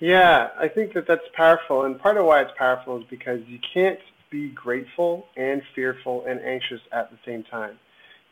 Yeah, 0.00 0.50
I 0.58 0.68
think 0.68 0.94
that 0.94 1.06
that's 1.06 1.26
powerful, 1.34 1.84
and 1.84 1.98
part 1.98 2.16
of 2.16 2.24
why 2.24 2.42
it's 2.42 2.52
powerful 2.56 2.98
is 2.98 3.04
because 3.10 3.40
you 3.48 3.58
can't 3.74 3.98
be 4.30 4.50
grateful 4.50 5.26
and 5.36 5.62
fearful 5.74 6.24
and 6.26 6.40
anxious 6.40 6.80
at 6.92 7.10
the 7.10 7.18
same 7.24 7.42
time. 7.44 7.78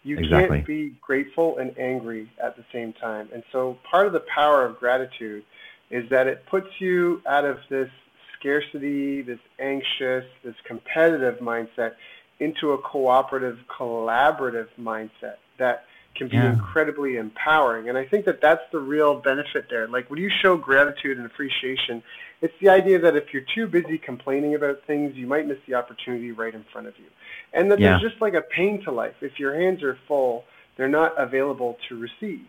You 0.05 0.19
exactly. 0.19 0.59
can't 0.59 0.67
be 0.67 0.95
grateful 1.01 1.59
and 1.59 1.77
angry 1.77 2.31
at 2.43 2.57
the 2.57 2.65
same 2.73 2.93
time. 2.93 3.29
And 3.35 3.43
so 3.51 3.79
part 3.91 4.07
of 4.07 4.13
the 4.13 4.23
power 4.33 4.65
of 4.65 4.79
gratitude 4.79 5.45
is 5.91 6.09
that 6.11 6.29
it 6.29 6.47
puts 6.47 6.69
you 6.79 7.23
out 7.27 7.45
of 7.45 7.59
this 7.69 7.91
scarcity, 8.39 9.23
this 9.23 9.41
anxious, 9.59 10.25
this 10.45 10.55
competitive 10.65 11.41
mindset 11.41 11.95
into 12.39 12.73
a 12.73 12.79
cooperative, 12.79 13.59
collaborative 13.69 14.69
mindset 14.79 15.37
that 15.59 15.85
can 16.17 16.29
be 16.29 16.37
yeah. 16.37 16.53
incredibly 16.53 17.17
empowering. 17.17 17.89
And 17.89 17.97
I 17.99 18.05
think 18.05 18.25
that 18.25 18.41
that's 18.41 18.63
the 18.73 18.79
real 18.79 19.21
benefit 19.21 19.67
there. 19.71 19.87
Like 19.89 20.11
when 20.11 20.21
you 20.21 20.31
show 20.43 20.57
gratitude 20.57 21.19
and 21.19 21.27
appreciation, 21.27 22.03
it's 22.41 22.55
the 22.61 22.69
idea 22.69 22.99
that 22.99 23.17
if 23.17 23.33
you're 23.33 23.45
too 23.55 23.67
busy 23.67 23.99
complaining 23.99 24.55
about 24.55 24.83
things, 24.87 25.17
you 25.17 25.27
might 25.27 25.47
miss 25.47 25.59
the 25.67 25.75
opportunity 25.75 26.33
right 26.33 26.55
in 26.55 26.65
front 26.73 26.87
of 26.87 26.95
you. 26.99 27.07
And 27.53 27.71
that 27.71 27.79
yeah. 27.79 27.91
there's 27.91 28.11
just 28.11 28.21
like 28.21 28.35
a 28.35 28.43
pain 28.43 28.83
to 28.85 28.93
life. 28.93 29.15
If 29.21 29.39
your 29.39 29.55
hands 29.55 29.83
are 29.83 29.99
full, 30.09 30.45
they're 30.77 30.89
not 30.89 31.15
available 31.19 31.79
to 31.89 31.99
receive. 31.99 32.47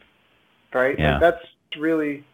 Right? 0.73 0.97
Yeah. 0.97 1.13
Like 1.13 1.21
that's 1.21 1.45
really, 1.77 2.25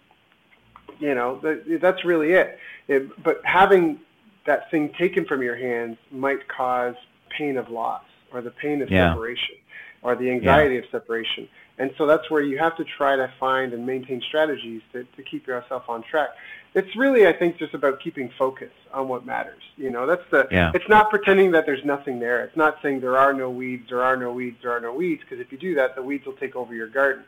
you 1.00 1.14
know, 1.16 1.40
that's 1.82 2.04
really 2.06 2.34
it. 2.34 2.58
it. 2.88 3.24
But 3.24 3.42
having 3.44 4.00
that 4.46 4.70
thing 4.72 4.94
taken 4.98 5.26
from 5.26 5.42
your 5.42 5.56
hands 5.56 5.98
might 6.12 6.48
cause 6.48 6.96
pain 7.38 7.58
of 7.58 7.70
loss 7.70 8.04
or 8.32 8.42
the 8.42 8.52
pain 8.52 8.82
of 8.82 8.92
yeah. 8.92 9.12
separation 9.12 9.56
or 10.04 10.16
the 10.16 10.30
anxiety 10.30 10.76
yeah. 10.76 10.82
of 10.82 10.86
separation. 10.92 11.48
And 11.80 11.92
so 11.98 12.06
that's 12.06 12.30
where 12.30 12.42
you 12.42 12.60
have 12.60 12.78
to 12.78 12.84
try 12.84 13.16
to 13.16 13.32
find 13.40 13.74
and 13.74 13.86
maintain 13.86 14.22
strategies 14.22 14.82
to, 14.92 15.06
to 15.16 15.24
keep 15.24 15.48
yourself 15.48 15.90
on 15.90 16.04
track. 16.04 16.30
It's 16.76 16.96
really, 16.96 17.28
I 17.28 17.34
think, 17.34 17.58
just 17.58 17.74
about 17.74 18.00
keeping 18.00 18.32
focus 18.38 18.72
on 18.94 19.08
what 19.08 19.26
matters. 19.26 19.62
You 19.78 19.90
know, 19.90 20.06
that's 20.06 20.24
the. 20.32 20.48
Yeah. 20.52 20.72
It's 20.74 20.88
not 20.90 21.10
pretending 21.10 21.52
that 21.52 21.66
there's 21.66 21.86
nothing 21.86 22.20
there. 22.20 22.44
It's 22.44 22.58
not 22.58 22.78
saying 22.82 23.02
there 23.02 23.18
are 23.18 23.34
no 23.34 23.50
weeds, 23.50 23.90
there 23.90 24.04
are 24.04 24.18
no 24.18 24.32
weeds, 24.32 24.58
there 24.62 24.72
are 24.72 24.80
no 24.80 24.94
weeds. 24.94 25.22
Because 25.22 25.40
if 25.40 25.52
you 25.52 25.58
do 25.58 25.76
that, 25.76 25.96
the 25.96 26.02
weeds 26.02 26.26
will 26.26 26.34
take 26.34 26.56
over 26.56 26.74
your 26.74 26.88
garden. 26.88 27.24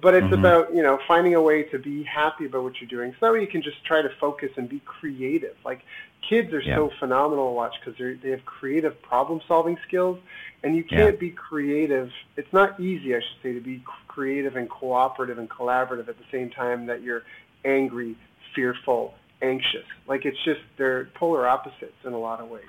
But 0.00 0.14
it's 0.14 0.24
mm-hmm. 0.24 0.34
about 0.34 0.74
you 0.74 0.82
know 0.82 0.98
finding 1.08 1.34
a 1.34 1.42
way 1.42 1.64
to 1.64 1.78
be 1.78 2.04
happy 2.04 2.46
about 2.46 2.62
what 2.62 2.80
you're 2.80 2.88
doing, 2.88 3.12
so 3.12 3.26
that 3.26 3.32
way 3.32 3.40
you 3.40 3.48
can 3.48 3.62
just 3.62 3.84
try 3.84 4.00
to 4.00 4.10
focus 4.20 4.50
and 4.56 4.68
be 4.68 4.80
creative. 4.84 5.56
Like 5.64 5.80
kids 6.28 6.52
are 6.52 6.60
yeah. 6.60 6.76
so 6.76 6.90
phenomenal 6.98 7.48
to 7.48 7.52
watch 7.52 7.74
because 7.80 7.98
they 7.98 8.14
they 8.14 8.30
have 8.30 8.44
creative 8.44 9.00
problem 9.02 9.40
solving 9.48 9.76
skills, 9.86 10.18
and 10.62 10.76
you 10.76 10.84
can't 10.84 11.14
yeah. 11.14 11.20
be 11.20 11.30
creative. 11.30 12.10
It's 12.36 12.52
not 12.52 12.78
easy, 12.78 13.14
I 13.14 13.20
should 13.20 13.42
say, 13.42 13.52
to 13.54 13.60
be 13.60 13.82
creative 14.06 14.56
and 14.56 14.68
cooperative 14.68 15.38
and 15.38 15.48
collaborative 15.48 16.08
at 16.08 16.18
the 16.18 16.24
same 16.30 16.50
time 16.50 16.86
that 16.86 17.02
you're 17.02 17.22
angry, 17.64 18.16
fearful, 18.54 19.14
anxious. 19.42 19.84
Like 20.06 20.24
it's 20.24 20.42
just 20.44 20.60
they're 20.76 21.06
polar 21.14 21.46
opposites 21.46 21.96
in 22.04 22.12
a 22.12 22.18
lot 22.18 22.40
of 22.40 22.48
ways. 22.48 22.64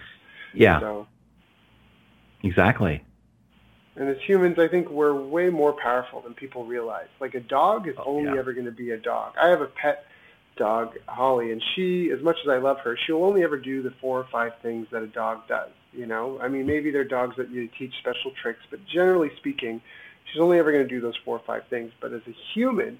Yeah. 0.53 0.79
So. 0.79 1.07
Exactly. 2.41 3.03
And 3.99 4.07
as 4.07 4.17
humans, 4.25 4.57
I 4.57 4.69
think 4.69 4.89
we're 4.89 5.13
way 5.13 5.49
more 5.49 5.73
powerful 5.73 6.21
than 6.21 6.33
people 6.33 6.63
realize. 6.63 7.09
Like 7.19 7.35
a 7.35 7.41
dog 7.41 7.85
is 7.85 7.95
oh, 7.97 8.17
only 8.17 8.31
yeah. 8.31 8.39
ever 8.39 8.53
going 8.53 8.65
to 8.65 8.71
be 8.71 8.91
a 8.91 8.97
dog. 8.97 9.33
I 9.39 9.49
have 9.49 9.59
a 9.59 9.67
pet 9.67 10.05
dog, 10.55 10.93
Holly, 11.05 11.51
and 11.51 11.61
she, 11.75 12.09
as 12.09 12.21
much 12.23 12.37
as 12.41 12.49
I 12.49 12.57
love 12.59 12.77
her, 12.79 12.97
she'll 13.05 13.25
only 13.25 13.43
ever 13.43 13.57
do 13.57 13.81
the 13.83 13.91
four 13.99 14.17
or 14.17 14.27
five 14.31 14.53
things 14.61 14.87
that 14.91 15.03
a 15.03 15.07
dog 15.07 15.47
does. 15.49 15.69
You 15.91 16.05
know, 16.05 16.39
I 16.41 16.47
mean, 16.47 16.65
maybe 16.65 16.91
they're 16.91 17.03
dogs 17.03 17.35
that 17.37 17.49
you 17.49 17.67
teach 17.77 17.93
special 17.99 18.31
tricks, 18.41 18.61
but 18.69 18.79
generally 18.85 19.31
speaking, 19.35 19.81
she's 20.31 20.41
only 20.41 20.59
ever 20.59 20.71
going 20.71 20.87
to 20.87 20.89
do 20.89 21.01
those 21.01 21.17
four 21.25 21.35
or 21.35 21.43
five 21.45 21.63
things. 21.69 21.91
But 21.99 22.13
as 22.13 22.21
a 22.25 22.35
human, 22.53 22.99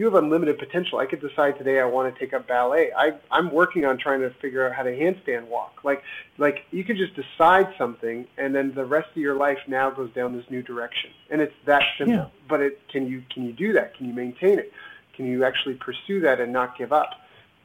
you 0.00 0.06
have 0.06 0.14
unlimited 0.14 0.58
potential. 0.58 0.98
I 0.98 1.04
could 1.04 1.20
decide 1.20 1.58
today 1.58 1.78
I 1.78 1.84
want 1.84 2.12
to 2.12 2.18
take 2.18 2.32
up 2.32 2.48
ballet. 2.48 2.90
I, 2.96 3.12
I'm 3.30 3.52
working 3.52 3.84
on 3.84 3.98
trying 3.98 4.20
to 4.20 4.30
figure 4.40 4.66
out 4.66 4.74
how 4.74 4.82
to 4.82 4.90
handstand 4.90 5.46
walk. 5.48 5.80
Like, 5.84 6.02
like 6.38 6.60
you 6.70 6.84
can 6.84 6.96
just 6.96 7.12
decide 7.14 7.74
something, 7.76 8.26
and 8.38 8.54
then 8.54 8.72
the 8.74 8.86
rest 8.86 9.10
of 9.10 9.18
your 9.18 9.34
life 9.34 9.58
now 9.68 9.90
goes 9.90 10.10
down 10.14 10.34
this 10.34 10.46
new 10.48 10.62
direction, 10.62 11.10
and 11.28 11.42
it's 11.42 11.52
that 11.66 11.82
simple. 11.98 12.14
Yeah. 12.14 12.26
But 12.48 12.60
it 12.60 12.80
can 12.88 13.08
you 13.08 13.22
can 13.32 13.44
you 13.44 13.52
do 13.52 13.74
that? 13.74 13.94
Can 13.94 14.06
you 14.06 14.14
maintain 14.14 14.58
it? 14.58 14.72
Can 15.14 15.26
you 15.26 15.44
actually 15.44 15.74
pursue 15.74 16.20
that 16.20 16.40
and 16.40 16.50
not 16.50 16.78
give 16.78 16.94
up? 16.94 17.10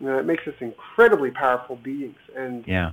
You 0.01 0.07
know, 0.07 0.19
it 0.19 0.25
makes 0.25 0.45
us 0.45 0.55
incredibly 0.59 1.31
powerful 1.31 1.77
beings, 1.77 2.19
and 2.35 2.67
yeah 2.67 2.91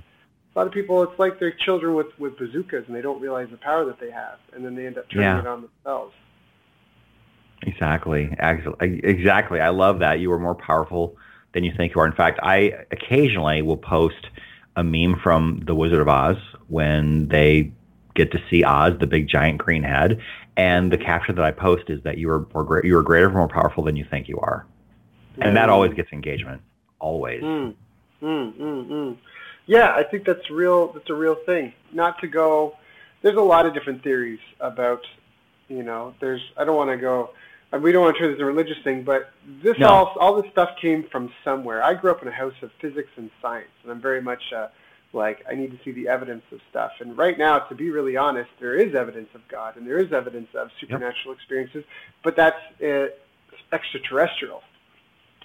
a 0.55 0.59
lot 0.59 0.67
of 0.67 0.73
people, 0.73 1.01
it's 1.01 1.17
like 1.17 1.39
they're 1.39 1.51
children 1.65 1.95
with, 1.95 2.07
with 2.19 2.37
bazookas 2.37 2.83
and 2.85 2.95
they 2.95 3.01
don't 3.01 3.19
realize 3.19 3.47
the 3.49 3.57
power 3.57 3.85
that 3.85 3.99
they 3.99 4.11
have, 4.11 4.37
and 4.53 4.63
then 4.63 4.75
they 4.75 4.85
end 4.85 4.99
up 4.99 5.09
turning 5.09 5.25
yeah. 5.25 5.39
it 5.39 5.47
on 5.47 5.67
themselves. 5.83 6.13
Exactly. 7.65 8.35
Exactly. 8.39 9.59
I 9.59 9.69
love 9.69 9.99
that. 9.99 10.19
You 10.19 10.31
are 10.31 10.39
more 10.39 10.55
powerful 10.55 11.17
than 11.53 11.63
you 11.63 11.73
think 11.75 11.95
you 11.95 12.01
are. 12.01 12.05
In 12.05 12.13
fact, 12.13 12.39
I 12.43 12.85
occasionally 12.91 13.61
will 13.61 13.77
post 13.77 14.27
a 14.75 14.83
meme 14.83 15.19
from 15.21 15.61
The 15.65 15.75
Wizard 15.75 16.01
of 16.01 16.07
Oz 16.07 16.37
when 16.67 17.27
they 17.27 17.71
get 18.15 18.31
to 18.31 18.41
see 18.49 18.63
Oz, 18.63 18.93
the 18.99 19.07
big 19.07 19.27
giant 19.27 19.59
green 19.59 19.83
head, 19.83 20.19
and 20.55 20.91
the 20.91 20.97
caption 20.97 21.35
that 21.35 21.45
I 21.45 21.51
post 21.51 21.89
is 21.89 22.01
that 22.03 22.17
you 22.17 22.29
are 22.29 22.45
more 22.53 22.81
you 22.83 22.97
are 22.97 23.03
greater, 23.03 23.29
more 23.29 23.47
powerful 23.47 23.83
than 23.83 23.95
you 23.95 24.05
think 24.05 24.27
you 24.27 24.39
are, 24.39 24.65
and 25.39 25.55
that 25.57 25.69
always 25.69 25.93
gets 25.93 26.11
engagement. 26.11 26.61
Always. 26.99 27.43
Mm. 27.43 27.75
Mm, 28.21 28.53
mm, 28.53 28.87
mm. 28.87 29.17
Yeah, 29.65 29.93
I 29.93 30.03
think 30.03 30.25
that's 30.25 30.49
real. 30.49 30.93
That's 30.93 31.09
a 31.09 31.13
real 31.13 31.35
thing. 31.35 31.73
Not 31.91 32.19
to 32.19 32.27
go. 32.27 32.77
There's 33.21 33.35
a 33.35 33.41
lot 33.41 33.65
of 33.65 33.73
different 33.73 34.03
theories 34.03 34.39
about. 34.59 35.05
You 35.69 35.81
know, 35.83 36.13
there's. 36.19 36.41
I 36.57 36.65
don't 36.65 36.75
want 36.75 36.91
to 36.91 36.97
go. 36.97 37.31
We 37.81 37.91
don't 37.91 38.03
want 38.03 38.15
to 38.15 38.19
turn 38.21 38.29
this 38.29 38.35
into 38.35 38.43
a 38.43 38.47
religious 38.47 38.77
thing, 38.83 39.03
but 39.03 39.31
this 39.63 39.77
no. 39.79 39.87
all 39.87 40.15
all 40.19 40.41
this 40.41 40.51
stuff 40.51 40.69
came 40.79 41.05
from 41.11 41.31
somewhere. 41.43 41.83
I 41.83 41.93
grew 41.95 42.11
up 42.11 42.21
in 42.21 42.27
a 42.27 42.31
house 42.31 42.53
of 42.61 42.71
physics 42.79 43.09
and 43.15 43.31
science, 43.41 43.71
and 43.81 43.91
I'm 43.91 44.01
very 44.01 44.21
much 44.21 44.41
uh, 44.55 44.67
like 45.11 45.43
I 45.49 45.55
need 45.55 45.71
to 45.71 45.79
see 45.83 45.91
the 45.91 46.07
evidence 46.07 46.43
of 46.51 46.59
stuff. 46.69 46.91
And 46.99 47.17
right 47.17 47.37
now, 47.37 47.59
to 47.59 47.75
be 47.75 47.89
really 47.89 48.15
honest, 48.15 48.49
there 48.59 48.75
is 48.75 48.93
evidence 48.93 49.29
of 49.33 49.41
God 49.47 49.75
and 49.75 49.87
there 49.87 49.97
is 49.97 50.13
evidence 50.13 50.49
of 50.55 50.69
supernatural 50.79 51.33
yep. 51.33 51.37
experiences, 51.37 51.83
but 52.23 52.35
that's 52.35 52.57
uh, 52.81 53.07
extraterrestrial 53.71 54.61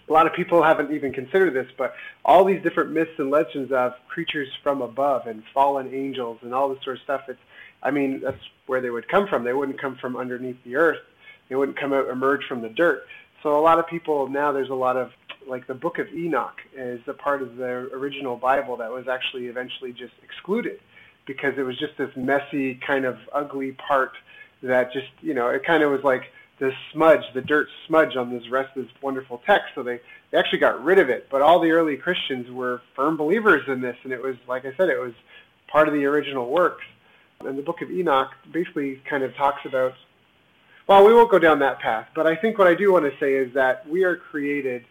a 0.09 0.12
lot 0.12 0.27
of 0.27 0.33
people 0.33 0.62
haven't 0.62 0.93
even 0.93 1.12
considered 1.12 1.55
this, 1.55 1.71
but 1.77 1.95
all 2.25 2.45
these 2.45 2.62
different 2.62 2.93
myths 2.93 3.11
and 3.19 3.31
legends 3.31 3.73
of 3.73 3.93
creatures 4.09 4.49
from 4.62 4.83
above 4.83 5.27
and 5.27 5.43
fallen 5.53 5.93
angels 5.93 6.38
and 6.43 6.55
all 6.55 6.69
this 6.69 6.83
sort 6.83 6.97
of 6.97 7.03
stuff, 7.03 7.23
it's, 7.29 7.41
I 7.83 7.91
mean, 7.91 8.21
that's 8.21 8.43
where 8.67 8.81
they 8.81 8.91
would 8.91 9.09
come 9.09 9.29
from. 9.29 9.45
They 9.45 9.53
wouldn't 9.53 9.81
come 9.81 9.97
from 9.97 10.17
underneath 10.17 10.62
the 10.64 10.77
earth. 10.77 11.01
They 11.49 11.57
wouldn't 11.57 11.79
come 11.79 11.93
out, 11.93 12.09
emerge 12.09 12.45
from 12.47 12.63
the 12.63 12.69
dirt. 12.69 13.07
So 13.43 13.59
a 13.59 13.63
lot 13.63 13.79
of 13.79 13.87
people 13.87 14.29
now, 14.29 14.53
there's 14.53 14.71
a 14.71 14.75
lot 14.75 14.97
of, 14.97 15.13
like 15.47 15.67
the 15.67 15.75
Book 15.75 15.99
of 15.99 16.09
Enoch 16.13 16.61
is 16.77 17.01
a 17.07 17.15
part 17.15 17.41
of 17.41 17.57
the 17.57 17.65
original 17.65 18.37
Bible 18.37 18.77
that 18.77 18.91
was 18.91 19.09
actually 19.09 19.47
eventually 19.47 19.93
just 19.93 20.13
excluded 20.23 20.81
because 21.27 21.55
it 21.57 21.63
was 21.63 21.79
just 21.79 21.97
this 21.97 22.11
messy 22.17 22.75
kind 22.75 23.05
of 23.05 23.19
ugly 23.33 23.73
part 23.73 24.13
that 24.63 24.93
just, 24.93 25.09
you 25.21 25.35
know, 25.35 25.49
it 25.49 25.65
kind 25.65 25.83
of 25.83 25.91
was 25.91 26.03
like, 26.03 26.25
this 26.59 26.75
smudge, 26.93 27.23
the 27.35 27.41
dirt 27.41 27.69
smudge 27.87 28.17
on 28.17 28.31
this 28.31 28.49
rest 28.51 28.77
of 28.77 28.85
this 28.85 28.93
wonderful 29.01 29.41
text. 29.47 29.69
So 29.75 29.83
they, 29.83 30.01
they 30.31 30.39
actually 30.39 30.59
got 30.59 30.83
rid 30.83 30.99
of 30.99 31.09
it. 31.09 31.29
But 31.31 31.41
all 31.41 31.61
the 31.61 31.71
early 31.71 31.97
Christians 31.97 32.51
were 32.51 32.83
firm 32.97 33.17
believers 33.17 33.63
in 33.69 33.81
this, 33.81 33.97
and 34.03 34.13
it 34.13 34.21
was, 34.21 34.37
like 34.49 34.65
I 34.65 34.75
said, 34.77 34.89
it 34.89 35.01
was 35.01 35.13
part 35.69 35.87
of 35.87 35.95
the 35.95 36.05
original 36.07 36.51
works. 36.51 36.85
And 37.41 37.57
the 37.57 37.63
book 37.63 37.81
of 37.81 37.91
Enoch 37.91 38.31
basically 38.53 39.01
kind 39.09 39.23
of 39.23 39.35
talks 39.37 39.65
about, 39.65 39.95
well, 40.88 41.07
we 41.07 41.12
won't 41.12 41.31
go 41.31 41.38
down 41.38 41.59
that 41.61 41.79
path, 41.79 42.09
but 42.14 42.27
I 42.27 42.35
think 42.35 42.59
what 42.59 42.66
I 42.66 42.74
do 42.74 42.92
want 42.92 43.05
to 43.05 43.16
say 43.20 43.35
is 43.35 43.53
that 43.55 43.88
we 43.88 44.05
are 44.05 44.16
created 44.16 44.85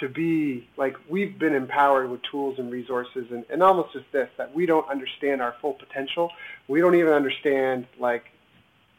to 0.00 0.08
be, 0.08 0.68
like, 0.76 0.96
we've 1.08 1.38
been 1.38 1.54
empowered 1.54 2.10
with 2.10 2.20
tools 2.30 2.58
and 2.58 2.70
resources, 2.70 3.26
and, 3.30 3.44
and 3.48 3.62
almost 3.62 3.92
just 3.94 4.04
this, 4.12 4.28
that 4.36 4.54
we 4.54 4.66
don't 4.66 4.88
understand 4.90 5.40
our 5.40 5.54
full 5.60 5.72
potential. 5.72 6.30
We 6.68 6.80
don't 6.80 6.94
even 6.94 7.12
understand, 7.12 7.86
like, 7.98 8.24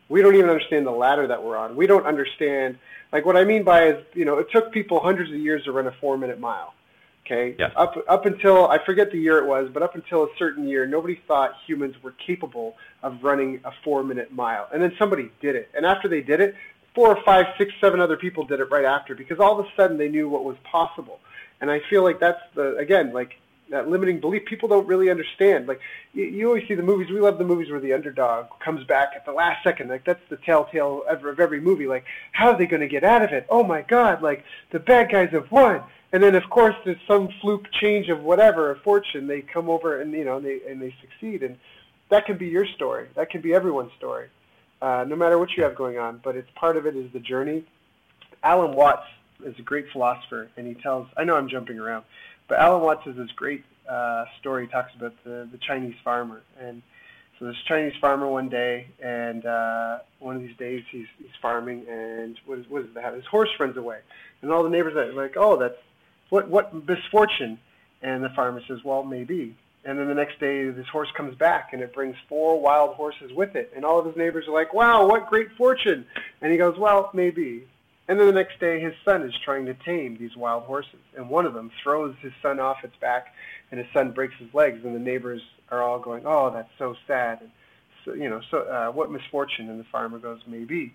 we 0.09 0.21
don't 0.21 0.35
even 0.35 0.49
understand 0.49 0.87
the 0.87 0.91
ladder 0.91 1.27
that 1.27 1.43
we're 1.43 1.57
on. 1.57 1.75
We 1.75 1.87
don't 1.87 2.05
understand, 2.05 2.77
like 3.11 3.25
what 3.25 3.35
I 3.35 3.43
mean 3.43 3.63
by 3.63 3.87
is, 3.89 4.05
you 4.13 4.25
know, 4.25 4.37
it 4.37 4.47
took 4.51 4.71
people 4.71 4.99
hundreds 4.99 5.31
of 5.31 5.37
years 5.37 5.63
to 5.65 5.71
run 5.71 5.87
a 5.87 5.91
four-minute 5.91 6.39
mile. 6.39 6.73
Okay. 7.25 7.55
Yes. 7.57 7.71
Up 7.75 7.95
up 8.07 8.25
until 8.25 8.67
I 8.67 8.77
forget 8.77 9.11
the 9.11 9.17
year 9.17 9.39
it 9.39 9.45
was, 9.45 9.69
but 9.73 9.81
up 9.81 9.95
until 9.95 10.23
a 10.23 10.27
certain 10.37 10.67
year, 10.67 10.85
nobody 10.85 11.19
thought 11.27 11.55
humans 11.65 11.95
were 12.03 12.11
capable 12.11 12.75
of 13.01 13.23
running 13.23 13.59
a 13.65 13.71
four-minute 13.83 14.31
mile, 14.31 14.67
and 14.71 14.81
then 14.81 14.93
somebody 14.99 15.31
did 15.41 15.55
it. 15.55 15.69
And 15.75 15.85
after 15.85 16.07
they 16.07 16.21
did 16.21 16.39
it, 16.39 16.55
four 16.93 17.09
or 17.09 17.23
five, 17.23 17.47
six, 17.57 17.73
seven 17.81 17.99
other 17.99 18.15
people 18.15 18.45
did 18.45 18.59
it 18.59 18.69
right 18.71 18.85
after 18.85 19.15
because 19.15 19.39
all 19.39 19.59
of 19.59 19.65
a 19.65 19.69
sudden 19.75 19.97
they 19.97 20.07
knew 20.07 20.29
what 20.29 20.43
was 20.43 20.55
possible. 20.63 21.19
And 21.61 21.71
I 21.71 21.81
feel 21.89 22.03
like 22.03 22.19
that's 22.19 22.41
the 22.53 22.75
again 22.77 23.11
like 23.11 23.39
that 23.69 23.89
limiting 23.89 24.19
belief 24.19 24.45
people 24.45 24.69
don't 24.69 24.87
really 24.87 25.09
understand. 25.09 25.67
Like 25.67 25.79
you, 26.13 26.25
you 26.25 26.47
always 26.47 26.67
see 26.67 26.75
the 26.75 26.83
movies. 26.83 27.09
We 27.09 27.19
love 27.19 27.37
the 27.37 27.45
movies 27.45 27.71
where 27.71 27.79
the 27.79 27.93
underdog 27.93 28.47
comes 28.63 28.85
back 28.85 29.09
at 29.15 29.25
the 29.25 29.31
last 29.31 29.63
second. 29.63 29.89
Like 29.89 30.05
that's 30.05 30.21
the 30.29 30.37
telltale 30.37 31.03
ever 31.09 31.29
of 31.29 31.39
every 31.39 31.59
movie. 31.59 31.87
Like 31.87 32.05
how 32.31 32.51
are 32.51 32.57
they 32.57 32.67
going 32.67 32.81
to 32.81 32.87
get 32.87 33.03
out 33.03 33.23
of 33.23 33.31
it? 33.31 33.45
Oh 33.49 33.63
my 33.63 33.81
God! 33.81 34.21
Like 34.21 34.43
the 34.71 34.79
bad 34.79 35.11
guys 35.11 35.29
have 35.31 35.51
won. 35.51 35.83
And 36.11 36.21
then 36.21 36.35
of 36.35 36.49
course 36.49 36.75
there's 36.85 36.97
some 37.07 37.29
fluke 37.41 37.65
change 37.81 38.09
of 38.09 38.21
whatever 38.21 38.71
a 38.71 38.79
fortune. 38.79 39.27
They 39.27 39.41
come 39.41 39.69
over 39.69 40.01
and 40.01 40.11
you 40.13 40.25
know 40.25 40.37
and 40.37 40.45
they 40.45 40.61
and 40.69 40.81
they 40.81 40.93
succeed. 41.01 41.43
And 41.43 41.57
that 42.09 42.25
can 42.25 42.37
be 42.37 42.47
your 42.47 42.65
story. 42.65 43.07
That 43.15 43.29
can 43.29 43.41
be 43.41 43.53
everyone's 43.53 43.91
story. 43.97 44.29
Uh, 44.81 45.05
no 45.07 45.15
matter 45.15 45.39
what 45.39 45.49
you 45.57 45.63
have 45.63 45.75
going 45.75 45.97
on, 45.97 46.19
but 46.23 46.35
it's 46.35 46.49
part 46.55 46.77
of 46.77 46.85
it 46.85 46.95
is 46.95 47.11
the 47.13 47.19
journey. 47.19 47.63
Alan 48.43 48.75
Watts 48.75 49.07
is 49.43 49.57
a 49.57 49.61
great 49.61 49.85
philosopher, 49.91 50.49
and 50.57 50.67
he 50.67 50.75
tells. 50.75 51.07
I 51.17 51.23
know 51.23 51.35
I'm 51.35 51.49
jumping 51.49 51.79
around, 51.79 52.05
but 52.47 52.59
Alan 52.59 52.81
Watts 52.81 53.05
has 53.05 53.15
this 53.15 53.31
great 53.35 53.63
uh, 53.89 54.25
story. 54.39 54.67
Talks 54.67 54.93
about 54.95 55.13
the, 55.23 55.47
the 55.51 55.57
Chinese 55.57 55.95
farmer. 56.03 56.41
And 56.59 56.81
so 57.39 57.45
this 57.45 57.55
Chinese 57.67 57.93
farmer 57.99 58.27
one 58.27 58.49
day, 58.49 58.87
and 59.01 59.45
uh, 59.45 59.99
one 60.19 60.35
of 60.35 60.41
these 60.41 60.55
days 60.57 60.83
he's, 60.89 61.07
he's 61.17 61.35
farming, 61.41 61.85
and 61.89 62.37
what, 62.45 62.59
is, 62.59 62.65
what 62.69 62.85
does 62.85 62.93
that? 62.95 63.13
His 63.13 63.25
horse 63.25 63.49
runs 63.59 63.77
away. 63.77 63.99
And 64.41 64.51
all 64.51 64.63
the 64.63 64.69
neighbors 64.69 64.95
are 64.95 65.11
like, 65.13 65.35
oh, 65.35 65.57
that's, 65.57 65.77
what, 66.29 66.49
what 66.49 66.73
misfortune? 66.87 67.59
And 68.01 68.23
the 68.23 68.29
farmer 68.29 68.61
says, 68.67 68.79
well, 68.83 69.03
maybe. 69.03 69.55
And 69.83 69.99
then 69.99 70.07
the 70.07 70.15
next 70.15 70.39
day, 70.39 70.69
this 70.69 70.87
horse 70.87 71.09
comes 71.15 71.35
back, 71.35 71.69
and 71.73 71.81
it 71.81 71.93
brings 71.93 72.15
four 72.27 72.59
wild 72.59 72.95
horses 72.95 73.31
with 73.33 73.55
it. 73.55 73.71
And 73.75 73.85
all 73.85 73.99
of 73.99 74.05
his 74.05 74.15
neighbors 74.15 74.47
are 74.47 74.53
like, 74.53 74.73
wow, 74.73 75.05
what 75.05 75.29
great 75.29 75.51
fortune. 75.57 76.05
And 76.41 76.51
he 76.51 76.57
goes, 76.57 76.77
well, 76.77 77.11
maybe. 77.13 77.67
And 78.07 78.19
then 78.19 78.27
the 78.27 78.33
next 78.33 78.59
day, 78.59 78.79
his 78.79 78.93
son 79.03 79.23
is 79.23 79.33
trying 79.43 79.65
to 79.65 79.73
tame 79.73 80.17
these 80.17 80.35
wild 80.35 80.63
horses. 80.63 80.99
And 81.17 81.29
one 81.29 81.45
of 81.45 81.53
them 81.53 81.71
throws 81.81 82.15
his 82.21 82.33
son 82.41 82.59
off 82.59 82.83
its 82.83 82.95
back, 82.97 83.33
and 83.71 83.79
his 83.79 83.89
son 83.93 84.11
breaks 84.11 84.35
his 84.37 84.53
legs. 84.53 84.83
And 84.83 84.93
the 84.93 84.99
neighbors 84.99 85.41
are 85.71 85.81
all 85.81 85.99
going, 85.99 86.23
oh, 86.25 86.51
that's 86.51 86.69
so 86.77 86.95
sad. 87.07 87.41
And 87.41 87.49
so, 88.03 88.13
you 88.13 88.29
know, 88.29 88.41
so 88.51 88.59
uh, 88.59 88.91
what 88.91 89.11
misfortune? 89.11 89.69
And 89.69 89.79
the 89.79 89.85
farmer 89.85 90.19
goes, 90.19 90.39
maybe. 90.45 90.93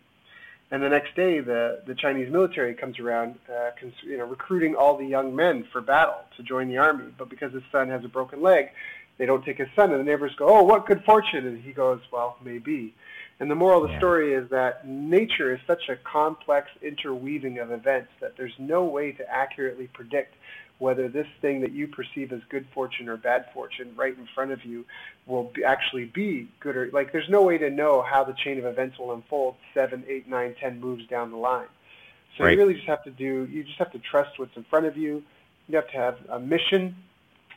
And 0.71 0.81
the 0.81 0.89
next 0.89 1.17
day, 1.17 1.41
the, 1.41 1.83
the 1.85 1.97
Chinese 1.97 2.31
military 2.31 2.75
comes 2.75 3.01
around, 3.01 3.35
uh, 3.53 3.71
cons- 3.81 3.93
you 4.05 4.17
know, 4.17 4.25
recruiting 4.25 4.77
all 4.77 4.97
the 4.97 5.05
young 5.05 5.35
men 5.35 5.65
for 5.73 5.81
battle 5.81 6.21
to 6.37 6.45
join 6.45 6.69
the 6.69 6.79
army. 6.79 7.07
But 7.19 7.29
because 7.29 7.53
his 7.53 7.65
son 7.73 7.89
has 7.89 8.05
a 8.05 8.09
broken 8.09 8.41
leg, 8.41 8.71
they 9.19 9.27
don't 9.27 9.45
take 9.45 9.59
his 9.59 9.69
son. 9.75 9.91
And 9.91 9.99
the 9.99 10.05
neighbors 10.05 10.33
go, 10.37 10.47
"Oh, 10.49 10.63
what 10.63 10.87
good 10.87 11.03
fortune!" 11.05 11.45
And 11.45 11.61
he 11.61 11.73
goes, 11.73 12.01
"Well, 12.13 12.37
maybe." 12.43 12.95
And 13.41 13.51
the 13.51 13.55
moral 13.55 13.83
of 13.83 13.89
the 13.89 13.95
yeah. 13.95 13.99
story 13.99 14.35
is 14.35 14.49
that 14.51 14.87
nature 14.87 15.55
is 15.55 15.61
such 15.67 15.89
a 15.89 15.97
complex 15.97 16.69
interweaving 16.83 17.59
of 17.59 17.73
events 17.73 18.11
that 18.21 18.37
there's 18.37 18.53
no 18.59 18.85
way 18.85 19.13
to 19.13 19.29
accurately 19.29 19.89
predict 19.89 20.35
whether 20.79 21.09
this 21.09 21.27
thing 21.41 21.61
that 21.61 21.73
you 21.73 21.87
perceive 21.87 22.33
as 22.33 22.41
good 22.49 22.67
fortune 22.73 23.09
or 23.09 23.17
bad 23.17 23.47
fortune 23.53 23.93
right 23.97 24.17
in 24.17 24.27
front 24.35 24.51
of 24.51 24.65
you 24.65 24.85
will 25.27 25.45
be, 25.55 25.65
actually 25.65 26.07
be 26.07 26.49
good 26.59 26.77
or 26.77 26.91
like 26.91 27.13
there's 27.13 27.29
no 27.29 27.43
way 27.43 27.59
to 27.59 27.71
know 27.71 28.03
how 28.03 28.25
the 28.25 28.33
chain 28.45 28.59
of 28.59 28.65
events 28.65 28.99
will 28.99 29.13
unfold 29.13 29.57
seven, 29.75 30.05
eight, 30.09 30.29
nine, 30.29 30.55
ten 30.61 30.81
moves 30.81 31.07
down 31.07 31.31
the 31.31 31.37
line. 31.37 31.67
So 32.37 32.45
right. 32.45 32.53
you 32.53 32.59
really 32.59 32.75
just 32.75 32.87
have 32.87 33.05
to 33.05 33.11
do 33.11 33.47
you 33.51 33.65
just 33.65 33.79
have 33.79 33.93
to 33.93 33.99
trust 33.99 34.39
what's 34.39 34.57
in 34.57 34.65
front 34.65 34.87
of 34.87 34.97
you. 34.97 35.23
You 35.69 35.77
have 35.77 35.89
to 35.89 35.97
have 35.97 36.19
a 36.29 36.39
mission. 36.39 36.97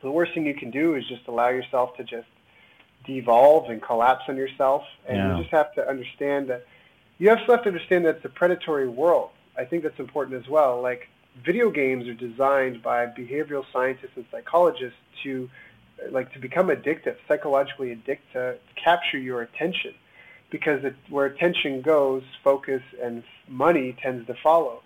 The 0.02 0.12
worst 0.12 0.34
thing 0.34 0.46
you 0.46 0.56
can 0.56 0.72
do 0.72 0.96
is 0.96 1.08
just 1.08 1.28
allow 1.28 1.50
yourself 1.50 1.96
to 1.98 2.04
just 2.04 2.28
devolve 3.06 3.70
and 3.70 3.82
collapse 3.82 4.24
on 4.28 4.38
yourself. 4.38 4.84
And 5.08 5.18
yeah. 5.18 5.38
you 5.38 5.44
just 5.44 5.52
have 5.52 5.74
to 5.76 5.88
understand 5.88 6.48
that 6.50 6.66
you 7.20 7.30
also 7.30 7.46
have 7.48 7.64
to 7.64 7.70
understand 7.70 8.06
that 8.06 8.18
it's 8.18 8.26
a 8.26 8.30
predatory 8.30 8.88
world. 8.88 9.30
I 9.58 9.66
think 9.66 9.84
that's 9.84 10.00
important 10.00 10.44
as 10.44 10.50
well. 10.50 10.82
Like 10.82 11.10
video 11.46 11.70
games 11.70 12.08
are 12.08 12.14
designed 12.14 12.82
by 12.82 13.06
behavioral 13.06 13.66
scientists 13.72 14.12
and 14.16 14.26
psychologists 14.32 14.98
to 15.24 15.50
like 16.10 16.34
to 16.34 16.40
become 16.40 16.68
addictive, 16.68 17.16
psychologically 17.28 17.96
addictive, 17.96 18.20
to 18.34 18.58
capture 18.76 19.18
your 19.18 19.42
attention, 19.42 19.94
because 20.50 20.84
it, 20.84 20.96
where 21.10 21.26
attention 21.26 21.82
goes, 21.82 22.24
focus 22.44 22.82
and 23.02 23.24
money 23.48 23.96
tends 24.02 24.26
to 24.28 24.34
follow. 24.34 24.82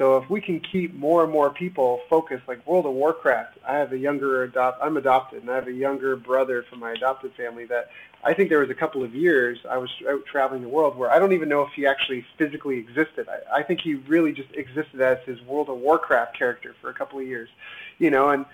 So 0.00 0.16
if 0.16 0.30
we 0.30 0.40
can 0.40 0.60
keep 0.60 0.94
more 0.94 1.24
and 1.24 1.30
more 1.30 1.50
people 1.50 2.00
focused, 2.08 2.48
like 2.48 2.66
World 2.66 2.86
of 2.86 2.92
Warcraft, 2.92 3.58
I 3.68 3.76
have 3.76 3.92
a 3.92 3.98
younger 3.98 4.44
adopt, 4.44 4.82
I'm 4.82 4.96
adopted, 4.96 5.42
and 5.42 5.50
I 5.50 5.56
have 5.56 5.66
a 5.66 5.72
younger 5.72 6.16
brother 6.16 6.62
from 6.62 6.78
my 6.78 6.92
adopted 6.92 7.34
family 7.34 7.66
that 7.66 7.90
I 8.24 8.32
think 8.32 8.48
there 8.48 8.60
was 8.60 8.70
a 8.70 8.74
couple 8.74 9.04
of 9.04 9.14
years 9.14 9.58
I 9.68 9.76
was 9.76 9.90
out 10.08 10.24
traveling 10.24 10.62
the 10.62 10.70
world 10.70 10.96
where 10.96 11.10
I 11.10 11.18
don't 11.18 11.34
even 11.34 11.50
know 11.50 11.60
if 11.60 11.72
he 11.74 11.86
actually 11.86 12.24
physically 12.38 12.78
existed. 12.78 13.28
I, 13.28 13.58
I 13.58 13.62
think 13.62 13.82
he 13.82 13.96
really 13.96 14.32
just 14.32 14.48
existed 14.54 15.02
as 15.02 15.18
his 15.26 15.38
World 15.42 15.68
of 15.68 15.76
Warcraft 15.76 16.34
character 16.34 16.74
for 16.80 16.88
a 16.88 16.94
couple 16.94 17.18
of 17.18 17.26
years, 17.26 17.50
you 17.98 18.10
know, 18.10 18.30
and 18.30 18.46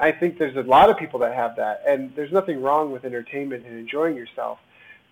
I 0.00 0.12
think 0.12 0.38
there's 0.38 0.56
a 0.56 0.62
lot 0.62 0.88
of 0.88 0.96
people 0.96 1.20
that 1.20 1.34
have 1.34 1.56
that, 1.56 1.82
and 1.86 2.10
there's 2.16 2.32
nothing 2.32 2.62
wrong 2.62 2.90
with 2.90 3.04
entertainment 3.04 3.66
and 3.66 3.78
enjoying 3.78 4.16
yourself, 4.16 4.60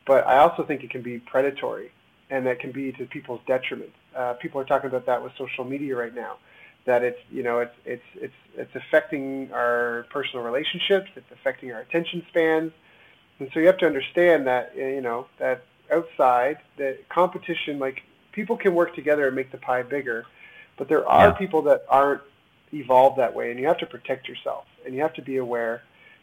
but 0.07 0.27
I 0.27 0.39
also 0.39 0.63
think 0.63 0.83
it 0.83 0.89
can 0.89 1.03
be 1.03 1.19
predatory, 1.19 1.91
and 2.31 2.47
that 2.47 2.59
can 2.59 2.73
be 2.73 2.91
to 2.93 3.05
people's 3.05 3.43
detriment 3.47 3.93
uh, 4.17 4.35
people 4.35 4.61
are 4.61 4.65
talking 4.65 4.89
about 4.89 5.07
that 5.07 5.23
with 5.23 5.33
social 5.37 5.65
media 5.65 5.97
right 5.97 6.15
now. 6.15 6.37
That 6.87 7.03
it's 7.03 7.19
you 7.31 7.43
know 7.43 7.61
it's 7.61 7.75
it's 7.85 8.05
it's 8.15 8.35
it's 8.57 8.75
affecting 8.75 9.51
our 9.53 10.07
personal 10.11 10.45
relationships. 10.45 11.11
It's 11.17 11.31
affecting 11.33 11.73
our 11.73 11.81
attention 11.81 12.25
spans, 12.29 12.73
and 13.39 13.51
so 13.53 13.61
you 13.61 13.67
have 13.67 13.79
to 13.79 13.87
understand 13.87 14.47
that 14.47 14.73
uh, 14.77 14.81
you 14.81 15.01
know 15.01 15.27
that 15.39 15.65
outside 15.91 16.59
the 16.77 16.99
competition, 17.09 17.79
like 17.79 18.03
people 18.33 18.57
can 18.57 18.75
work 18.75 18.95
together 18.95 19.27
and 19.27 19.37
make 19.37 19.51
the 19.51 19.59
pie 19.59 19.83
bigger, 19.83 20.27
but 20.77 20.89
there 20.89 21.09
are 21.09 21.29
yeah. 21.29 21.33
people 21.33 21.63
that 21.63 21.85
aren't 21.89 22.23
evolved 22.73 23.19
that 23.19 23.35
way, 23.35 23.51
and 23.51 23.59
you 23.59 23.67
have 23.67 23.79
to 23.79 23.87
protect 23.87 24.29
yourself, 24.29 24.65
and 24.85 24.95
you 24.95 25.01
have 25.01 25.15
to 25.15 25.23
be 25.23 25.37
aware. 25.37 25.83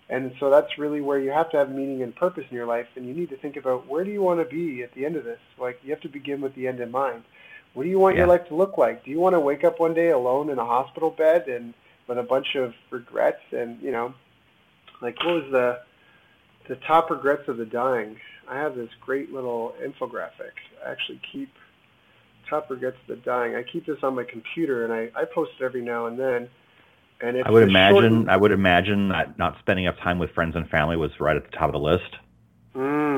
And 0.09 0.33
so 0.39 0.49
that's 0.49 0.77
really 0.77 0.99
where 0.99 1.19
you 1.19 1.31
have 1.31 1.49
to 1.51 1.57
have 1.57 1.71
meaning 1.71 2.03
and 2.03 2.13
purpose 2.13 2.43
in 2.49 2.55
your 2.55 2.65
life, 2.65 2.87
and 2.95 3.07
you 3.07 3.13
need 3.13 3.29
to 3.29 3.37
think 3.37 3.55
about 3.55 3.87
where 3.87 4.03
do 4.03 4.11
you 4.11 4.21
want 4.21 4.41
to 4.41 4.45
be 4.45 4.83
at 4.83 4.93
the 4.93 5.05
end 5.05 5.15
of 5.15 5.23
this. 5.23 5.39
Like 5.57 5.79
you 5.83 5.91
have 5.91 6.01
to 6.01 6.09
begin 6.09 6.41
with 6.41 6.53
the 6.53 6.67
end 6.67 6.81
in 6.81 6.91
mind. 6.91 7.23
What 7.73 7.83
do 7.83 7.89
you 7.89 7.99
want 7.99 8.15
yeah. 8.15 8.21
your 8.21 8.27
life 8.27 8.47
to 8.47 8.55
look 8.55 8.77
like? 8.77 9.05
Do 9.05 9.11
you 9.11 9.19
want 9.19 9.33
to 9.33 9.39
wake 9.39 9.63
up 9.63 9.79
one 9.79 9.93
day 9.93 10.09
alone 10.09 10.49
in 10.49 10.59
a 10.59 10.65
hospital 10.65 11.09
bed 11.09 11.47
and 11.47 11.73
with 12.07 12.17
a 12.17 12.23
bunch 12.23 12.55
of 12.55 12.73
regrets 12.89 13.41
and 13.51 13.81
you 13.81 13.91
know, 13.91 14.13
like 15.01 15.17
what 15.23 15.35
was 15.35 15.51
the 15.51 15.79
the 16.67 16.75
top 16.87 17.09
regrets 17.09 17.47
of 17.47 17.57
the 17.57 17.65
dying? 17.65 18.17
I 18.47 18.57
have 18.57 18.75
this 18.75 18.89
great 18.99 19.31
little 19.31 19.73
infographic. 19.81 20.51
I 20.85 20.91
actually 20.91 21.21
keep 21.31 21.49
top 22.49 22.69
regrets 22.69 22.97
of 23.07 23.07
the 23.07 23.23
dying. 23.23 23.55
I 23.55 23.63
keep 23.63 23.85
this 23.85 23.97
on 24.03 24.15
my 24.15 24.25
computer 24.25 24.83
and 24.83 24.91
I, 24.93 25.09
I 25.19 25.25
post 25.25 25.51
it 25.59 25.63
every 25.63 25.81
now 25.81 26.07
and 26.07 26.19
then. 26.19 26.49
And 27.21 27.41
I 27.43 27.51
would 27.51 27.63
imagine 27.63 28.29
I 28.29 28.35
would 28.35 28.51
imagine 28.51 29.09
that 29.09 29.37
not 29.37 29.57
spending 29.59 29.85
enough 29.85 29.99
time 29.99 30.19
with 30.19 30.31
friends 30.31 30.55
and 30.55 30.67
family 30.69 30.97
was 30.97 31.11
right 31.19 31.37
at 31.37 31.49
the 31.49 31.55
top 31.55 31.67
of 31.69 31.73
the 31.73 31.79
list. 31.79 32.15
Mm. 32.75 33.10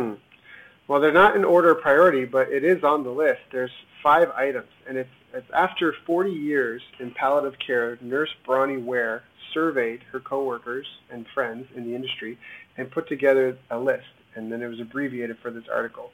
Well, 0.94 1.02
they're 1.02 1.12
not 1.12 1.36
in 1.36 1.44
order 1.44 1.72
of 1.72 1.82
priority, 1.82 2.24
but 2.24 2.52
it 2.52 2.64
is 2.64 2.84
on 2.84 3.04
the 3.04 3.10
list. 3.10 3.40
There's 3.52 3.72
five 4.04 4.30
items, 4.30 4.70
and 4.88 4.96
it's, 4.96 5.10
it's 5.34 5.50
after 5.52 5.96
40 6.06 6.30
years 6.30 6.84
in 7.00 7.10
palliative 7.10 7.58
care, 7.58 7.98
Nurse 8.00 8.30
Bronnie 8.46 8.78
Ware 8.78 9.24
surveyed 9.56 10.04
her 10.12 10.20
coworkers 10.20 10.86
and 11.10 11.26
friends 11.34 11.66
in 11.76 11.84
the 11.84 11.96
industry 11.96 12.38
and 12.78 12.92
put 12.92 13.10
together 13.10 13.58
a 13.72 13.80
list, 13.80 14.06
and 14.36 14.52
then 14.52 14.62
it 14.62 14.68
was 14.68 14.80
abbreviated 14.80 15.40
for 15.42 15.50
this 15.50 15.64
article. 15.68 16.12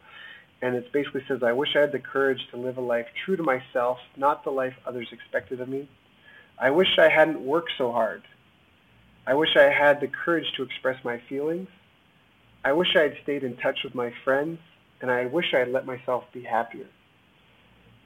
And 0.62 0.78
it 0.78 0.94
basically 0.94 1.26
says, 1.28 1.44
I 1.44 1.52
wish 1.52 1.76
I 1.76 1.82
had 1.82 1.92
the 1.92 2.00
courage 2.00 2.40
to 2.52 2.58
live 2.58 2.78
a 2.78 2.82
life 2.82 3.08
true 3.26 3.36
to 3.36 3.44
myself, 3.44 3.98
not 4.16 4.46
the 4.46 4.52
life 4.52 4.76
others 4.86 5.10
expected 5.12 5.60
of 5.60 5.68
me. 5.68 5.90
I 6.58 6.70
wish 6.70 6.98
I 6.98 7.10
hadn't 7.10 7.42
worked 7.42 7.72
so 7.78 7.92
hard. 7.92 8.24
I 9.28 9.34
wish 9.34 9.58
I 9.58 9.70
had 9.74 10.00
the 10.00 10.08
courage 10.08 10.48
to 10.56 10.64
express 10.64 11.04
my 11.04 11.20
feelings. 11.28 11.68
I 12.70 12.72
wish 12.72 12.96
I 12.96 13.02
had 13.02 13.18
stayed 13.24 13.44
in 13.44 13.58
touch 13.58 13.80
with 13.84 13.96
my 13.96 14.14
friends, 14.24 14.60
and 15.02 15.10
I 15.10 15.26
wish 15.26 15.56
I 15.56 15.58
had 15.60 15.72
let 15.72 15.88
myself 15.88 16.26
be 16.32 16.44
happier. 16.44 16.86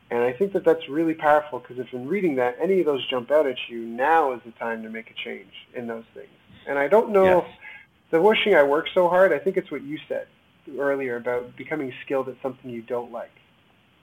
And 0.09 0.23
I 0.23 0.31
think 0.31 0.53
that 0.53 0.63
that's 0.63 0.87
really 0.87 1.15
powerful 1.15 1.59
because 1.59 1.79
if 1.79 1.93
in 1.93 2.07
reading 2.07 2.35
that, 2.35 2.55
any 2.61 2.79
of 2.79 2.85
those 2.85 3.05
jump 3.09 3.29
out 3.29 3.45
at 3.45 3.57
you, 3.67 3.79
now 3.79 4.31
is 4.31 4.39
the 4.45 4.51
time 4.51 4.81
to 4.83 4.89
make 4.89 5.11
a 5.11 5.13
change 5.15 5.51
in 5.75 5.85
those 5.85 6.05
things. 6.13 6.29
And 6.65 6.79
I 6.79 6.87
don't 6.87 7.09
know 7.09 7.25
yes. 7.25 7.45
if 7.45 8.11
the 8.11 8.21
wishing 8.21 8.55
I 8.55 8.63
work 8.63 8.87
so 8.93 9.09
hard, 9.09 9.33
I 9.33 9.39
think 9.39 9.57
it's 9.57 9.69
what 9.69 9.83
you 9.83 9.99
said 10.07 10.27
earlier 10.79 11.17
about 11.17 11.57
becoming 11.57 11.91
skilled 12.05 12.29
at 12.29 12.35
something 12.41 12.71
you 12.71 12.83
don't 12.83 13.11
like. 13.11 13.35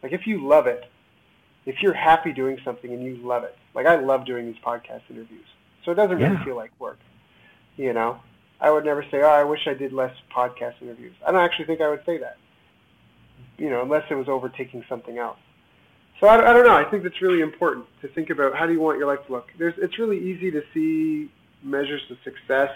Like 0.03 0.13
if 0.13 0.27
you 0.27 0.47
love 0.47 0.67
it, 0.67 0.85
if 1.65 1.81
you're 1.81 1.95
happy 1.95 2.35
doing 2.35 2.59
something 2.67 2.93
and 2.93 3.03
you 3.03 3.17
love 3.17 3.45
it, 3.45 3.57
like 3.75 3.87
I 3.87 3.95
love 3.95 4.27
doing 4.27 4.45
these 4.45 4.61
podcast 4.63 5.03
interviews. 5.09 5.47
So 5.87 5.93
it 5.93 5.95
doesn't 5.95 6.19
really 6.19 6.45
feel 6.45 6.57
like 6.57 6.73
work. 6.79 6.99
You 7.79 7.95
know, 7.95 8.21
I 8.61 8.71
would 8.71 8.85
never 8.85 9.03
say, 9.11 9.23
oh, 9.23 9.29
I 9.29 9.45
wish 9.45 9.67
I 9.67 9.75
did 9.75 9.93
less 9.93 10.15
podcast 10.35 10.75
interviews. 10.83 11.15
I 11.27 11.33
don't 11.33 11.41
actually 11.41 11.65
think 11.65 11.81
I 11.81 11.89
would 11.89 12.05
say 12.05 12.19
that. 12.19 12.37
You 13.57 13.71
know, 13.71 13.83
unless 13.83 14.05
it 14.11 14.15
was 14.15 14.29
overtaking 14.29 14.85
something 14.89 15.19
else. 15.19 15.39
So 16.21 16.27
I, 16.27 16.51
I 16.51 16.53
don't 16.53 16.67
know. 16.67 16.75
I 16.75 16.85
think 16.85 17.05
it's 17.05 17.23
really 17.23 17.41
important 17.41 17.87
to 18.03 18.09
think 18.09 18.31
about 18.31 18.55
how 18.55 18.67
do 18.67 18.73
you 18.73 18.81
want 18.81 18.99
your 18.99 19.07
life 19.07 19.25
to 19.27 19.33
look. 19.33 19.49
There's, 19.59 19.75
it's 19.79 19.99
really 19.99 20.19
easy 20.19 20.51
to 20.51 20.63
see 20.75 21.31
measures 21.63 22.03
of 22.11 22.19
success 22.25 22.71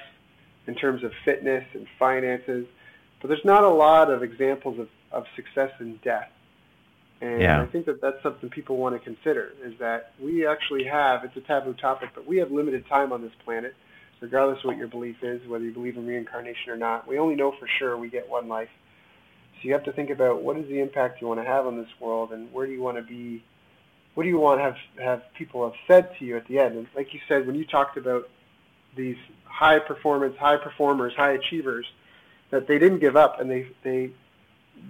in 0.66 0.74
terms 0.74 1.04
of 1.04 1.12
fitness 1.24 1.64
and 1.74 1.86
finances, 1.98 2.66
but 3.20 3.28
there's 3.28 3.44
not 3.44 3.64
a 3.64 3.68
lot 3.68 4.10
of 4.10 4.22
examples 4.22 4.78
of, 4.78 4.88
of 5.12 5.26
success 5.36 5.70
in 5.80 5.98
death. 6.02 6.30
And 7.20 7.40
yeah. 7.40 7.62
I 7.62 7.66
think 7.66 7.86
that 7.86 8.00
that's 8.00 8.22
something 8.22 8.50
people 8.50 8.76
want 8.76 8.94
to 8.94 8.98
consider 8.98 9.52
is 9.62 9.78
that 9.78 10.12
we 10.20 10.46
actually 10.46 10.84
have, 10.84 11.24
it's 11.24 11.36
a 11.36 11.40
taboo 11.40 11.74
topic, 11.74 12.10
but 12.14 12.26
we 12.26 12.38
have 12.38 12.50
limited 12.50 12.86
time 12.86 13.12
on 13.12 13.22
this 13.22 13.32
planet, 13.44 13.74
regardless 14.24 14.58
of 14.60 14.64
what 14.64 14.78
your 14.78 14.88
belief 14.88 15.22
is, 15.22 15.46
whether 15.46 15.64
you 15.64 15.70
believe 15.70 15.98
in 15.98 16.06
reincarnation 16.06 16.72
or 16.72 16.78
not. 16.78 17.06
We 17.06 17.18
only 17.18 17.34
know 17.34 17.52
for 17.60 17.68
sure 17.78 17.94
we 17.98 18.08
get 18.08 18.26
one 18.26 18.48
life. 18.48 18.70
So 19.56 19.68
you 19.68 19.74
have 19.74 19.84
to 19.84 19.92
think 19.92 20.08
about 20.08 20.42
what 20.42 20.56
is 20.56 20.66
the 20.66 20.80
impact 20.80 21.20
you 21.20 21.26
want 21.26 21.40
to 21.40 21.46
have 21.46 21.66
on 21.66 21.76
this 21.76 21.90
world 22.00 22.32
and 22.32 22.50
where 22.50 22.66
do 22.66 22.72
you 22.72 22.80
want 22.80 22.96
to 22.96 23.02
be 23.02 23.44
what 24.14 24.22
do 24.22 24.28
you 24.30 24.38
want 24.38 24.60
to 24.60 24.62
have 24.62 24.76
have 24.98 25.22
people 25.34 25.64
have 25.64 25.78
said 25.86 26.16
to 26.18 26.24
you 26.24 26.38
at 26.38 26.48
the 26.48 26.58
end? 26.58 26.76
And 26.76 26.86
like 26.96 27.12
you 27.12 27.20
said 27.28 27.46
when 27.46 27.54
you 27.54 27.66
talked 27.66 27.98
about 27.98 28.30
these 28.96 29.18
high 29.44 29.78
performance 29.78 30.36
high 30.38 30.56
performers 30.56 31.12
high 31.14 31.32
achievers 31.32 31.84
that 32.50 32.66
they 32.66 32.78
didn't 32.78 33.00
give 33.00 33.16
up 33.16 33.40
and 33.40 33.50
they 33.50 33.68
they 33.82 34.10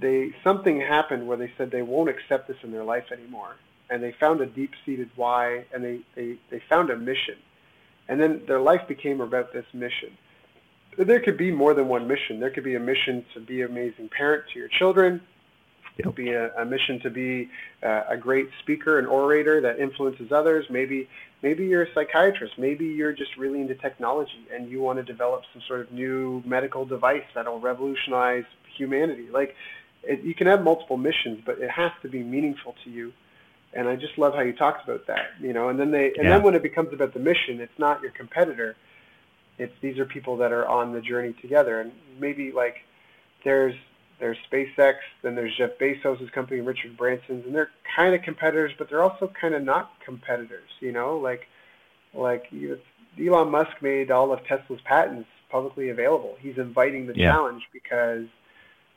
they 0.00 0.32
something 0.44 0.80
happened 0.80 1.26
where 1.26 1.36
they 1.36 1.50
said 1.58 1.72
they 1.72 1.82
won't 1.82 2.08
accept 2.08 2.46
this 2.46 2.58
in 2.62 2.70
their 2.70 2.84
life 2.84 3.10
anymore. 3.10 3.56
And 3.90 4.00
they 4.00 4.12
found 4.12 4.40
a 4.40 4.46
deep 4.46 4.70
seated 4.86 5.10
why 5.16 5.64
and 5.74 5.82
they, 5.82 6.00
they 6.14 6.36
they 6.50 6.62
found 6.68 6.90
a 6.90 6.96
mission 6.96 7.36
and 8.08 8.20
then 8.20 8.42
their 8.46 8.60
life 8.60 8.86
became 8.88 9.20
about 9.20 9.52
this 9.52 9.66
mission 9.72 10.10
there 10.96 11.18
could 11.18 11.36
be 11.36 11.50
more 11.50 11.74
than 11.74 11.88
one 11.88 12.06
mission. 12.06 12.38
There 12.38 12.50
could 12.50 12.62
be 12.62 12.76
a 12.76 12.80
mission 12.80 13.24
to 13.34 13.40
be 13.40 13.62
an 13.62 13.70
amazing 13.72 14.10
parent 14.16 14.44
to 14.52 14.60
your 14.60 14.68
children, 14.68 15.20
Yep. 15.96 16.14
Be 16.16 16.30
a, 16.30 16.52
a, 16.56 16.64
mission 16.64 16.98
to 17.00 17.10
be 17.10 17.48
uh, 17.82 18.02
a 18.08 18.16
great 18.16 18.48
speaker 18.60 18.98
and 18.98 19.06
orator 19.06 19.60
that 19.60 19.78
influences 19.78 20.32
others. 20.32 20.66
Maybe 20.68 21.08
maybe 21.40 21.66
you're 21.66 21.84
a 21.84 21.94
psychiatrist. 21.94 22.54
Maybe 22.58 22.86
you're 22.86 23.12
just 23.12 23.36
really 23.36 23.60
into 23.60 23.76
technology 23.76 24.46
and 24.52 24.68
you 24.68 24.80
want 24.80 24.98
to 24.98 25.04
develop 25.04 25.42
some 25.52 25.62
sort 25.68 25.80
of 25.82 25.92
new 25.92 26.42
medical 26.44 26.84
device 26.84 27.22
that'll 27.32 27.60
revolutionize 27.60 28.44
humanity. 28.76 29.28
Like 29.30 29.54
it, 30.02 30.24
you 30.24 30.34
can 30.34 30.48
have 30.48 30.64
multiple 30.64 30.96
missions, 30.96 31.40
but 31.46 31.60
it 31.60 31.70
has 31.70 31.92
to 32.02 32.08
be 32.08 32.24
meaningful 32.24 32.74
to 32.82 32.90
you. 32.90 33.12
And 33.74 33.88
I 33.88 33.96
just 33.96 34.16
love 34.18 34.34
how 34.34 34.40
you 34.40 34.52
talked 34.52 34.88
about 34.88 35.06
that. 35.08 35.30
You 35.40 35.52
know, 35.52 35.68
and 35.68 35.78
then 35.78 35.90
they 35.90 36.06
and 36.06 36.24
yeah. 36.24 36.30
then 36.30 36.42
when 36.42 36.54
it 36.54 36.62
becomes 36.62 36.92
about 36.92 37.12
the 37.12 37.20
mission, 37.20 37.60
it's 37.60 37.78
not 37.78 38.00
your 38.02 38.12
competitor. 38.12 38.76
It's 39.58 39.72
these 39.80 39.98
are 39.98 40.04
people 40.04 40.36
that 40.38 40.52
are 40.52 40.66
on 40.66 40.92
the 40.92 41.00
journey 41.00 41.34
together, 41.40 41.80
and 41.80 41.92
maybe 42.18 42.52
like 42.52 42.76
there's 43.44 43.74
there's 44.20 44.36
SpaceX, 44.50 44.94
then 45.22 45.34
there's 45.34 45.54
Jeff 45.56 45.76
Bezos' 45.78 46.30
company, 46.32 46.60
Richard 46.60 46.96
Branson's, 46.96 47.44
and 47.46 47.54
they're 47.54 47.70
kind 47.96 48.14
of 48.14 48.22
competitors, 48.22 48.72
but 48.78 48.88
they're 48.88 49.02
also 49.02 49.30
kind 49.40 49.54
of 49.54 49.62
not 49.62 49.92
competitors. 50.04 50.70
You 50.80 50.92
know, 50.92 51.18
like 51.18 51.48
like 52.12 52.44
you, 52.50 52.78
Elon 53.20 53.50
Musk 53.50 53.82
made 53.82 54.10
all 54.10 54.32
of 54.32 54.44
Tesla's 54.46 54.80
patents 54.84 55.28
publicly 55.50 55.90
available. 55.90 56.36
He's 56.40 56.58
inviting 56.58 57.06
the 57.06 57.16
yeah. 57.16 57.32
challenge 57.32 57.62
because 57.72 58.26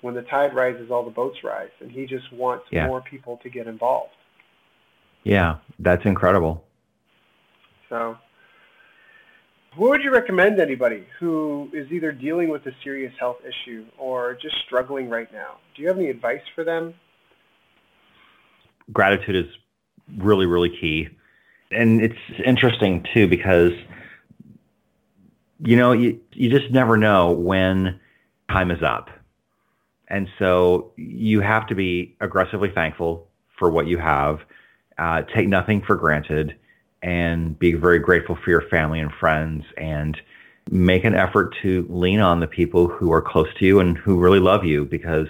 when 0.02 0.14
the 0.14 0.22
tide 0.24 0.54
rises, 0.56 0.92
all 0.92 1.04
the 1.04 1.12
boats 1.12 1.44
rise, 1.44 1.72
and 1.80 1.92
he 1.92 2.06
just 2.06 2.32
wants 2.32 2.66
yeah. 2.72 2.88
more 2.88 3.02
people 3.02 3.38
to 3.44 3.50
get 3.50 3.68
involved. 3.68 4.12
Yeah, 5.28 5.58
that's 5.80 6.06
incredible. 6.06 6.64
So 7.90 8.18
what 9.76 9.90
would 9.90 10.02
you 10.02 10.12
recommend 10.12 10.62
anybody 10.62 11.06
who 11.20 11.70
is 11.74 11.92
either 11.92 12.14
dealing 12.14 12.48
with 12.48 12.66
a 12.66 12.72
serious 12.82 13.12
health 13.20 13.38
issue 13.44 13.86
or 13.98 14.36
just 14.42 14.56
struggling 14.66 15.10
right 15.10 15.32
now? 15.34 15.58
Do 15.76 15.82
you 15.82 15.90
have 15.90 15.98
any 15.98 16.10
advice 16.10 16.42
for 16.56 16.64
them? 16.64 16.94
Gratitude 18.94 19.36
is 19.36 19.52
really, 20.18 20.46
really 20.46 20.70
key. 20.70 21.10
And 21.72 22.02
it's 22.02 22.16
interesting 22.46 23.06
too 23.14 23.28
because 23.28 23.74
you 25.60 25.76
know, 25.76 25.92
you 25.92 26.22
you 26.32 26.50
just 26.50 26.72
never 26.72 26.96
know 26.96 27.32
when 27.32 28.00
time 28.50 28.72
is 28.72 28.82
up. 28.82 29.10
And 30.08 30.30
so 30.40 30.94
you 30.96 31.42
have 31.42 31.68
to 31.68 31.76
be 31.76 32.16
aggressively 32.22 32.72
thankful 32.74 33.28
for 33.60 33.70
what 33.70 33.88
you 33.88 33.98
have, 33.98 34.40
uh, 34.98 35.22
take 35.24 35.48
nothing 35.48 35.82
for 35.82 35.96
granted, 35.96 36.56
and 37.02 37.58
be 37.60 37.74
very 37.74 38.00
grateful 38.00 38.36
for 38.36 38.50
your 38.50 38.64
family 38.70 39.00
and 39.00 39.12
friends 39.14 39.64
and 39.78 40.20
make 40.70 41.04
an 41.04 41.16
effort 41.16 41.56
to 41.62 41.86
lean 41.90 42.20
on 42.20 42.40
the 42.40 42.48
people 42.48 42.88
who 42.88 43.12
are 43.12 43.22
close 43.22 43.48
to 43.58 43.66
you 43.66 43.80
and 43.80 43.98
who 43.98 44.20
really 44.20 44.40
love 44.40 44.66
you 44.66 44.86
because 44.86 45.28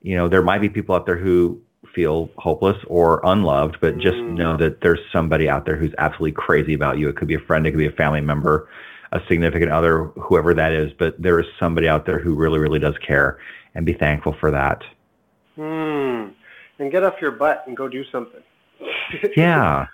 you 0.00 0.16
know 0.16 0.28
there 0.28 0.42
might 0.42 0.60
be 0.60 0.68
people 0.68 0.94
out 0.94 1.06
there 1.06 1.16
who 1.16 1.60
feel 1.94 2.30
hopeless 2.38 2.76
or 2.86 3.20
unloved 3.24 3.76
but 3.80 3.98
just 3.98 4.16
know 4.16 4.56
that 4.56 4.80
there's 4.80 4.98
somebody 5.12 5.48
out 5.48 5.66
there 5.66 5.76
who's 5.76 5.94
absolutely 5.98 6.32
crazy 6.32 6.74
about 6.74 6.98
you. 6.98 7.08
It 7.08 7.16
could 7.16 7.28
be 7.28 7.34
a 7.34 7.40
friend 7.40 7.66
it 7.66 7.72
could 7.72 7.78
be 7.78 7.86
a 7.86 7.92
family 7.92 8.20
member 8.20 8.68
a 9.12 9.20
significant 9.28 9.70
other 9.70 10.04
whoever 10.16 10.54
that 10.54 10.72
is 10.72 10.90
but 10.98 11.20
there 11.20 11.38
is 11.38 11.46
somebody 11.60 11.86
out 11.86 12.06
there 12.06 12.18
who 12.18 12.34
really 12.34 12.58
really 12.58 12.78
does 12.78 12.96
care 13.06 13.38
and 13.74 13.86
be 13.86 13.92
thankful 13.94 14.34
for 14.38 14.50
that. 14.50 14.82
Hmm. 15.54 16.28
and 16.78 16.90
get 16.90 17.04
off 17.04 17.20
your 17.20 17.32
butt 17.32 17.64
and 17.66 17.76
go 17.76 17.86
do 17.86 18.04
something 18.10 18.42
yeah 19.36 19.86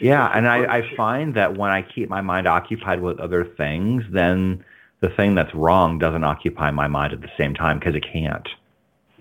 yeah, 0.00 0.30
and 0.34 0.48
I, 0.48 0.78
I 0.78 0.82
find 0.96 1.34
that 1.34 1.56
when 1.56 1.70
I 1.70 1.82
keep 1.82 2.08
my 2.08 2.20
mind 2.20 2.46
occupied 2.46 3.00
with 3.00 3.20
other 3.20 3.44
things, 3.44 4.04
then 4.10 4.64
the 5.00 5.10
thing 5.10 5.34
that's 5.34 5.54
wrong 5.54 5.98
doesn't 5.98 6.24
occupy 6.24 6.70
my 6.70 6.88
mind 6.88 7.12
at 7.12 7.20
the 7.20 7.30
same 7.38 7.54
time 7.54 7.78
because 7.78 7.94
it 7.94 8.04
can't. 8.12 8.48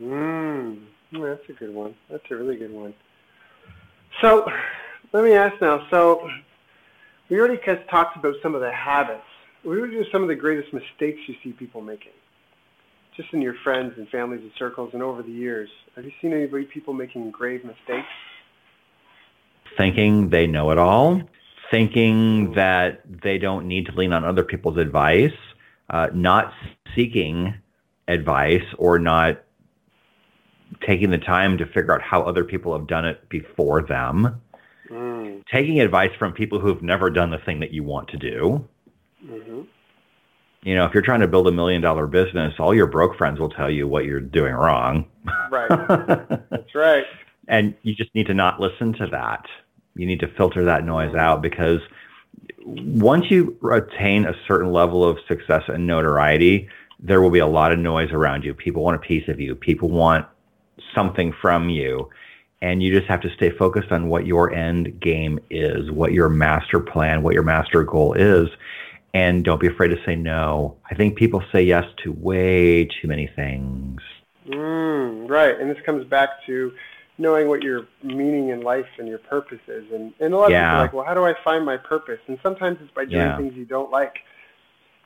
Mm, 0.02 0.82
that's 1.12 1.50
a 1.50 1.54
good 1.54 1.74
one. 1.74 1.96
That's 2.10 2.24
a 2.32 2.36
really 2.36 2.58
good 2.58 2.72
one. 2.72 2.94
So 4.22 4.50
let 5.14 5.24
me 5.24 5.34
ask 5.34 5.62
now. 5.62 5.86
So 5.90 6.30
we 7.30 7.40
already 7.40 7.60
talked 7.90 8.18
about 8.18 8.36
some 8.42 8.56
of 8.56 8.62
the 8.62 8.72
habits. 8.72 9.24
What 9.64 9.78
are 9.78 10.06
some 10.12 10.22
of 10.22 10.28
the 10.28 10.36
greatest 10.36 10.74
mistakes 10.74 11.20
you 11.28 11.36
see 11.44 11.52
people 11.52 11.82
making? 11.82 12.12
Just 13.18 13.34
in 13.34 13.42
your 13.42 13.56
friends 13.64 13.94
and 13.98 14.08
families 14.10 14.42
and 14.42 14.52
circles 14.60 14.92
and 14.94 15.02
over 15.02 15.24
the 15.24 15.32
years. 15.32 15.70
Have 15.96 16.06
you 16.06 16.12
seen 16.22 16.34
anybody, 16.34 16.66
people 16.66 16.94
making 16.94 17.32
grave 17.32 17.64
mistakes? 17.64 18.08
Thinking 19.78 20.30
they 20.30 20.48
know 20.48 20.72
it 20.72 20.78
all, 20.78 21.22
thinking 21.72 22.54
that 22.54 23.02
they 23.24 23.38
don't 23.38 23.68
need 23.68 23.86
to 23.88 23.92
lean 23.94 24.14
on 24.14 24.24
other 24.24 24.44
people's 24.44 24.78
advice, 24.78 25.34
uh, 25.90 26.08
not 26.14 26.54
seeking 26.96 27.54
advice 28.08 28.64
or 28.78 29.00
not 29.00 29.42
taking 30.86 31.10
the 31.10 31.18
time 31.18 31.58
to 31.58 31.66
figure 31.66 31.94
out 31.94 32.02
how 32.02 32.22
other 32.24 32.44
people 32.44 32.78
have 32.78 32.88
done 32.88 33.06
it 33.06 33.28
before 33.30 33.82
them, 33.84 34.42
mm. 34.90 35.44
taking 35.52 35.80
advice 35.80 36.12
from 36.18 36.34
people 36.34 36.60
who've 36.60 36.82
never 36.82 37.10
done 37.10 37.32
the 37.32 37.38
thing 37.40 37.60
that 37.60 37.72
you 37.72 37.84
want 37.84 38.10
to 38.10 38.18
do. 38.18 38.68
Mm-hmm. 39.24 39.62
You 40.64 40.76
know, 40.76 40.86
if 40.86 40.94
you're 40.94 41.04
trying 41.04 41.20
to 41.20 41.28
build 41.28 41.48
a 41.48 41.52
million 41.52 41.82
dollar 41.82 42.08
business, 42.08 42.54
all 42.58 42.74
your 42.74 42.88
broke 42.88 43.16
friends 43.18 43.40
will 43.40 43.50
tell 43.50 43.70
you 43.70 43.88
what 43.88 44.06
you're 44.06 44.20
doing 44.20 44.54
wrong. 44.54 45.06
Right. 45.52 45.70
That's 46.50 46.74
right. 46.74 47.06
And 47.48 47.76
you 47.84 47.94
just 47.94 48.14
need 48.16 48.26
to 48.28 48.34
not 48.34 48.60
listen 48.60 48.94
to 48.94 49.08
that 49.08 49.46
you 49.96 50.06
need 50.06 50.20
to 50.20 50.28
filter 50.28 50.66
that 50.66 50.86
noise 50.86 51.16
out 51.16 51.42
because 51.42 51.80
once 52.66 53.26
you 53.30 53.58
attain 53.72 54.26
a 54.26 54.34
certain 54.48 54.72
level 54.72 55.04
of 55.04 55.18
success 55.28 55.64
and 55.68 55.88
notoriety, 55.88 56.68
there 57.00 57.22
will 57.22 57.30
be 57.30 57.40
a 57.40 57.48
lot 57.48 57.72
of 57.72 57.80
noise 57.80 58.12
around 58.12 58.44
you. 58.44 58.54
People 58.54 58.84
want 58.84 58.96
a 58.96 59.00
piece 59.00 59.28
of 59.28 59.40
you. 59.40 59.56
People 59.56 59.90
want 59.90 60.26
something 60.94 61.34
from 61.42 61.70
you. 61.70 62.10
And 62.62 62.82
you 62.82 62.98
just 62.98 63.08
have 63.08 63.22
to 63.22 63.30
stay 63.36 63.52
focused 63.52 63.92
on 63.92 64.08
what 64.08 64.26
your 64.26 64.54
end 64.54 65.00
game 65.00 65.40
is, 65.50 65.92
what 65.92 66.14
your 66.14 66.30
master 66.30 66.80
plan, 66.80 67.22
what 67.22 67.34
your 67.34 67.44
master 67.44 67.84
goal 67.84 68.14
is. 68.14 68.50
And 69.14 69.46
don't 69.46 69.62
be 69.62 69.68
afraid 69.68 69.90
to 69.90 70.04
say 70.06 70.16
no. 70.16 70.78
I 70.90 70.96
think 70.96 71.16
people 71.16 71.44
say 71.52 71.64
yes 71.64 71.86
to 72.04 72.12
way 72.12 72.86
too 72.86 73.08
many 73.08 73.28
things. 73.28 74.02
Mm, 74.48 75.30
right. 75.30 75.60
And 75.60 75.70
this 75.70 75.78
comes 75.86 76.06
back 76.08 76.30
to 76.48 76.74
knowing 77.18 77.48
what 77.48 77.64
your 77.64 77.88
meaning 78.04 78.50
in 78.50 78.62
life 78.62 78.88
and 79.00 79.08
your 79.08 79.20
purpose 79.20 79.62
is. 79.68 79.86
And, 79.92 80.14
and 80.20 80.34
a 80.34 80.38
lot 80.38 80.52
yeah. 80.52 80.60
of 80.60 80.66
people 80.66 80.78
are 80.78 80.82
like, 80.82 80.94
well, 80.94 81.06
how 81.06 81.14
do 81.14 81.26
I 81.26 81.44
find 81.44 81.66
my 81.66 81.78
purpose? 81.78 82.20
And 82.28 82.38
sometimes 82.44 82.78
it's 82.82 82.92
by 82.94 83.06
doing 83.06 83.18
yeah. 83.18 83.38
things 83.38 83.54
you 83.56 83.66
don't 83.66 83.92
like. 83.92 84.16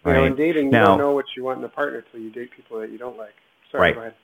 You 0.06 0.12
right. 0.12 0.18
know, 0.18 0.24
in 0.26 0.36
dating, 0.36 0.70
now, 0.70 0.82
you 0.82 0.88
don't 0.88 0.98
know 0.98 1.12
what 1.12 1.26
you 1.36 1.44
want 1.44 1.60
in 1.60 1.66
a 1.66 1.70
partner 1.70 2.00
until 2.00 2.22
you 2.22 2.32
date 2.32 2.52
people 2.56 2.80
that 2.80 2.92
you 2.92 2.98
don't 2.98 3.18
like. 3.18 3.34
Sorry, 3.72 3.82
right. 3.82 3.96
go 3.96 4.02
ahead. 4.02 4.16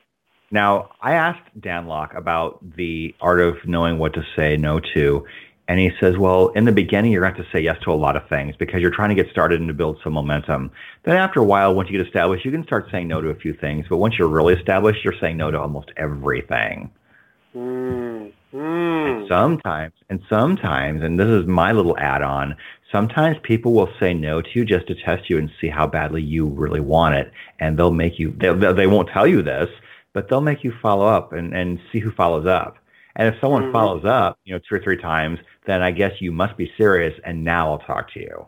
Now, 0.51 0.91
I 1.01 1.13
asked 1.13 1.49
Dan 1.59 1.87
Lok 1.87 2.13
about 2.13 2.59
the 2.75 3.13
art 3.19 3.41
of 3.41 3.57
knowing 3.65 3.97
what 3.97 4.13
to 4.13 4.23
say 4.35 4.57
no 4.57 4.79
to. 4.93 5.25
And 5.67 5.79
he 5.79 5.91
says, 5.99 6.15
well, 6.17 6.49
in 6.49 6.65
the 6.65 6.71
beginning, 6.71 7.11
you're 7.11 7.21
going 7.21 7.33
to 7.33 7.39
have 7.39 7.51
to 7.51 7.57
say 7.57 7.63
yes 7.63 7.77
to 7.83 7.91
a 7.91 7.93
lot 7.93 8.15
of 8.15 8.29
things 8.29 8.55
because 8.55 8.81
you're 8.81 8.91
trying 8.91 9.09
to 9.09 9.15
get 9.15 9.31
started 9.31 9.59
and 9.59 9.67
to 9.67 9.73
build 9.73 9.99
some 10.03 10.13
momentum. 10.13 10.71
Then 11.03 11.17
after 11.17 11.39
a 11.39 11.43
while, 11.43 11.73
once 11.73 11.89
you 11.89 11.97
get 11.97 12.05
established, 12.05 12.45
you 12.45 12.51
can 12.51 12.63
start 12.63 12.87
saying 12.91 13.07
no 13.07 13.19
to 13.19 13.29
a 13.29 13.35
few 13.35 13.53
things. 13.53 13.87
But 13.89 13.97
once 13.97 14.15
you're 14.17 14.27
really 14.27 14.53
established, 14.53 15.03
you're 15.03 15.19
saying 15.19 15.37
no 15.37 15.49
to 15.49 15.59
almost 15.59 15.89
everything. 15.97 16.91
Mm, 17.55 18.33
mm. 18.53 19.19
And 19.19 19.27
sometimes, 19.29 19.93
and 20.09 20.21
sometimes, 20.29 21.03
and 21.03 21.19
this 21.19 21.27
is 21.27 21.45
my 21.45 21.71
little 21.71 21.97
add-on. 21.97 22.55
Sometimes 22.91 23.37
people 23.43 23.73
will 23.73 23.89
say 23.99 24.13
no 24.13 24.41
to 24.41 24.49
you 24.53 24.65
just 24.65 24.87
to 24.87 24.95
test 24.95 25.29
you 25.29 25.37
and 25.37 25.49
see 25.59 25.69
how 25.69 25.87
badly 25.87 26.21
you 26.21 26.47
really 26.47 26.79
want 26.79 27.15
it, 27.15 27.31
and 27.59 27.77
they'll 27.77 27.91
make 27.91 28.19
you. 28.19 28.35
They 28.37 28.53
they 28.73 28.87
won't 28.87 29.09
tell 29.09 29.25
you 29.25 29.41
this, 29.41 29.69
but 30.13 30.29
they'll 30.29 30.41
make 30.41 30.63
you 30.63 30.73
follow 30.81 31.05
up 31.05 31.33
and 31.33 31.53
and 31.53 31.79
see 31.91 31.99
who 31.99 32.11
follows 32.11 32.45
up. 32.45 32.77
And 33.15 33.33
if 33.33 33.39
someone 33.39 33.63
mm-hmm. 33.63 33.71
follows 33.71 34.05
up, 34.05 34.39
you 34.43 34.53
know, 34.53 34.59
two 34.59 34.75
or 34.75 34.79
three 34.79 34.97
times, 34.97 35.39
then 35.65 35.81
I 35.81 35.91
guess 35.91 36.19
you 36.19 36.31
must 36.31 36.57
be 36.57 36.71
serious, 36.77 37.17
and 37.23 37.43
now 37.43 37.71
I'll 37.71 37.79
talk 37.79 38.11
to 38.13 38.19
you. 38.19 38.45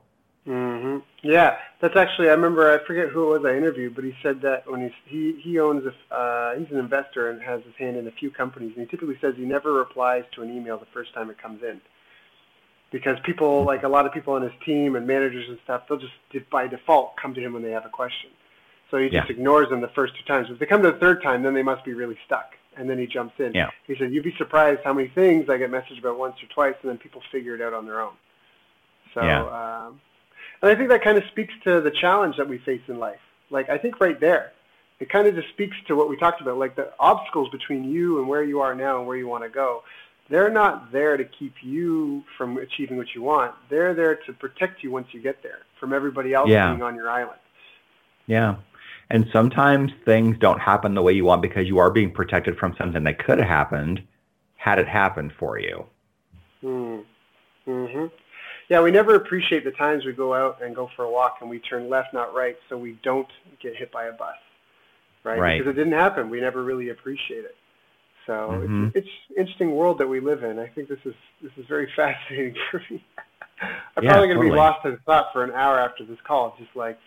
Mm-hmm. 0.47 0.97
Yeah, 1.23 1.57
that's 1.79 1.95
actually. 1.95 2.29
I 2.29 2.31
remember. 2.31 2.71
I 2.71 2.83
forget 2.85 3.09
who 3.09 3.35
it 3.35 3.41
was 3.41 3.51
I 3.51 3.55
interviewed, 3.55 3.93
but 3.95 4.03
he 4.03 4.13
said 4.23 4.41
that 4.41 4.69
when 4.69 4.81
he's, 4.81 4.91
he 5.05 5.39
he 5.43 5.59
owns 5.59 5.83
a 5.85 6.15
uh, 6.15 6.57
he's 6.57 6.71
an 6.71 6.79
investor 6.79 7.29
and 7.29 7.41
has 7.41 7.61
his 7.63 7.75
hand 7.75 7.97
in 7.97 8.07
a 8.07 8.11
few 8.11 8.31
companies, 8.31 8.73
and 8.75 8.85
he 8.85 8.89
typically 8.89 9.17
says 9.21 9.35
he 9.37 9.45
never 9.45 9.73
replies 9.73 10.23
to 10.33 10.41
an 10.41 10.55
email 10.55 10.79
the 10.79 10.87
first 10.93 11.13
time 11.13 11.29
it 11.29 11.37
comes 11.37 11.61
in, 11.61 11.79
because 12.91 13.17
people 13.23 13.63
like 13.63 13.83
a 13.83 13.87
lot 13.87 14.07
of 14.07 14.13
people 14.13 14.33
on 14.33 14.41
his 14.41 14.53
team 14.65 14.95
and 14.95 15.05
managers 15.05 15.47
and 15.47 15.59
stuff, 15.63 15.83
they'll 15.87 15.99
just 15.99 16.49
by 16.49 16.67
default 16.67 17.15
come 17.15 17.35
to 17.35 17.41
him 17.41 17.53
when 17.53 17.61
they 17.61 17.71
have 17.71 17.85
a 17.85 17.89
question. 17.89 18.31
So 18.89 18.97
he 18.97 19.09
just 19.09 19.29
yeah. 19.29 19.35
ignores 19.35 19.69
them 19.69 19.81
the 19.81 19.89
first 19.89 20.13
two 20.15 20.23
times. 20.23 20.47
If 20.49 20.59
they 20.59 20.65
come 20.65 20.81
to 20.81 20.91
the 20.91 20.97
third 20.97 21.21
time, 21.21 21.43
then 21.43 21.53
they 21.53 21.63
must 21.63 21.85
be 21.85 21.93
really 21.93 22.17
stuck, 22.25 22.55
and 22.75 22.89
then 22.89 22.97
he 22.97 23.05
jumps 23.05 23.35
in. 23.39 23.53
Yeah. 23.53 23.69
He 23.85 23.95
said, 23.97 24.11
"You'd 24.11 24.23
be 24.23 24.33
surprised 24.37 24.79
how 24.83 24.93
many 24.93 25.09
things 25.09 25.47
I 25.47 25.57
get 25.57 25.69
messaged 25.69 25.99
about 25.99 26.17
once 26.17 26.41
or 26.41 26.47
twice, 26.47 26.75
and 26.81 26.89
then 26.89 26.97
people 26.97 27.21
figure 27.31 27.53
it 27.53 27.61
out 27.61 27.73
on 27.73 27.85
their 27.85 28.01
own." 28.01 28.13
So. 29.13 29.21
Yeah. 29.21 29.43
Um, 29.43 30.01
and 30.61 30.71
I 30.71 30.75
think 30.75 30.89
that 30.89 31.03
kind 31.03 31.17
of 31.17 31.23
speaks 31.31 31.53
to 31.63 31.81
the 31.81 31.91
challenge 31.91 32.37
that 32.37 32.47
we 32.47 32.57
face 32.59 32.81
in 32.87 32.99
life. 32.99 33.19
Like, 33.49 33.69
I 33.69 33.77
think 33.77 33.99
right 33.99 34.19
there, 34.19 34.53
it 34.99 35.09
kind 35.09 35.27
of 35.27 35.35
just 35.35 35.49
speaks 35.49 35.75
to 35.87 35.95
what 35.95 36.09
we 36.09 36.17
talked 36.17 36.41
about, 36.41 36.57
like 36.57 36.75
the 36.75 36.91
obstacles 36.99 37.49
between 37.49 37.83
you 37.83 38.19
and 38.19 38.27
where 38.27 38.43
you 38.43 38.59
are 38.61 38.73
now 38.73 38.97
and 38.97 39.07
where 39.07 39.17
you 39.17 39.27
want 39.27 39.43
to 39.43 39.49
go. 39.49 39.83
They're 40.29 40.49
not 40.49 40.91
there 40.91 41.15
to 41.15 41.23
keep 41.23 41.53
you 41.61 42.23
from 42.37 42.57
achieving 42.57 42.97
what 42.97 43.07
you 43.15 43.21
want. 43.21 43.53
They're 43.69 43.93
there 43.93 44.15
to 44.15 44.33
protect 44.33 44.83
you 44.83 44.91
once 44.91 45.07
you 45.11 45.21
get 45.21 45.41
there 45.41 45.59
from 45.79 45.93
everybody 45.93 46.33
else 46.33 46.49
yeah. 46.49 46.71
being 46.71 46.81
on 46.81 46.95
your 46.95 47.09
island. 47.09 47.39
Yeah. 48.25 48.55
And 49.09 49.27
sometimes 49.31 49.91
things 50.03 50.37
don't 50.37 50.59
happen 50.59 50.93
the 50.95 51.01
way 51.01 51.13
you 51.13 51.23
want 51.23 51.41
because 51.41 51.65
you 51.65 51.77
are 51.77 51.89
being 51.89 52.11
protected 52.11 52.57
from 52.57 52.75
something 52.77 53.03
that 53.05 53.23
could 53.23 53.37
have 53.37 53.47
happened 53.47 54.01
had 54.57 54.79
it 54.79 54.87
happened 54.87 55.31
for 55.39 55.57
you. 55.57 55.85
Mm. 56.61 57.05
hmm 57.65 58.05
Yeah, 58.69 58.81
we 58.81 58.91
never 58.91 59.15
appreciate 59.15 59.63
the 59.63 59.71
times 59.71 60.05
we 60.05 60.11
go 60.13 60.33
out 60.33 60.61
and 60.61 60.75
go 60.75 60.89
for 60.95 61.05
a 61.05 61.09
walk 61.09 61.37
and 61.41 61.49
we 61.49 61.59
turn 61.59 61.89
left, 61.89 62.13
not 62.13 62.33
right, 62.33 62.57
so 62.67 62.77
we 62.77 62.99
don't 63.03 63.27
get 63.61 63.75
hit 63.75 63.91
by 63.91 64.05
a 64.05 64.11
bus, 64.11 64.35
right? 65.23 65.39
Right. 65.39 65.57
Because 65.59 65.71
it 65.71 65.75
didn't 65.75 65.93
happen. 65.93 66.29
We 66.29 66.41
never 66.41 66.63
really 66.63 66.89
appreciate 66.89 67.45
it. 67.45 67.55
So 68.25 68.61
Mhm. 68.65 68.87
it's, 68.93 69.07
it's 69.07 69.09
an 69.29 69.35
interesting 69.37 69.71
world 69.71 69.99
that 69.99 70.07
we 70.07 70.19
live 70.19 70.43
in. 70.43 70.59
I 70.59 70.67
think 70.67 70.89
this 70.89 70.99
is 71.05 71.15
this 71.41 71.51
is 71.57 71.65
very 71.67 71.89
fascinating 71.95 72.55
for 72.71 72.83
me. 72.89 73.03
I'm 73.95 74.03
Yeah, 74.03 74.11
probably 74.11 74.27
going 74.27 74.39
to 74.39 74.51
be 74.51 74.55
lost 74.55 74.85
in 74.85 74.97
thought 75.05 75.33
for 75.33 75.43
an 75.43 75.51
hour 75.51 75.79
after 75.79 76.03
this 76.05 76.19
call, 76.21 76.55
just 76.59 76.75
like 76.75 76.99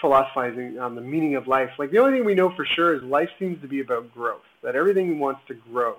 philosophizing 0.00 0.78
on 0.78 0.94
the 0.94 1.00
meaning 1.00 1.36
of 1.36 1.46
life. 1.46 1.70
Like 1.78 1.90
the 1.90 1.98
only 1.98 2.18
thing 2.18 2.24
we 2.26 2.34
know 2.34 2.50
for 2.54 2.66
sure 2.66 2.94
is 2.94 3.02
life 3.04 3.30
seems 3.38 3.60
to 3.62 3.68
be 3.68 3.80
about 3.80 4.12
growth. 4.12 4.42
That 4.62 4.76
everything 4.76 5.18
wants 5.18 5.40
to 5.48 5.54
grow. 5.54 5.96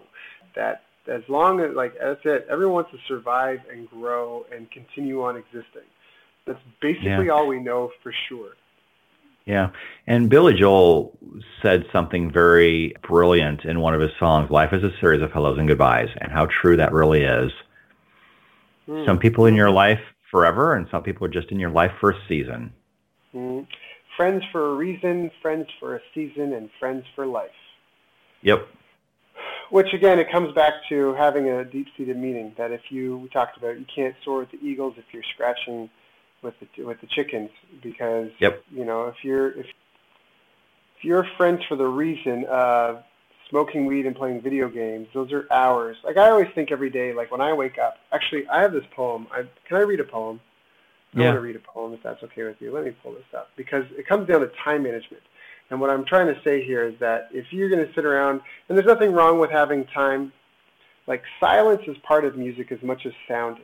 That 0.55 0.83
as 1.07 1.21
long 1.27 1.59
as 1.59 1.75
like 1.75 1.93
that's 1.99 2.21
it. 2.25 2.47
Everyone 2.49 2.75
wants 2.75 2.91
to 2.91 2.97
survive 3.07 3.59
and 3.71 3.89
grow 3.89 4.45
and 4.53 4.69
continue 4.71 5.23
on 5.23 5.35
existing. 5.35 5.87
That's 6.45 6.59
basically 6.81 7.25
Yeah. 7.25 7.29
all 7.31 7.47
we 7.47 7.59
know 7.59 7.91
for 8.01 8.13
sure. 8.27 8.51
Yeah. 9.45 9.69
And 10.07 10.29
Billy 10.29 10.53
Joel 10.53 11.17
said 11.61 11.85
something 11.91 12.31
very 12.31 12.93
brilliant 13.01 13.65
in 13.65 13.81
one 13.81 13.93
of 13.93 13.99
his 13.99 14.11
songs, 14.17 14.49
Life 14.49 14.71
is 14.71 14.83
a 14.83 14.91
Series 14.99 15.21
of 15.21 15.31
Hellos 15.31 15.57
and 15.57 15.67
Goodbyes, 15.67 16.09
and 16.21 16.31
how 16.31 16.47
true 16.61 16.77
that 16.77 16.93
really 16.93 17.23
is. 17.23 17.51
Hmm. 18.85 19.05
Some 19.05 19.19
people 19.19 19.45
in 19.45 19.55
your 19.55 19.69
life 19.69 19.99
forever, 20.31 20.75
and 20.75 20.87
some 20.89 21.03
people 21.03 21.25
are 21.25 21.29
just 21.29 21.51
in 21.51 21.59
your 21.59 21.69
life 21.69 21.91
for 21.99 22.11
a 22.11 22.17
season. 22.27 22.73
Mhm. 23.35 23.67
Friends 24.15 24.43
for 24.51 24.71
a 24.71 24.73
reason, 24.75 25.29
friends 25.41 25.67
for 25.79 25.95
a 25.95 26.01
season, 26.13 26.53
and 26.53 26.69
friends 26.79 27.05
for 27.15 27.25
life. 27.25 27.51
Yep. 28.41 28.67
Which 29.69 29.93
again, 29.93 30.19
it 30.19 30.31
comes 30.31 30.53
back 30.53 30.73
to 30.89 31.13
having 31.13 31.49
a 31.49 31.65
deep-seated 31.65 32.17
meaning. 32.17 32.53
That 32.57 32.71
if 32.71 32.91
you 32.91 33.17
we 33.17 33.29
talked 33.29 33.57
about, 33.57 33.79
you 33.79 33.85
can't 33.93 34.15
soar 34.23 34.39
with 34.39 34.51
the 34.51 34.63
eagles 34.63 34.95
if 34.97 35.05
you're 35.11 35.23
scratching 35.33 35.89
with 36.41 36.53
the 36.59 36.83
with 36.83 36.99
the 37.01 37.07
chickens 37.07 37.49
because 37.81 38.29
Yep. 38.39 38.63
you 38.71 38.85
know 38.85 39.05
if 39.07 39.23
you're 39.23 39.51
if 39.51 39.65
if 40.97 41.03
you're 41.03 41.25
friends 41.37 41.63
for 41.67 41.75
the 41.75 41.85
reason 41.87 42.45
of 42.45 43.03
smoking 43.49 43.85
weed 43.85 44.05
and 44.05 44.15
playing 44.15 44.41
video 44.41 44.67
games, 44.69 45.07
those 45.13 45.31
are 45.31 45.47
hours. 45.51 45.97
Like 46.03 46.17
I 46.17 46.29
always 46.29 46.49
think 46.55 46.71
every 46.71 46.89
day, 46.89 47.13
like 47.13 47.31
when 47.31 47.41
I 47.41 47.53
wake 47.53 47.77
up. 47.77 47.97
Actually, 48.11 48.47
I 48.47 48.61
have 48.61 48.73
this 48.73 48.85
poem. 48.95 49.27
I, 49.31 49.43
can 49.67 49.77
I 49.77 49.81
read 49.81 49.99
a 49.99 50.03
poem? 50.05 50.39
I 51.15 51.19
Yeah. 51.19 51.25
want 51.27 51.35
to 51.37 51.41
read 51.41 51.55
a 51.55 51.59
poem 51.59 51.93
if 51.93 52.01
that's 52.01 52.23
okay 52.23 52.43
with 52.43 52.59
you. 52.61 52.71
Let 52.71 52.85
me 52.85 52.91
pull 53.03 53.13
this 53.13 53.23
up 53.35 53.49
because 53.55 53.85
it 53.97 54.07
comes 54.07 54.27
down 54.27 54.41
to 54.41 54.47
time 54.63 54.83
management. 54.83 55.21
And 55.73 55.81
what 55.81 55.89
I'm 55.89 56.05
trying 56.05 56.27
to 56.27 56.39
say 56.43 56.63
here 56.63 56.87
is 56.87 56.93
that 56.99 57.29
if 57.33 57.51
you're 57.51 57.67
going 57.67 57.83
to 57.83 57.91
sit 57.95 58.05
around, 58.05 58.41
and 58.69 58.77
there's 58.77 58.85
nothing 58.85 59.11
wrong 59.11 59.39
with 59.39 59.49
having 59.49 59.85
time, 59.85 60.31
like 61.07 61.23
silence 61.39 61.81
is 61.87 61.97
part 62.03 62.25
of 62.25 62.37
music 62.37 62.71
as 62.71 62.79
much 62.83 63.07
as 63.07 63.13
sound 63.27 63.57
is. 63.57 63.63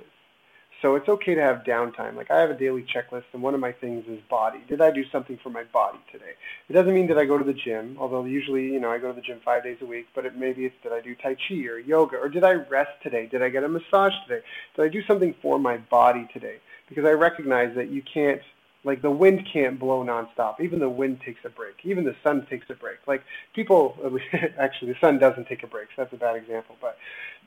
So 0.81 0.95
it's 0.95 1.07
okay 1.07 1.35
to 1.35 1.41
have 1.43 1.57
downtime. 1.57 2.15
Like 2.15 2.31
I 2.31 2.39
have 2.39 2.49
a 2.49 2.57
daily 2.57 2.83
checklist, 2.83 3.25
and 3.33 3.43
one 3.43 3.53
of 3.53 3.59
my 3.59 3.71
things 3.71 4.05
is 4.07 4.19
body. 4.27 4.57
Did 4.67 4.81
I 4.81 4.89
do 4.89 5.05
something 5.11 5.37
for 5.43 5.51
my 5.51 5.65
body 5.65 5.99
today? 6.11 6.31
It 6.67 6.73
doesn't 6.73 6.95
mean 6.95 7.05
that 7.09 7.19
I 7.19 7.25
go 7.25 7.37
to 7.37 7.43
the 7.43 7.53
gym, 7.53 7.95
although 7.99 8.25
usually, 8.25 8.63
you 8.63 8.79
know, 8.79 8.89
I 8.89 8.97
go 8.97 9.09
to 9.09 9.13
the 9.13 9.21
gym 9.21 9.39
five 9.45 9.63
days 9.63 9.77
a 9.81 9.85
week. 9.85 10.07
But 10.15 10.25
it, 10.25 10.35
maybe 10.35 10.65
it's 10.65 10.75
did 10.81 10.91
I 10.91 11.01
do 11.01 11.13
tai 11.13 11.35
chi 11.35 11.57
or 11.67 11.77
yoga, 11.77 12.17
or 12.17 12.27
did 12.27 12.43
I 12.43 12.53
rest 12.53 13.03
today? 13.03 13.27
Did 13.27 13.43
I 13.43 13.49
get 13.49 13.63
a 13.63 13.69
massage 13.69 14.13
today? 14.27 14.43
Did 14.75 14.81
I 14.81 14.87
do 14.87 15.03
something 15.03 15.35
for 15.43 15.59
my 15.59 15.77
body 15.77 16.27
today? 16.33 16.57
Because 16.87 17.05
I 17.05 17.11
recognize 17.11 17.75
that 17.75 17.91
you 17.91 18.01
can't, 18.01 18.41
like 18.83 19.01
the 19.01 19.11
wind 19.11 19.47
can't 19.51 19.79
blow 19.79 20.03
nonstop. 20.03 20.61
Even 20.61 20.79
the 20.79 20.89
wind 20.89 21.19
takes 21.25 21.41
a 21.45 21.49
break. 21.49 21.75
Even 21.83 22.03
the 22.03 22.15
sun 22.23 22.45
takes 22.49 22.69
a 22.69 22.73
break. 22.73 22.97
Like 23.07 23.23
people, 23.53 23.97
actually, 24.57 24.93
the 24.93 24.99
sun 24.99 25.19
doesn't 25.19 25.47
take 25.47 25.63
a 25.63 25.67
break. 25.67 25.87
So 25.95 26.03
that's 26.03 26.13
a 26.13 26.17
bad 26.17 26.35
example, 26.35 26.75
but 26.79 26.97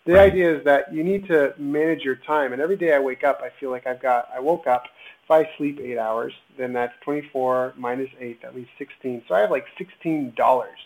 the 0.05 0.15
Right. 0.15 0.33
idea 0.33 0.59
is 0.59 0.65
that 0.65 0.93
you 0.93 1.05
need 1.05 1.27
to 1.29 1.55
manage 1.59 2.03
your 2.03 2.17
time. 2.17 2.53
And 2.53 2.61
every 2.61 2.77
day 2.77 2.93
I 2.95 2.99
wake 2.99 3.25
up, 3.25 3.41
I 3.43 3.51
feel 3.61 3.71
like 3.71 3.87
I've 3.87 4.03
got, 4.03 4.29
I 4.35 4.41
woke 4.41 4.67
up, 4.67 4.85
if 5.25 5.31
I 5.31 5.49
sleep 5.57 5.79
eight 5.81 5.99
hours, 5.99 6.33
then 6.59 6.73
that's 6.73 6.93
24 7.03 7.75
minus 7.77 8.11
eight, 8.19 8.43
that 8.43 8.55
leaves 8.57 8.69
16. 8.79 9.23
So 9.29 9.35
I 9.35 9.41
have 9.41 9.51
like 9.51 9.65
$16 9.81 10.35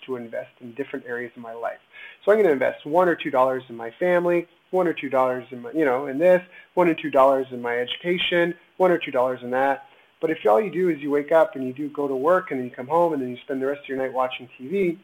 to 0.05 0.17
invest 0.17 0.51
in 0.61 0.73
different 0.75 1.07
areas 1.07 1.33
of 1.35 1.43
my 1.43 1.55
life. 1.55 1.79
So 2.25 2.31
I'm 2.31 2.37
going 2.37 2.47
to 2.47 2.53
invest 2.53 2.85
one 2.85 3.09
or 3.09 3.15
two 3.15 3.31
dollars 3.31 3.63
in 3.71 3.77
my 3.77 3.91
family, 3.99 4.47
one 4.71 4.87
or 4.87 4.93
two 4.93 5.09
dollars 5.09 5.47
in 5.51 5.63
my, 5.63 5.73
you 5.73 5.87
know, 5.87 6.07
in 6.07 6.19
this, 6.19 6.43
one 6.75 6.89
or 6.89 6.95
two 6.95 7.11
dollars 7.11 7.47
in 7.51 7.63
my 7.63 7.79
education, 7.79 8.55
one 8.77 8.91
or 8.91 8.99
two 8.99 9.11
dollars 9.11 9.41
in 9.43 9.51
that. 9.53 9.87
But 10.21 10.31
if 10.31 10.39
all 10.49 10.61
you 10.61 10.71
do 10.71 10.89
is 10.89 11.01
you 11.01 11.11
wake 11.11 11.33
up 11.33 11.57
and 11.57 11.67
you 11.67 11.73
do 11.73 11.89
go 11.91 12.09
to 12.09 12.17
work 12.17 12.51
and 12.51 12.61
then 12.61 12.67
you 12.67 12.73
come 12.75 12.87
home 12.87 13.13
and 13.13 13.21
then 13.21 13.31
you 13.31 13.37
spend 13.45 13.61
the 13.61 13.67
rest 13.67 13.83
of 13.83 13.89
your 13.89 13.99
night 13.99 14.13
watching 14.13 14.49
TV, 14.59 14.99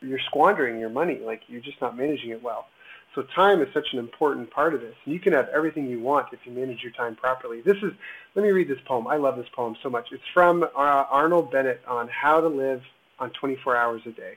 you're 0.00 0.20
squandering 0.26 0.78
your 0.78 0.90
money. 0.90 1.18
Like 1.18 1.42
you're 1.48 1.60
just 1.60 1.80
not 1.80 1.96
managing 1.96 2.30
it 2.30 2.42
well. 2.42 2.66
So 3.14 3.22
time 3.22 3.62
is 3.62 3.68
such 3.72 3.92
an 3.92 4.00
important 4.00 4.50
part 4.50 4.74
of 4.74 4.80
this. 4.80 4.94
You 5.04 5.20
can 5.20 5.32
have 5.32 5.48
everything 5.48 5.88
you 5.88 6.00
want 6.00 6.28
if 6.32 6.40
you 6.44 6.52
manage 6.52 6.82
your 6.82 6.92
time 6.92 7.14
properly. 7.14 7.60
This 7.60 7.76
is, 7.76 7.92
let 8.34 8.42
me 8.44 8.50
read 8.50 8.68
this 8.68 8.80
poem. 8.86 9.06
I 9.06 9.16
love 9.16 9.36
this 9.36 9.46
poem 9.54 9.76
so 9.82 9.88
much. 9.88 10.08
It's 10.10 10.22
from 10.32 10.64
uh, 10.64 10.66
Arnold 10.76 11.52
Bennett 11.52 11.80
on 11.86 12.08
how 12.08 12.40
to 12.40 12.48
live 12.48 12.82
on 13.20 13.30
24 13.30 13.76
hours 13.76 14.02
a 14.06 14.10
day. 14.10 14.34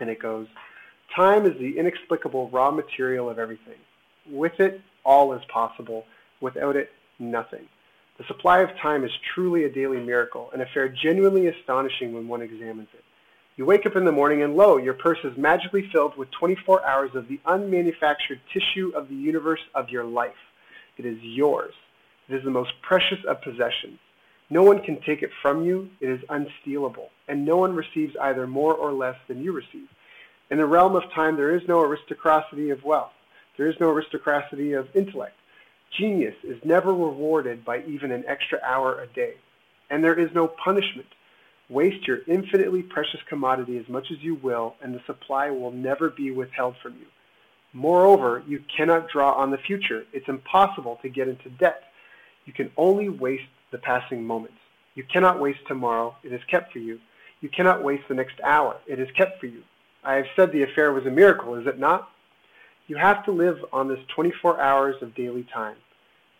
And 0.00 0.10
it 0.10 0.18
goes, 0.18 0.48
time 1.14 1.46
is 1.46 1.56
the 1.58 1.78
inexplicable 1.78 2.50
raw 2.50 2.72
material 2.72 3.30
of 3.30 3.38
everything. 3.38 3.78
With 4.28 4.58
it, 4.58 4.80
all 5.04 5.32
is 5.32 5.42
possible. 5.44 6.04
Without 6.40 6.74
it, 6.74 6.90
nothing. 7.20 7.68
The 8.22 8.28
supply 8.34 8.60
of 8.60 8.70
time 8.80 9.02
is 9.02 9.10
truly 9.34 9.64
a 9.64 9.68
daily 9.68 9.98
miracle, 9.98 10.48
an 10.54 10.60
affair 10.60 10.88
genuinely 10.88 11.48
astonishing 11.48 12.12
when 12.12 12.28
one 12.28 12.40
examines 12.40 12.86
it. 12.94 13.02
You 13.56 13.66
wake 13.66 13.84
up 13.84 13.96
in 13.96 14.04
the 14.04 14.12
morning 14.12 14.44
and 14.44 14.54
lo, 14.54 14.76
your 14.76 14.94
purse 14.94 15.18
is 15.24 15.36
magically 15.36 15.90
filled 15.92 16.16
with 16.16 16.30
24 16.30 16.86
hours 16.86 17.10
of 17.16 17.26
the 17.26 17.40
unmanufactured 17.46 18.38
tissue 18.52 18.92
of 18.94 19.08
the 19.08 19.16
universe 19.16 19.58
of 19.74 19.90
your 19.90 20.04
life. 20.04 20.38
It 20.98 21.04
is 21.04 21.18
yours. 21.20 21.74
It 22.28 22.36
is 22.36 22.44
the 22.44 22.50
most 22.50 22.70
precious 22.80 23.18
of 23.26 23.42
possessions. 23.42 23.98
No 24.50 24.62
one 24.62 24.80
can 24.84 25.00
take 25.00 25.22
it 25.22 25.30
from 25.42 25.64
you. 25.64 25.90
It 26.00 26.08
is 26.08 26.20
unstealable. 26.30 27.08
And 27.26 27.44
no 27.44 27.56
one 27.56 27.74
receives 27.74 28.14
either 28.22 28.46
more 28.46 28.74
or 28.74 28.92
less 28.92 29.16
than 29.26 29.42
you 29.42 29.50
receive. 29.50 29.88
In 30.48 30.58
the 30.58 30.66
realm 30.66 30.94
of 30.94 31.10
time, 31.12 31.34
there 31.34 31.56
is 31.56 31.66
no 31.66 31.82
aristocracy 31.82 32.70
of 32.70 32.84
wealth. 32.84 33.14
There 33.56 33.66
is 33.66 33.74
no 33.80 33.90
aristocracy 33.90 34.74
of 34.74 34.86
intellect. 34.94 35.34
Genius 35.98 36.34
is 36.42 36.58
never 36.64 36.92
rewarded 36.92 37.64
by 37.64 37.82
even 37.84 38.12
an 38.12 38.24
extra 38.26 38.58
hour 38.64 39.00
a 39.00 39.06
day. 39.08 39.34
And 39.90 40.02
there 40.02 40.18
is 40.18 40.30
no 40.34 40.48
punishment. 40.48 41.08
Waste 41.68 42.06
your 42.06 42.20
infinitely 42.26 42.82
precious 42.82 43.20
commodity 43.28 43.76
as 43.78 43.88
much 43.88 44.10
as 44.10 44.18
you 44.22 44.34
will, 44.36 44.74
and 44.82 44.94
the 44.94 45.02
supply 45.06 45.50
will 45.50 45.70
never 45.70 46.10
be 46.10 46.30
withheld 46.30 46.76
from 46.82 46.92
you. 46.94 47.06
Moreover, 47.72 48.42
you 48.46 48.62
cannot 48.74 49.08
draw 49.08 49.32
on 49.32 49.50
the 49.50 49.58
future. 49.58 50.04
It's 50.12 50.28
impossible 50.28 50.98
to 51.02 51.08
get 51.08 51.28
into 51.28 51.48
debt. 51.50 51.84
You 52.44 52.52
can 52.52 52.70
only 52.76 53.08
waste 53.08 53.44
the 53.70 53.78
passing 53.78 54.24
moments. 54.24 54.58
You 54.94 55.04
cannot 55.04 55.40
waste 55.40 55.66
tomorrow. 55.66 56.16
It 56.22 56.32
is 56.32 56.42
kept 56.50 56.72
for 56.72 56.78
you. 56.78 57.00
You 57.40 57.48
cannot 57.48 57.82
waste 57.82 58.04
the 58.08 58.14
next 58.14 58.40
hour. 58.44 58.76
It 58.86 58.98
is 58.98 59.08
kept 59.16 59.40
for 59.40 59.46
you. 59.46 59.62
I 60.04 60.14
have 60.14 60.26
said 60.36 60.52
the 60.52 60.64
affair 60.64 60.92
was 60.92 61.06
a 61.06 61.10
miracle, 61.10 61.54
is 61.54 61.66
it 61.66 61.78
not? 61.78 62.10
You 62.88 62.96
have 62.96 63.24
to 63.24 63.30
live 63.30 63.58
on 63.72 63.88
this 63.88 64.00
24 64.14 64.60
hours 64.60 64.96
of 65.00 65.14
daily 65.14 65.46
time. 65.54 65.76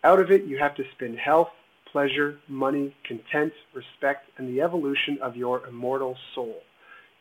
Out 0.03 0.19
of 0.19 0.31
it, 0.31 0.43
you 0.43 0.57
have 0.57 0.75
to 0.75 0.83
spend 0.95 1.17
health, 1.17 1.49
pleasure, 1.89 2.37
money, 2.49 2.93
content, 3.07 3.53
respect, 3.73 4.29
and 4.37 4.49
the 4.49 4.61
evolution 4.61 5.17
of 5.21 5.37
your 5.37 5.65
immortal 5.65 6.17
soul. 6.35 6.61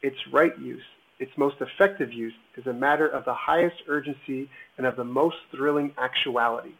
Its 0.02 0.16
right 0.32 0.58
use, 0.58 0.82
its 1.20 1.30
most 1.36 1.56
effective 1.60 2.12
use, 2.12 2.32
is 2.56 2.66
a 2.66 2.72
matter 2.72 3.06
of 3.06 3.24
the 3.24 3.34
highest 3.34 3.76
urgency 3.86 4.50
and 4.78 4.86
of 4.86 4.96
the 4.96 5.04
most 5.04 5.36
thrilling 5.52 5.92
actuality. 5.96 6.72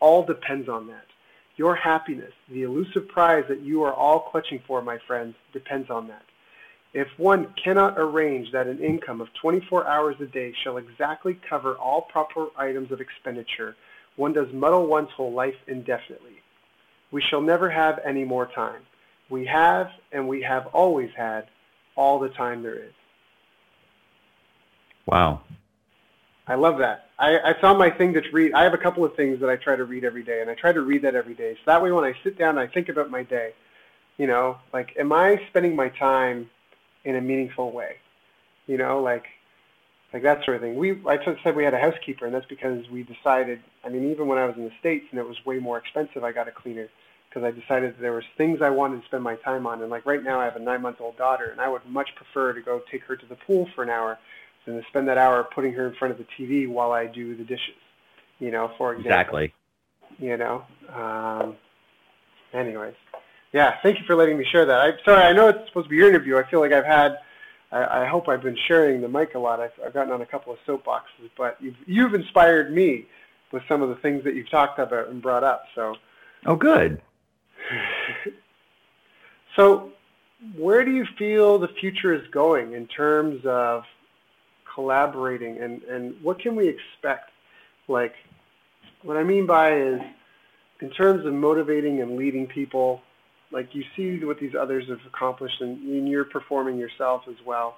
All 0.00 0.22
depends 0.22 0.68
on 0.68 0.86
that. 0.88 1.06
Your 1.56 1.74
happiness, 1.74 2.32
the 2.50 2.62
elusive 2.62 3.08
prize 3.08 3.44
that 3.48 3.62
you 3.62 3.82
are 3.84 3.94
all 3.94 4.20
clutching 4.30 4.60
for, 4.66 4.82
my 4.82 4.98
friends, 5.06 5.34
depends 5.54 5.88
on 5.88 6.08
that. 6.08 6.22
If 6.92 7.08
one 7.16 7.54
cannot 7.62 7.94
arrange 7.96 8.52
that 8.52 8.66
an 8.66 8.80
income 8.80 9.20
of 9.20 9.28
24 9.40 9.86
hours 9.86 10.16
a 10.20 10.26
day 10.26 10.52
shall 10.62 10.76
exactly 10.76 11.38
cover 11.48 11.74
all 11.76 12.02
proper 12.02 12.48
items 12.56 12.92
of 12.92 13.00
expenditure, 13.00 13.76
one 14.18 14.32
does 14.32 14.52
muddle 14.52 14.86
one's 14.86 15.10
whole 15.10 15.32
life 15.32 15.54
indefinitely. 15.68 16.42
We 17.12 17.22
shall 17.22 17.40
never 17.40 17.70
have 17.70 18.00
any 18.04 18.24
more 18.24 18.46
time. 18.46 18.82
We 19.30 19.46
have, 19.46 19.90
and 20.12 20.28
we 20.28 20.42
have 20.42 20.66
always 20.66 21.10
had, 21.16 21.46
all 21.96 22.18
the 22.18 22.28
time 22.28 22.62
there 22.62 22.74
is. 22.74 22.92
Wow. 25.06 25.40
I 26.46 26.56
love 26.56 26.78
that. 26.78 27.06
I, 27.18 27.38
I 27.38 27.60
found 27.60 27.78
my 27.78 27.90
thing 27.90 28.12
to 28.14 28.22
read. 28.32 28.52
I 28.54 28.64
have 28.64 28.74
a 28.74 28.78
couple 28.78 29.04
of 29.04 29.14
things 29.14 29.40
that 29.40 29.48
I 29.48 29.56
try 29.56 29.76
to 29.76 29.84
read 29.84 30.04
every 30.04 30.22
day, 30.22 30.40
and 30.40 30.50
I 30.50 30.54
try 30.54 30.72
to 30.72 30.80
read 30.80 31.02
that 31.02 31.14
every 31.14 31.34
day. 31.34 31.54
So 31.54 31.60
that 31.66 31.82
way 31.82 31.92
when 31.92 32.04
I 32.04 32.14
sit 32.24 32.36
down 32.38 32.58
and 32.58 32.60
I 32.60 32.66
think 32.66 32.88
about 32.88 33.10
my 33.10 33.22
day, 33.22 33.52
you 34.16 34.26
know, 34.26 34.58
like, 34.72 34.96
am 34.98 35.12
I 35.12 35.40
spending 35.48 35.76
my 35.76 35.90
time 35.90 36.50
in 37.04 37.16
a 37.16 37.20
meaningful 37.20 37.70
way? 37.70 37.96
You 38.66 38.78
know, 38.78 39.00
like, 39.00 39.26
like 40.12 40.22
that 40.22 40.44
sort 40.44 40.56
of 40.56 40.62
thing. 40.62 40.76
We 40.76 40.92
I 41.06 41.18
said 41.42 41.54
we 41.54 41.64
had 41.64 41.74
a 41.74 41.78
housekeeper, 41.78 42.24
and 42.24 42.34
that's 42.34 42.46
because 42.46 42.88
we 42.90 43.02
decided. 43.02 43.60
I 43.84 43.88
mean, 43.88 44.10
even 44.10 44.26
when 44.26 44.38
I 44.38 44.46
was 44.46 44.56
in 44.56 44.64
the 44.64 44.72
states 44.80 45.06
and 45.10 45.20
it 45.20 45.26
was 45.26 45.36
way 45.44 45.58
more 45.58 45.78
expensive, 45.78 46.24
I 46.24 46.32
got 46.32 46.48
a 46.48 46.52
cleaner 46.52 46.88
because 47.28 47.44
I 47.44 47.50
decided 47.50 47.94
that 47.94 48.00
there 48.00 48.12
was 48.12 48.24
things 48.36 48.60
I 48.62 48.70
wanted 48.70 49.00
to 49.00 49.06
spend 49.06 49.22
my 49.22 49.36
time 49.36 49.66
on. 49.66 49.82
And 49.82 49.90
like 49.90 50.06
right 50.06 50.22
now, 50.22 50.40
I 50.40 50.44
have 50.44 50.56
a 50.56 50.60
nine-month-old 50.60 51.18
daughter, 51.18 51.50
and 51.50 51.60
I 51.60 51.68
would 51.68 51.84
much 51.86 52.08
prefer 52.16 52.54
to 52.54 52.62
go 52.62 52.80
take 52.90 53.02
her 53.02 53.16
to 53.16 53.26
the 53.26 53.36
pool 53.46 53.68
for 53.74 53.84
an 53.84 53.90
hour 53.90 54.18
than 54.64 54.76
to 54.76 54.82
spend 54.88 55.08
that 55.08 55.18
hour 55.18 55.46
putting 55.54 55.72
her 55.74 55.86
in 55.86 55.94
front 55.96 56.12
of 56.12 56.18
the 56.18 56.26
TV 56.38 56.68
while 56.68 56.92
I 56.92 57.06
do 57.06 57.36
the 57.36 57.44
dishes. 57.44 57.76
You 58.38 58.50
know, 58.50 58.72
for 58.78 58.92
example. 58.92 59.12
Exactly. 59.12 59.54
You 60.18 60.36
know. 60.38 60.64
Um, 60.94 61.56
anyways, 62.54 62.94
yeah. 63.52 63.74
Thank 63.82 63.98
you 63.98 64.06
for 64.06 64.14
letting 64.14 64.38
me 64.38 64.46
share 64.50 64.64
that. 64.64 64.80
I'm 64.80 64.94
sorry. 65.04 65.24
I 65.24 65.32
know 65.32 65.48
it's 65.48 65.68
supposed 65.68 65.84
to 65.86 65.90
be 65.90 65.96
your 65.96 66.08
interview. 66.08 66.38
I 66.38 66.48
feel 66.50 66.60
like 66.60 66.72
I've 66.72 66.86
had. 66.86 67.18
I, 67.70 68.02
I 68.02 68.06
hope 68.06 68.28
I've 68.28 68.42
been 68.42 68.56
sharing 68.66 69.00
the 69.00 69.08
mic 69.08 69.34
a 69.34 69.38
lot. 69.38 69.60
I've, 69.60 69.72
I've 69.84 69.94
gotten 69.94 70.12
on 70.12 70.22
a 70.22 70.26
couple 70.26 70.52
of 70.52 70.58
soapboxes, 70.66 71.30
but 71.36 71.56
you've 71.60 71.76
you've 71.86 72.14
inspired 72.14 72.72
me 72.74 73.06
with 73.52 73.62
some 73.68 73.82
of 73.82 73.88
the 73.88 73.96
things 73.96 74.24
that 74.24 74.34
you've 74.34 74.50
talked 74.50 74.78
about 74.78 75.08
and 75.08 75.22
brought 75.22 75.44
up. 75.44 75.64
So. 75.74 75.96
Oh, 76.46 76.56
good. 76.56 77.00
so, 79.56 79.90
where 80.56 80.84
do 80.84 80.92
you 80.92 81.04
feel 81.18 81.58
the 81.58 81.68
future 81.80 82.14
is 82.14 82.26
going 82.30 82.72
in 82.72 82.86
terms 82.86 83.44
of 83.44 83.84
collaborating, 84.72 85.58
and 85.58 85.82
and 85.84 86.14
what 86.22 86.38
can 86.38 86.54
we 86.56 86.68
expect? 86.68 87.30
Like, 87.88 88.14
what 89.02 89.16
I 89.16 89.24
mean 89.24 89.46
by 89.46 89.76
is, 89.76 90.00
in 90.80 90.90
terms 90.90 91.26
of 91.26 91.32
motivating 91.32 92.00
and 92.00 92.16
leading 92.16 92.46
people, 92.46 93.02
like 93.50 93.74
you 93.74 93.84
see 93.96 94.24
what 94.24 94.38
these 94.38 94.54
others 94.58 94.84
have 94.88 95.00
accomplished, 95.06 95.60
and, 95.60 95.78
and 95.88 96.08
you're 96.08 96.24
performing 96.24 96.76
yourself 96.76 97.22
as 97.28 97.36
well. 97.46 97.76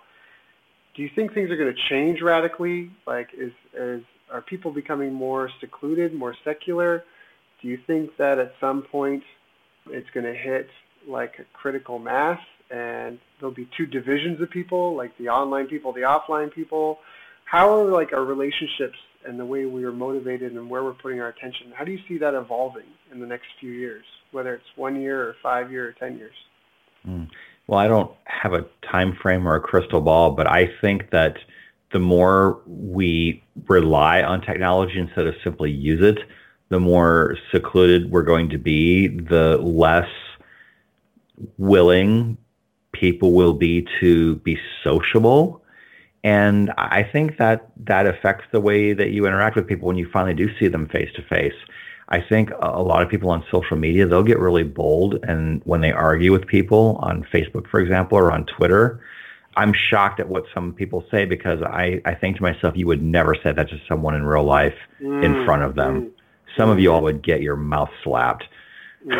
Do 0.96 1.02
you 1.02 1.10
think 1.14 1.32
things 1.32 1.50
are 1.50 1.56
going 1.56 1.72
to 1.74 1.80
change 1.88 2.20
radically? 2.20 2.90
Like, 3.06 3.28
is 3.36 3.52
is 3.74 4.02
are 4.32 4.42
people 4.42 4.72
becoming 4.72 5.12
more 5.12 5.50
secluded, 5.60 6.14
more 6.14 6.34
secular? 6.44 7.04
Do 7.62 7.68
you 7.68 7.78
think 7.86 8.16
that 8.16 8.38
at 8.38 8.54
some 8.60 8.82
point 8.82 9.22
it's 9.88 10.08
going 10.10 10.26
to 10.26 10.34
hit 10.34 10.68
like 11.06 11.34
a 11.38 11.44
critical 11.56 11.98
mass 11.98 12.40
and 12.70 13.18
there'll 13.38 13.54
be 13.54 13.68
two 13.76 13.86
divisions 13.86 14.40
of 14.40 14.50
people, 14.50 14.94
like 14.94 15.16
the 15.18 15.28
online 15.28 15.66
people, 15.66 15.92
the 15.92 16.00
offline 16.00 16.52
people. 16.52 16.98
How 17.44 17.80
are 17.80 17.90
like 17.90 18.12
our 18.12 18.24
relationships 18.24 18.98
and 19.26 19.38
the 19.38 19.44
way 19.44 19.66
we 19.66 19.84
are 19.84 19.92
motivated 19.92 20.52
and 20.52 20.70
where 20.70 20.84
we're 20.84 20.92
putting 20.92 21.20
our 21.20 21.28
attention? 21.28 21.72
How 21.74 21.84
do 21.84 21.90
you 21.90 21.98
see 22.06 22.18
that 22.18 22.34
evolving 22.34 22.86
in 23.12 23.20
the 23.20 23.26
next 23.26 23.46
few 23.58 23.72
years, 23.72 24.04
whether 24.32 24.54
it's 24.54 24.76
one 24.76 25.00
year 25.00 25.22
or 25.22 25.36
five 25.42 25.70
year 25.70 25.88
or 25.88 25.92
ten 25.92 26.16
years? 26.18 26.34
Mm. 27.06 27.28
Well, 27.66 27.78
I 27.78 27.86
don't 27.86 28.10
have 28.24 28.52
a 28.52 28.66
time 28.90 29.16
frame 29.20 29.46
or 29.46 29.54
a 29.54 29.60
crystal 29.60 30.00
ball, 30.00 30.32
but 30.32 30.46
I 30.46 30.70
think 30.80 31.10
that 31.10 31.36
the 31.92 31.98
more 31.98 32.60
we 32.66 33.42
rely 33.68 34.22
on 34.22 34.40
technology 34.40 34.98
instead 34.98 35.26
of 35.26 35.34
simply 35.42 35.70
use 35.70 36.02
it, 36.02 36.18
the 36.68 36.80
more 36.80 37.36
secluded 37.52 38.10
we're 38.10 38.22
going 38.22 38.48
to 38.50 38.58
be, 38.58 39.08
the 39.08 39.58
less 39.58 40.08
willing 41.58 42.36
people 42.92 43.32
will 43.32 43.54
be 43.54 43.86
to 44.00 44.36
be 44.36 44.58
sociable. 44.84 45.62
And 46.22 46.70
I 46.76 47.02
think 47.02 47.38
that 47.38 47.70
that 47.86 48.06
affects 48.06 48.44
the 48.52 48.60
way 48.60 48.92
that 48.92 49.10
you 49.10 49.26
interact 49.26 49.56
with 49.56 49.66
people 49.66 49.88
when 49.88 49.96
you 49.96 50.08
finally 50.12 50.34
do 50.34 50.48
see 50.58 50.68
them 50.68 50.88
face 50.88 51.10
to 51.16 51.22
face. 51.22 51.54
I 52.10 52.20
think 52.20 52.50
a 52.60 52.82
lot 52.82 53.02
of 53.02 53.08
people 53.08 53.30
on 53.30 53.44
social 53.50 53.76
media, 53.76 54.06
they'll 54.06 54.22
get 54.22 54.38
really 54.38 54.64
bold. 54.64 55.18
And 55.22 55.62
when 55.64 55.80
they 55.80 55.92
argue 55.92 56.32
with 56.32 56.46
people 56.46 56.98
on 57.02 57.24
Facebook, 57.32 57.68
for 57.68 57.78
example, 57.80 58.18
or 58.18 58.32
on 58.32 58.46
Twitter, 58.46 59.00
I'm 59.56 59.72
shocked 59.72 60.18
at 60.18 60.28
what 60.28 60.44
some 60.52 60.72
people 60.72 61.04
say 61.10 61.24
because 61.24 61.62
I, 61.62 62.00
I 62.04 62.14
think 62.14 62.36
to 62.36 62.42
myself, 62.42 62.76
you 62.76 62.86
would 62.86 63.02
never 63.02 63.34
say 63.34 63.52
that 63.52 63.68
to 63.68 63.80
someone 63.88 64.14
in 64.14 64.24
real 64.24 64.44
life 64.44 64.74
mm, 65.00 65.24
in 65.24 65.44
front 65.44 65.62
of 65.62 65.74
them. 65.76 66.02
Mm 66.02 66.10
some 66.56 66.70
of 66.70 66.78
you 66.80 66.92
all 66.92 67.02
would 67.02 67.22
get 67.22 67.42
your 67.42 67.56
mouth 67.56 67.90
slapped 68.02 68.44
with 69.04 69.16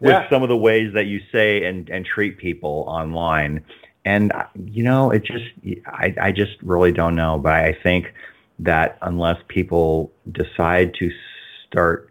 yeah. 0.00 0.28
some 0.28 0.42
of 0.42 0.48
the 0.48 0.56
ways 0.56 0.92
that 0.94 1.06
you 1.06 1.20
say 1.32 1.64
and, 1.64 1.88
and 1.88 2.04
treat 2.04 2.38
people 2.38 2.84
online. 2.86 3.64
And, 4.04 4.32
you 4.66 4.82
know, 4.82 5.10
it 5.10 5.24
just, 5.24 5.44
I, 5.86 6.14
I 6.20 6.32
just 6.32 6.56
really 6.62 6.92
don't 6.92 7.14
know. 7.14 7.38
But 7.38 7.54
I 7.54 7.76
think 7.82 8.12
that 8.58 8.98
unless 9.02 9.38
people 9.48 10.12
decide 10.30 10.94
to 10.94 11.10
start 11.74 12.08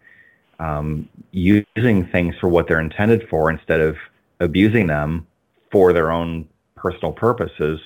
um, 0.58 1.08
using 1.32 2.06
things 2.12 2.34
for 2.38 2.48
what 2.48 2.68
they're 2.68 2.80
intended 2.80 3.26
for 3.30 3.50
instead 3.50 3.80
of 3.80 3.96
abusing 4.40 4.86
them 4.86 5.26
for 5.72 5.92
their 5.92 6.12
own 6.12 6.46
personal 6.76 7.12
purposes, 7.12 7.80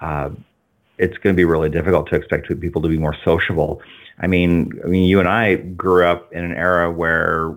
uh, 0.00 0.30
it's 0.98 1.18
going 1.18 1.34
to 1.34 1.36
be 1.36 1.44
really 1.44 1.68
difficult 1.68 2.08
to 2.08 2.14
expect 2.14 2.48
people 2.60 2.80
to 2.80 2.88
be 2.88 2.96
more 2.96 3.16
sociable. 3.24 3.82
I 4.20 4.28
mean, 4.28 4.72
I 4.84 4.86
mean, 4.86 5.04
you 5.04 5.18
and 5.18 5.28
I 5.28 5.56
grew 5.56 6.06
up 6.06 6.32
in 6.32 6.44
an 6.44 6.52
era 6.52 6.90
where 6.90 7.56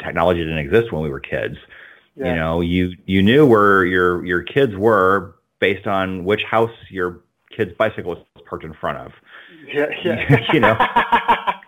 technology 0.00 0.40
didn't 0.40 0.58
exist 0.58 0.90
when 0.90 1.02
we 1.02 1.10
were 1.10 1.20
kids. 1.20 1.56
Yeah. 2.16 2.30
You 2.30 2.34
know, 2.34 2.60
you 2.60 2.92
you 3.06 3.22
knew 3.22 3.46
where 3.46 3.84
your 3.84 4.24
your 4.26 4.42
kids 4.42 4.74
were 4.76 5.36
based 5.60 5.86
on 5.86 6.24
which 6.24 6.42
house 6.42 6.72
your 6.90 7.20
kid's 7.56 7.72
bicycle 7.76 8.16
was 8.16 8.24
parked 8.48 8.64
in 8.64 8.74
front 8.74 8.98
of. 8.98 9.12
Yeah, 9.72 9.86
yeah. 10.04 10.36
you 10.52 10.60
know. 10.60 10.76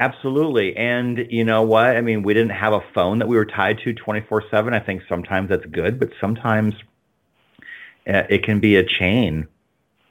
Absolutely. 0.00 0.76
And 0.76 1.26
you 1.30 1.44
know 1.44 1.62
what? 1.62 1.96
I 1.96 2.00
mean, 2.00 2.22
we 2.22 2.32
didn't 2.34 2.52
have 2.52 2.72
a 2.72 2.80
phone 2.94 3.18
that 3.18 3.26
we 3.28 3.36
were 3.36 3.44
tied 3.44 3.78
to 3.80 3.92
24/7. 3.94 4.72
I 4.72 4.78
think 4.78 5.02
sometimes 5.08 5.48
that's 5.48 5.66
good, 5.66 5.98
but 5.98 6.10
sometimes 6.20 6.74
uh, 8.08 8.22
it 8.28 8.42
can 8.44 8.60
be 8.60 8.76
a 8.76 8.84
chain. 8.84 9.46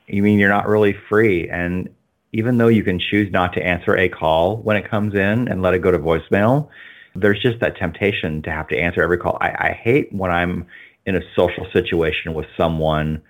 You 0.07 0.23
mean 0.23 0.39
you're 0.39 0.49
not 0.49 0.67
really 0.67 0.93
free 1.09 1.49
and 1.49 1.89
even 2.33 2.57
though 2.57 2.67
you 2.67 2.83
can 2.83 2.99
choose 2.99 3.31
not 3.31 3.53
to 3.53 3.63
answer 3.65 3.95
a 3.97 4.09
call 4.09 4.57
when 4.57 4.75
it 4.77 4.89
comes 4.89 5.15
in 5.15 5.47
and 5.47 5.61
let 5.61 5.73
it 5.73 5.79
go 5.81 5.91
to 5.91 5.97
voicemail, 5.97 6.67
there's 7.15 7.41
just 7.41 7.59
that 7.61 7.77
temptation 7.77 8.41
to 8.43 8.51
have 8.51 8.67
to 8.67 8.77
answer 8.77 9.01
every 9.01 9.17
call. 9.17 9.38
I, 9.41 9.69
I 9.69 9.71
hate 9.71 10.11
when 10.13 10.29
I'm 10.29 10.67
in 11.05 11.15
a 11.15 11.21
social 11.35 11.65
situation 11.71 12.33
with 12.33 12.45
someone 12.57 13.21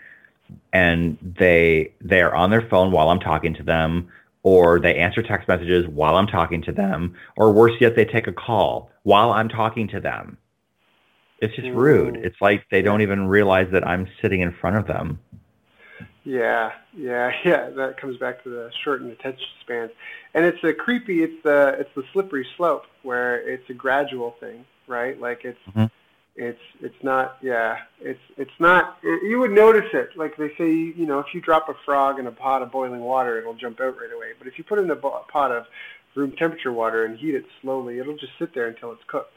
and 0.74 1.18
they 1.40 1.94
they're 2.02 2.36
on 2.36 2.50
their 2.50 2.68
phone 2.70 2.92
while 2.92 3.10
I'm 3.10 3.20
talking 3.20 3.54
to 3.56 3.64
them, 3.64 4.10
or 4.48 4.80
they 4.80 4.96
answer 4.96 5.22
text 5.22 5.46
messages 5.50 5.86
while 5.90 6.16
I'm 6.16 6.26
talking 6.26 6.62
to 6.62 6.72
them, 6.72 7.14
or 7.36 7.52
worse 7.52 7.74
yet, 7.82 7.98
they 7.98 8.06
take 8.06 8.28
a 8.28 8.32
call 8.32 8.90
while 9.04 9.30
I'm 9.30 9.50
talking 9.50 9.90
to 9.90 10.00
them. 10.00 10.38
It's 11.40 11.54
just 11.54 11.68
rude. 11.68 12.16
It's 12.16 12.38
like 12.40 12.64
they 12.72 12.82
don't 12.82 13.02
even 13.02 13.28
realize 13.28 13.68
that 13.74 13.86
I'm 13.86 14.08
sitting 14.22 14.40
in 14.40 14.54
front 14.54 14.78
of 14.78 14.88
them. 14.88 15.20
Yeah, 16.24 16.72
yeah, 16.96 17.34
yeah. 17.44 17.72
That 17.72 18.00
comes 18.00 18.16
back 18.20 18.42
to 18.44 18.50
the 18.50 18.72
shortened 18.86 19.12
attention 19.12 19.48
spans, 19.60 19.92
and 20.34 20.46
it's 20.46 20.64
a 20.64 20.72
creepy. 20.72 21.24
It's 21.24 21.44
the 21.44 21.76
it's 21.78 21.94
the 21.94 22.04
slippery 22.14 22.48
slope 22.56 22.86
where 23.04 23.46
it's 23.46 23.70
a 23.70 23.74
gradual 23.74 24.38
thing, 24.40 24.64
right? 24.88 25.20
Like 25.20 25.44
it's 25.44 25.60
mm-hmm. 25.70 25.88
It's 26.38 26.62
it's 26.82 27.04
not. 27.04 27.38
Yeah, 27.42 27.78
it's 28.00 28.20
it's 28.38 28.52
not. 28.60 29.00
It, 29.04 29.24
you 29.24 29.40
would 29.40 29.52
notice 29.52 29.90
it. 29.94 30.12
Like 30.16 30.38
they 30.38 30.50
say, 30.58 30.72
you 30.72 31.06
know, 31.06 31.20
if 31.20 31.34
you 31.34 31.42
drop 31.42 31.68
a 31.68 31.74
frog 31.84 32.20
in 32.20 32.28
a 32.28 32.32
pot 32.32 32.62
of 32.62 32.72
boiling 32.72 33.02
water, 33.02 33.40
it'll 33.40 33.56
jump 33.56 33.82
out 33.82 33.98
right 34.00 34.14
away. 34.16 34.28
But 34.38 34.48
if 34.48 34.58
you 34.58 34.64
put 34.64 34.78
it 34.80 34.84
in 34.84 34.92
a 34.92 34.96
pot 34.96 35.52
of 35.52 35.66
room 36.16 36.34
temperature 36.38 36.72
water 36.72 37.06
and 37.06 37.18
heat 37.18 37.36
it 37.36 37.46
slowly, 37.62 38.00
it'll 38.00 38.18
just 38.18 38.34
sit 38.40 38.54
there 38.54 38.68
until 38.68 38.92
it's 38.92 39.04
cooked. 39.08 39.34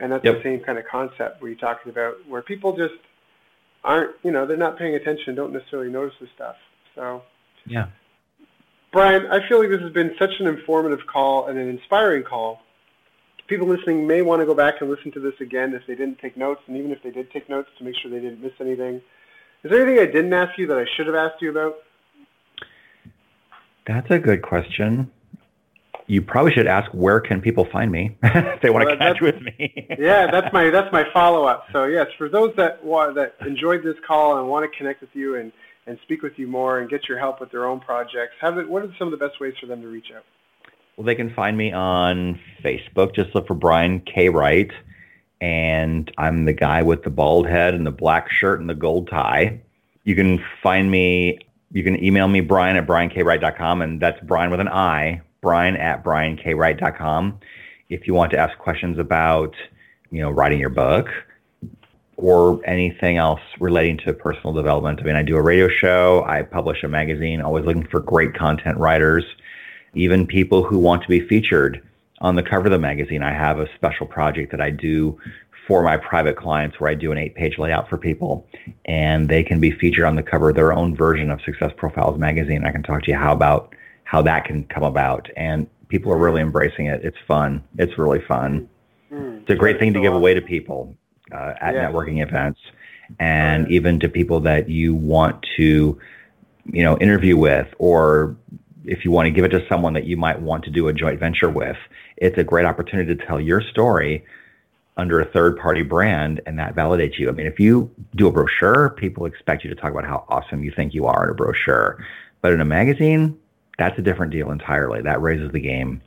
And 0.00 0.10
that's 0.10 0.24
yep. 0.24 0.36
the 0.36 0.42
same 0.42 0.60
kind 0.60 0.78
of 0.78 0.86
concept 0.86 1.42
we're 1.42 1.54
talking 1.54 1.90
about, 1.92 2.14
where 2.26 2.40
people 2.40 2.74
just 2.74 2.94
aren't, 3.84 4.12
you 4.22 4.30
know, 4.30 4.46
they're 4.46 4.56
not 4.56 4.78
paying 4.78 4.94
attention, 4.94 5.34
don't 5.34 5.52
necessarily 5.52 5.90
notice 5.90 6.14
this 6.20 6.30
stuff. 6.34 6.56
So, 6.94 7.22
yeah. 7.66 7.88
Brian, 8.92 9.26
I 9.26 9.46
feel 9.46 9.60
like 9.60 9.68
this 9.68 9.80
has 9.80 9.92
been 9.92 10.14
such 10.18 10.40
an 10.40 10.46
informative 10.46 11.06
call 11.06 11.46
and 11.46 11.58
an 11.58 11.68
inspiring 11.68 12.22
call. 12.22 12.62
People 13.50 13.66
listening 13.66 14.06
may 14.06 14.22
want 14.22 14.40
to 14.40 14.46
go 14.46 14.54
back 14.54 14.80
and 14.80 14.88
listen 14.88 15.10
to 15.12 15.20
this 15.20 15.34
again 15.40 15.74
if 15.74 15.82
they 15.86 15.94
didn't 15.94 16.20
take 16.20 16.36
notes, 16.36 16.62
and 16.68 16.76
even 16.76 16.92
if 16.92 17.02
they 17.02 17.10
did 17.10 17.30
take 17.32 17.48
notes, 17.48 17.68
to 17.78 17.84
make 17.84 17.96
sure 18.00 18.10
they 18.10 18.20
didn't 18.20 18.40
miss 18.40 18.52
anything. 18.60 19.02
Is 19.64 19.70
there 19.70 19.86
anything 19.86 20.00
I 20.00 20.10
didn't 20.10 20.32
ask 20.32 20.56
you 20.56 20.68
that 20.68 20.78
I 20.78 20.86
should 20.96 21.06
have 21.06 21.16
asked 21.16 21.42
you 21.42 21.50
about? 21.50 21.74
That's 23.86 24.10
a 24.10 24.18
good 24.18 24.40
question 24.40 25.10
you 26.10 26.20
probably 26.20 26.52
should 26.52 26.66
ask 26.66 26.90
where 26.92 27.20
can 27.20 27.40
people 27.40 27.64
find 27.70 27.90
me 27.90 28.16
if 28.22 28.60
they 28.62 28.68
want 28.68 28.84
well, 28.86 28.96
to 28.96 28.98
catch 28.98 29.20
with 29.20 29.40
me. 29.40 29.86
yeah, 29.98 30.28
that's 30.28 30.52
my 30.52 30.68
that's 30.68 30.92
my 30.92 31.04
follow 31.12 31.44
up. 31.44 31.66
So 31.72 31.84
yes, 31.84 32.08
for 32.18 32.28
those 32.28 32.52
that 32.56 32.84
want, 32.84 33.14
that 33.14 33.36
enjoyed 33.46 33.84
this 33.84 33.94
call 34.04 34.38
and 34.38 34.48
want 34.48 34.70
to 34.70 34.76
connect 34.76 35.02
with 35.02 35.10
you 35.12 35.36
and 35.36 35.52
and 35.86 35.98
speak 36.02 36.22
with 36.22 36.36
you 36.36 36.48
more 36.48 36.80
and 36.80 36.90
get 36.90 37.08
your 37.08 37.18
help 37.18 37.40
with 37.40 37.52
their 37.52 37.64
own 37.64 37.80
projects, 37.80 38.34
have 38.40 38.58
it, 38.58 38.68
what 38.68 38.82
are 38.82 38.92
some 38.98 39.12
of 39.12 39.18
the 39.18 39.24
best 39.24 39.40
ways 39.40 39.54
for 39.60 39.66
them 39.66 39.82
to 39.82 39.88
reach 39.88 40.08
out? 40.14 40.24
Well, 40.96 41.04
they 41.06 41.14
can 41.14 41.32
find 41.32 41.56
me 41.56 41.72
on 41.72 42.38
Facebook. 42.62 43.14
Just 43.14 43.34
look 43.34 43.46
for 43.46 43.54
Brian 43.54 44.00
K. 44.00 44.28
Wright, 44.28 44.70
and 45.40 46.10
I'm 46.18 46.44
the 46.44 46.52
guy 46.52 46.82
with 46.82 47.02
the 47.02 47.10
bald 47.10 47.46
head 47.48 47.74
and 47.74 47.86
the 47.86 47.90
black 47.90 48.30
shirt 48.30 48.60
and 48.60 48.68
the 48.68 48.74
gold 48.74 49.08
tie. 49.08 49.60
You 50.04 50.14
can 50.14 50.44
find 50.62 50.90
me. 50.90 51.38
You 51.72 51.84
can 51.84 52.02
email 52.02 52.28
me 52.28 52.40
Brian 52.40 52.76
at 52.76 52.86
briankwright.com, 52.86 53.82
and 53.82 54.00
that's 54.00 54.20
Brian 54.24 54.50
with 54.50 54.60
an 54.60 54.68
I, 54.68 55.22
brian 55.40 55.76
at 55.76 56.04
briankwright.com 56.04 57.38
if 57.88 58.06
you 58.06 58.14
want 58.14 58.30
to 58.30 58.38
ask 58.38 58.56
questions 58.58 58.98
about, 58.98 59.54
you 60.10 60.20
know, 60.20 60.30
writing 60.30 60.60
your 60.60 60.70
book 60.70 61.08
or 62.16 62.60
anything 62.64 63.16
else 63.16 63.40
relating 63.58 63.98
to 63.98 64.12
personal 64.12 64.52
development. 64.52 65.00
I 65.00 65.04
mean, 65.04 65.16
I 65.16 65.22
do 65.22 65.36
a 65.36 65.42
radio 65.42 65.68
show, 65.68 66.24
I 66.26 66.42
publish 66.42 66.82
a 66.82 66.88
magazine, 66.88 67.40
always 67.40 67.64
looking 67.64 67.86
for 67.86 68.00
great 68.00 68.34
content 68.34 68.78
writers, 68.78 69.24
even 69.94 70.26
people 70.26 70.62
who 70.62 70.78
want 70.78 71.02
to 71.02 71.08
be 71.08 71.20
featured 71.20 71.82
on 72.20 72.36
the 72.36 72.42
cover 72.42 72.66
of 72.66 72.72
the 72.72 72.78
magazine. 72.78 73.22
I 73.22 73.32
have 73.32 73.60
a 73.60 73.66
special 73.74 74.06
project 74.06 74.50
that 74.52 74.60
I 74.60 74.70
do 74.70 75.18
for 75.66 75.82
my 75.82 75.96
private 75.96 76.36
clients 76.36 76.78
where 76.80 76.90
I 76.90 76.94
do 76.94 77.12
an 77.12 77.18
eight 77.18 77.34
page 77.34 77.58
layout 77.58 77.88
for 77.88 77.96
people 77.96 78.46
and 78.86 79.28
they 79.28 79.42
can 79.42 79.60
be 79.60 79.70
featured 79.70 80.04
on 80.04 80.16
the 80.16 80.22
cover 80.22 80.50
of 80.50 80.56
their 80.56 80.72
own 80.72 80.96
version 80.96 81.30
of 81.30 81.40
Success 81.42 81.72
Profiles 81.76 82.18
magazine. 82.18 82.64
I 82.64 82.72
can 82.72 82.82
talk 82.82 83.02
to 83.04 83.10
you 83.10 83.16
how 83.16 83.32
about 83.32 83.74
how 84.04 84.20
that 84.22 84.44
can 84.44 84.64
come 84.64 84.82
about. 84.82 85.28
And 85.36 85.68
people 85.88 86.12
are 86.12 86.16
really 86.16 86.42
embracing 86.42 86.86
it. 86.86 87.04
It's 87.04 87.16
fun. 87.26 87.62
It's 87.78 87.96
really 87.96 88.20
fun. 88.20 88.68
Mm, 89.12 89.42
it's 89.42 89.50
a 89.50 89.54
great 89.54 89.78
thing 89.78 89.92
to 89.94 90.00
give 90.00 90.12
away 90.12 90.34
to 90.34 90.40
people 90.40 90.96
uh, 91.32 91.54
at 91.60 91.74
yeah. 91.74 91.90
networking 91.90 92.22
events 92.22 92.60
and 93.18 93.70
even 93.70 94.00
to 94.00 94.08
people 94.08 94.40
that 94.40 94.68
you 94.68 94.94
want 94.94 95.44
to, 95.56 95.98
you 96.72 96.82
know, 96.82 96.96
interview 96.98 97.36
with 97.36 97.68
or 97.78 98.36
if 98.84 99.04
you 99.04 99.10
want 99.10 99.26
to 99.26 99.30
give 99.30 99.44
it 99.44 99.50
to 99.50 99.66
someone 99.68 99.92
that 99.94 100.04
you 100.04 100.16
might 100.16 100.40
want 100.40 100.64
to 100.64 100.70
do 100.70 100.88
a 100.88 100.92
joint 100.92 101.18
venture 101.20 101.50
with, 101.50 101.76
it's 102.16 102.38
a 102.38 102.44
great 102.44 102.66
opportunity 102.66 103.14
to 103.14 103.26
tell 103.26 103.40
your 103.40 103.60
story 103.60 104.24
under 104.96 105.20
a 105.20 105.24
third 105.24 105.56
party 105.56 105.82
brand 105.82 106.40
and 106.46 106.58
that 106.58 106.74
validates 106.74 107.18
you. 107.18 107.28
I 107.28 107.32
mean, 107.32 107.46
if 107.46 107.58
you 107.58 107.90
do 108.16 108.26
a 108.26 108.32
brochure, 108.32 108.90
people 108.90 109.24
expect 109.24 109.64
you 109.64 109.70
to 109.70 109.76
talk 109.76 109.90
about 109.90 110.04
how 110.04 110.24
awesome 110.28 110.62
you 110.62 110.72
think 110.74 110.94
you 110.94 111.06
are 111.06 111.24
in 111.24 111.30
a 111.30 111.34
brochure. 111.34 112.04
But 112.42 112.52
in 112.52 112.60
a 112.60 112.64
magazine, 112.64 113.38
that's 113.78 113.98
a 113.98 114.02
different 114.02 114.32
deal 114.32 114.50
entirely. 114.50 115.00
That 115.02 115.22
raises 115.22 115.52
the 115.52 115.60
game. 115.60 116.02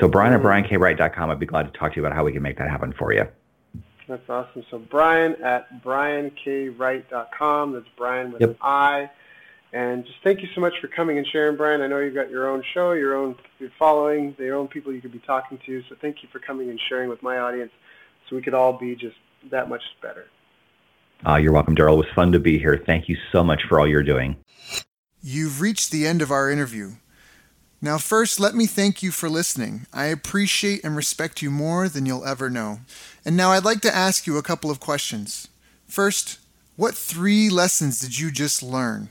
So 0.00 0.08
Brian 0.08 0.32
at 0.32 0.40
mm. 0.40 0.44
briankwright.com, 0.44 1.30
I'd 1.30 1.38
be 1.38 1.46
glad 1.46 1.72
to 1.72 1.78
talk 1.78 1.92
to 1.92 1.96
you 1.96 2.06
about 2.06 2.14
how 2.14 2.24
we 2.24 2.32
can 2.32 2.42
make 2.42 2.58
that 2.58 2.70
happen 2.70 2.92
for 2.92 3.12
you. 3.12 3.26
That's 4.08 4.28
awesome. 4.30 4.64
So 4.70 4.78
Brian 4.78 5.36
at 5.42 5.82
briankwright.com. 5.82 7.72
That's 7.72 7.86
Brian 7.96 8.32
with 8.32 8.40
yep. 8.40 8.50
an 8.50 8.56
I. 8.62 9.10
And 9.72 10.04
just 10.06 10.18
thank 10.24 10.40
you 10.40 10.48
so 10.54 10.60
much 10.60 10.74
for 10.80 10.88
coming 10.88 11.18
and 11.18 11.26
sharing, 11.26 11.56
Brian. 11.56 11.82
I 11.82 11.88
know 11.88 11.98
you've 11.98 12.14
got 12.14 12.30
your 12.30 12.48
own 12.48 12.62
show, 12.72 12.92
your 12.92 13.14
own 13.14 13.36
your 13.58 13.70
following, 13.78 14.34
your 14.38 14.56
own 14.56 14.68
people 14.68 14.92
you 14.92 15.02
could 15.02 15.12
be 15.12 15.18
talking 15.20 15.58
to. 15.66 15.82
So 15.88 15.96
thank 16.00 16.22
you 16.22 16.28
for 16.32 16.38
coming 16.38 16.70
and 16.70 16.80
sharing 16.88 17.10
with 17.10 17.22
my 17.22 17.38
audience 17.38 17.70
so 18.28 18.36
we 18.36 18.42
could 18.42 18.54
all 18.54 18.72
be 18.72 18.94
just 18.94 19.16
that 19.50 19.68
much 19.68 19.82
better. 20.00 20.26
Uh, 21.26 21.36
you're 21.36 21.52
welcome, 21.52 21.76
Daryl. 21.76 21.94
It 21.94 21.96
was 21.96 22.14
fun 22.14 22.32
to 22.32 22.38
be 22.38 22.58
here. 22.58 22.82
Thank 22.86 23.08
you 23.08 23.16
so 23.32 23.44
much 23.44 23.62
for 23.68 23.78
all 23.78 23.86
you're 23.86 24.02
doing. 24.02 24.36
You've 25.20 25.60
reached 25.60 25.90
the 25.90 26.06
end 26.06 26.22
of 26.22 26.30
our 26.30 26.50
interview. 26.50 26.92
Now, 27.80 27.98
first, 27.98 28.40
let 28.40 28.54
me 28.54 28.66
thank 28.66 29.02
you 29.02 29.10
for 29.10 29.28
listening. 29.28 29.86
I 29.92 30.06
appreciate 30.06 30.82
and 30.82 30.96
respect 30.96 31.42
you 31.42 31.50
more 31.50 31.88
than 31.88 32.06
you'll 32.06 32.24
ever 32.24 32.48
know. 32.48 32.80
And 33.24 33.36
now 33.36 33.50
I'd 33.50 33.64
like 33.64 33.80
to 33.82 33.94
ask 33.94 34.26
you 34.26 34.36
a 34.36 34.42
couple 34.42 34.70
of 34.70 34.80
questions. 34.80 35.48
First, 35.86 36.38
what 36.76 36.94
three 36.94 37.50
lessons 37.50 38.00
did 38.00 38.18
you 38.18 38.30
just 38.30 38.62
learn? 38.62 39.10